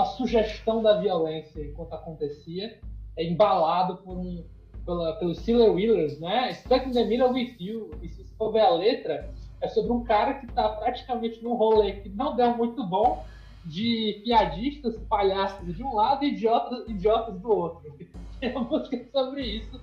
[0.00, 2.78] a sugestão da violência enquanto acontecia,
[3.16, 4.44] é embalado por um
[4.84, 6.52] pela, Steeler Wheelers, né?
[6.54, 7.90] Stuck in the Middle with You.
[8.02, 9.30] E se for ver a letra,
[9.60, 13.24] é sobre um cara que está praticamente num rolê que não deu muito bom,
[13.64, 17.96] de piadistas, palhaços de um lado e idiotas, idiotas do outro.
[18.40, 19.80] É uma música sobre isso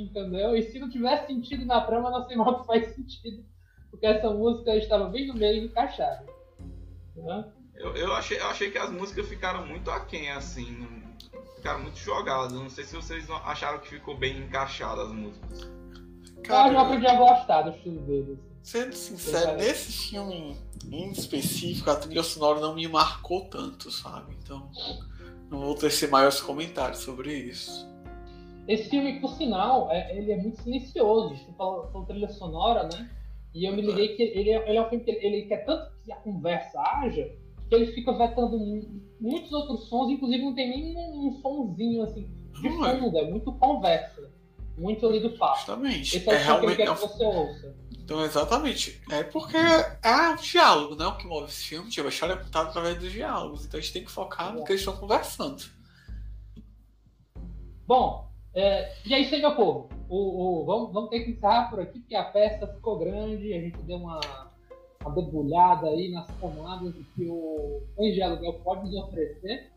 [0.00, 0.56] entendeu?
[0.56, 3.44] E se não tivesse sentido na trama, não sei mal que faz sentido,
[3.90, 6.24] porque essa música estava bem no meio encaixada.
[7.74, 10.86] Eu, eu, achei, eu achei que as músicas ficaram muito aquém, assim,
[11.56, 12.52] ficaram muito jogadas.
[12.52, 15.70] Não sei se vocês acharam que ficou bem encaixada as músicas.
[16.44, 18.38] Cara, eu já aprendi a gostar do estilo deles.
[18.66, 20.56] Sendo sincero, nesse filme
[20.90, 24.36] em específico, a trilha sonora não me marcou tanto, sabe?
[24.42, 24.68] Então,
[25.48, 27.88] não vou tecer maiores comentários sobre isso.
[28.66, 31.36] Esse filme, por sinal, é, ele é muito silencioso.
[31.36, 33.08] Você falou, falou trilha sonora, né?
[33.54, 35.64] E eu me liguei que ele é, ele é um filme que ele, ele quer
[35.64, 37.32] tanto que a conversa haja
[37.68, 38.58] que ele fica vetando
[39.20, 42.28] muitos outros sons, inclusive não tem nem um, um sonzinho assim
[42.60, 42.70] de é.
[42.98, 44.34] fundo, é muito conversa.
[44.76, 45.56] Muito ali do papo.
[45.56, 46.16] Justamente.
[46.16, 46.76] Esse é, é realmente.
[46.76, 47.76] Que ele quer que você ouça.
[48.06, 49.02] Então, exatamente.
[49.10, 51.04] É porque é o diálogo, né?
[51.06, 51.90] O que move esse filme.
[51.90, 53.66] Tipo, a história é contada através dos diálogos.
[53.66, 55.64] Então a gente tem que focar no que eles estão conversando.
[57.84, 61.98] Bom, é, e aí, seu povo, o, o, vamos, vamos ter que encerrar por aqui,
[61.98, 64.20] porque a festa ficou grande, a gente deu uma,
[65.00, 69.72] uma debulhada aí nas comandas que o Anjo Aluguel pode nos oferecer.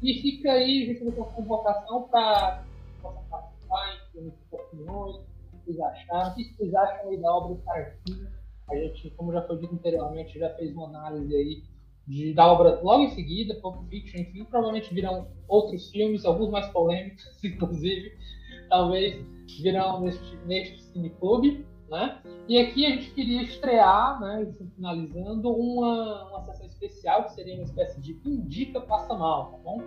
[0.00, 2.62] E fica aí, a gente vai ter uma convocação para
[3.02, 5.33] participar, em opiniões,
[5.64, 8.28] vocês acharam, o que vocês acham aí da obra do Tarantino.
[8.68, 11.62] A gente, como já foi dito anteriormente, já fez uma análise aí
[12.06, 16.66] de, da obra logo em seguida, Pulp Fiction, enfim, provavelmente virão outros filmes, alguns mais
[16.68, 18.16] polêmicos, inclusive,
[18.68, 19.24] talvez
[19.60, 22.20] virão neste, neste cineclube, né?
[22.48, 27.64] E aqui a gente queria estrear, né, finalizando, uma, uma sessão especial, que seria uma
[27.64, 29.82] espécie de Indica Passa Mal, tá bom?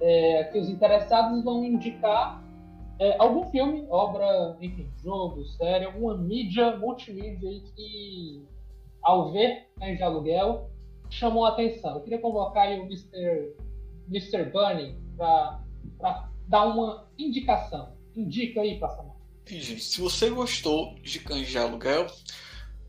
[0.00, 2.42] É, que os interessados vão indicar
[3.02, 8.46] é, algum filme, obra, enfim, jogo, série, alguma mídia, multimídia aí que,
[9.02, 10.70] ao ver né, de aluguel,
[11.10, 11.96] chamou a atenção.
[11.96, 13.56] Eu queria convocar aí o Mr.
[14.08, 14.44] Mr.
[14.52, 17.92] Bunny para dar uma indicação.
[18.14, 19.16] Indica aí, Passamão.
[19.48, 22.06] Gente, se você gostou de Cães de Aluguel,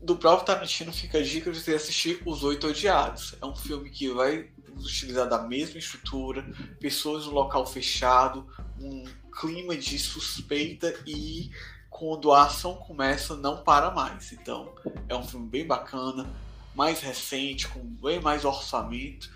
[0.00, 3.34] do próprio Tarantino fica a dica de você assistir Os Oito Odiados.
[3.42, 6.46] É um filme que vai utilizar da mesma estrutura,
[6.78, 8.46] pessoas no local fechado,
[8.80, 9.04] um
[9.40, 11.50] clima de suspeita e
[11.90, 14.32] quando a ação começa não para mais.
[14.32, 14.72] Então
[15.08, 16.26] é um filme bem bacana,
[16.74, 19.32] mais recente, com bem mais orçamento.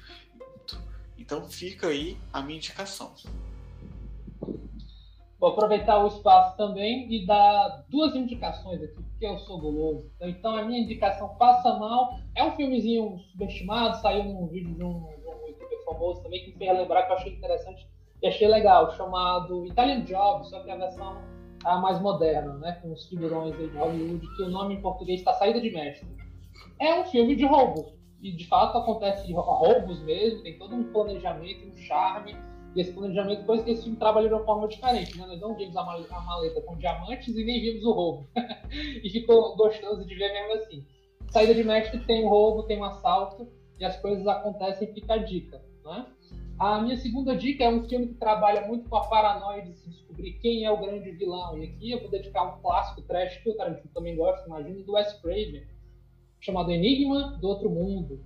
[1.16, 3.14] Então fica aí a minha indicação.
[5.38, 10.10] Vou aproveitar o espaço também e dar duas indicações aqui, porque eu sou guloso.
[10.20, 15.00] Então a minha indicação Passa Mal é um filmezinho subestimado, saiu num vídeo de um,
[15.00, 17.86] de um famoso também, que me fez lembrar que eu achei interessante
[18.22, 21.22] e achei legal, chamado Italian Job, só que a versão
[21.64, 25.32] a mais moderna, né, com os figurões de Hollywood, que o nome em português está
[25.34, 26.08] Saída de Mestre.
[26.78, 27.92] É um filme de roubo,
[28.22, 32.36] e de fato acontece roubos mesmo, tem todo um planejamento, um charme,
[32.74, 35.26] e esse planejamento, coisa que esse filme trabalhou de uma forma diferente, né?
[35.26, 38.28] Nós não vimos a maleta com diamantes e nem vimos o roubo.
[38.70, 40.86] e ficou gostoso de ver mesmo assim.
[41.30, 43.48] Saída de mestre tem um roubo, tem um assalto,
[43.80, 46.06] e as coisas acontecem, fica a dica, né?
[46.58, 49.88] A minha segunda dica é um filme que trabalha muito com a paranoia de se
[49.88, 51.56] descobrir quem é o grande vilão.
[51.56, 54.94] E aqui eu vou dedicar um clássico trash que o Tarantino também gosta, imagino, do
[54.94, 55.62] Wes Craven,
[56.40, 58.20] chamado Enigma do Outro Mundo.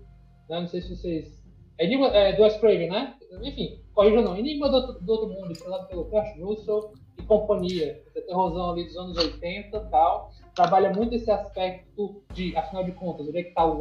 [0.48, 0.60] Né?
[0.60, 1.42] Não sei se vocês...
[1.78, 3.14] Enigma, é, do Wes Craven, né?
[3.42, 4.34] Enfim, corrija não.
[4.34, 8.02] Enigma do, do Outro Mundo, estrelado pelo Kurt Russell e companhia.
[8.14, 13.26] Terrorzão ali dos anos 80 e tal trabalha muito esse aspecto de, afinal de contas,
[13.26, 13.78] onde é que está o,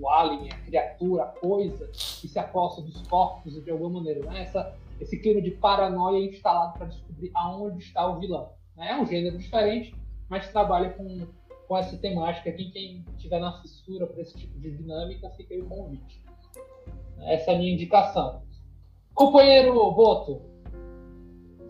[0.00, 4.24] o alien, a criatura, a coisa que se aposta dos corpos de alguma maneira.
[4.26, 4.42] Né?
[4.42, 8.50] Essa, esse clima de paranoia instalado para descobrir aonde está o vilão.
[8.76, 8.90] Né?
[8.90, 9.94] É um gênero diferente,
[10.28, 11.26] mas trabalha com,
[11.66, 12.70] com essa temática aqui.
[12.70, 16.22] Quem tiver na fissura para esse tipo de dinâmica, fica aí o convite.
[17.22, 18.42] Essa é a minha indicação.
[19.12, 20.42] Companheiro Boto,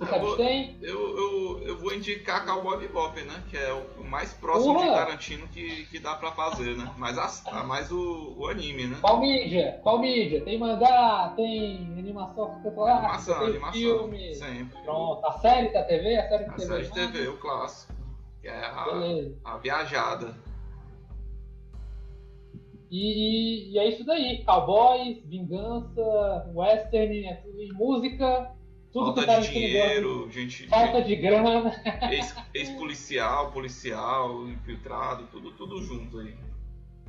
[0.05, 0.77] sabe vou, tem?
[0.82, 3.43] Eu, eu, eu vou indicar Cowboy Bebop, né?
[3.48, 6.93] Que é o mais próximo de Tarantino que, que dá pra fazer, né?
[6.98, 8.98] Mas a, mais o, o anime, né?
[9.01, 9.81] Qual mídia?
[9.82, 10.43] Qual mídia?
[10.43, 14.35] Tem mangá, tem animação fotográfica, tem animação, filme.
[14.35, 14.82] Sempre.
[14.82, 15.27] Pronto.
[15.27, 16.16] A série da TV?
[16.16, 16.66] A série de a TV.
[16.66, 17.94] série de TV, o clássico.
[18.40, 18.86] Que é a,
[19.44, 20.35] a viajada.
[22.90, 24.44] E, e, é isso daí.
[24.44, 28.55] Cowboys, vingança, western, é e música
[28.92, 31.72] tudo falta de dinheiro, gente, falta de grana,
[32.54, 36.34] ex-policial, policial, infiltrado, tudo, tudo junto aí.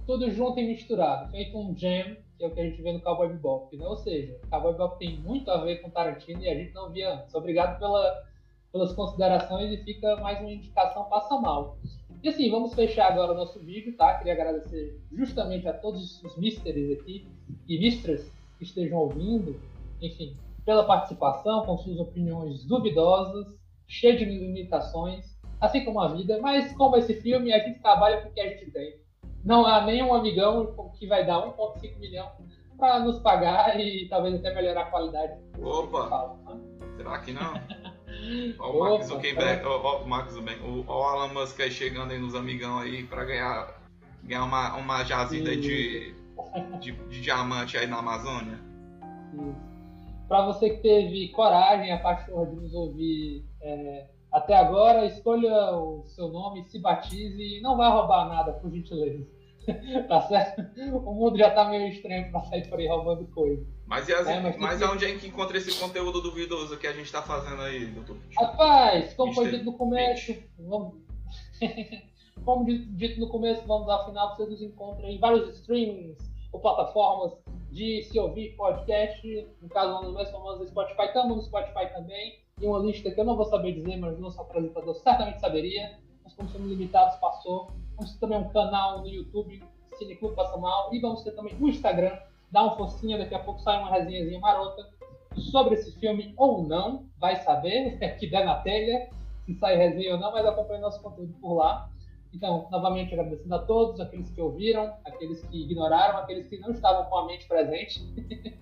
[0.06, 3.02] Tudo junto e misturado, feito um jam, que é o que a gente vê no
[3.02, 3.86] Cowboy Bebop, né?
[3.86, 7.14] Ou seja, Cowboy Bebop tem muito a ver com Tarantino e a gente não via
[7.14, 7.34] antes.
[7.34, 8.24] Obrigado pela,
[8.72, 11.78] pelas considerações e fica mais uma indicação passa mal.
[12.24, 14.18] E assim, vamos fechar agora o nosso vídeo, tá?
[14.18, 17.28] Queria agradecer justamente a todos os misters aqui
[17.68, 19.60] e mistras que estejam ouvindo,
[20.02, 20.36] enfim,
[20.68, 23.48] pela participação, com suas opiniões duvidosas,
[23.88, 28.28] cheias de limitações, assim como a vida, mas como esse filme, a gente trabalha com
[28.28, 29.00] o que a gente tem.
[29.46, 32.30] Não há nenhum amigão que vai dar 1,5 milhão
[32.78, 35.40] para nos pagar e talvez até melhorar a qualidade.
[35.58, 36.10] Opa!
[36.10, 36.60] Fala, né?
[36.98, 37.54] Será que não?
[38.60, 42.20] Olha o Mark Zuckerberg, ó, o Mark Zuckerberg, o, o Alan Musk aí chegando aí
[42.20, 43.74] nos amigão aí para ganhar,
[44.22, 46.14] ganhar uma, uma jazida de,
[46.82, 48.60] de, de, diamante aí na Amazônia.
[49.34, 49.77] Isso
[50.28, 56.04] para você que teve coragem, a paixão de nos ouvir é, até agora, escolha o
[56.06, 59.26] seu nome, se batize e não vai roubar nada, por gentileza.
[60.08, 60.62] tá certo?
[60.94, 63.66] O mundo já tá meio estranho para sair por aí roubando coisa.
[63.86, 64.84] Mas, e as, é, mas, mas que...
[64.84, 68.18] aonde é que encontra esse conteúdo duvidoso que a gente tá fazendo aí, doutor?
[68.38, 70.96] Rapaz, como foi dito no começo, vamos...
[72.46, 76.18] como dito no começo, vamos ao final, você nos encontra em vários streamings
[76.52, 77.34] ou plataformas
[77.78, 81.86] de se ouvir podcast, no caso um dos mais famosos do Spotify, estamos no Spotify
[81.94, 85.40] também, e uma lista que eu não vou saber dizer, mas o nosso apresentador certamente
[85.40, 87.68] saberia, mas como somos limitados, passou.
[87.96, 89.62] Vamos ter também um canal no YouTube,
[89.96, 92.18] Cineclube Passa Mal, e vamos ter também o Instagram,
[92.52, 94.90] dá uma forcinha, daqui a pouco sai uma resenhazinha marota
[95.36, 99.08] sobre esse filme ou não, vai saber, que der na telha,
[99.46, 101.88] se sai resenha ou não, mas acompanhe nosso conteúdo por lá.
[102.34, 107.06] Então, novamente agradecendo a todos, aqueles que ouviram, aqueles que ignoraram, aqueles que não estavam
[107.06, 108.02] com a mente presente.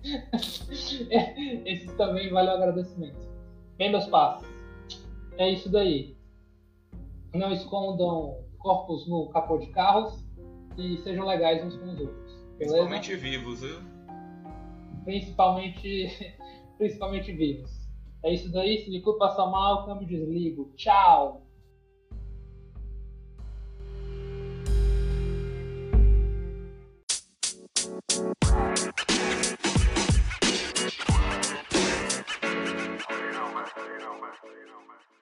[1.66, 3.18] Esses também valeu o agradecimento.
[3.76, 4.46] Bem, meus passos.
[5.36, 6.16] É isso daí.
[7.34, 10.24] Não escondam corpos no capô de carros
[10.78, 12.34] e sejam legais uns com os outros.
[12.58, 12.88] Beleza?
[12.88, 13.80] Principalmente vivos, viu?
[15.04, 16.34] Principalmente,
[16.78, 17.70] principalmente vivos.
[18.22, 18.78] É isso daí.
[18.78, 20.72] Se me culpa passar mal, câmbio desligo.
[20.76, 21.45] Tchau!
[28.76, 28.92] You
[33.32, 33.64] know, man.
[35.10, 35.15] You.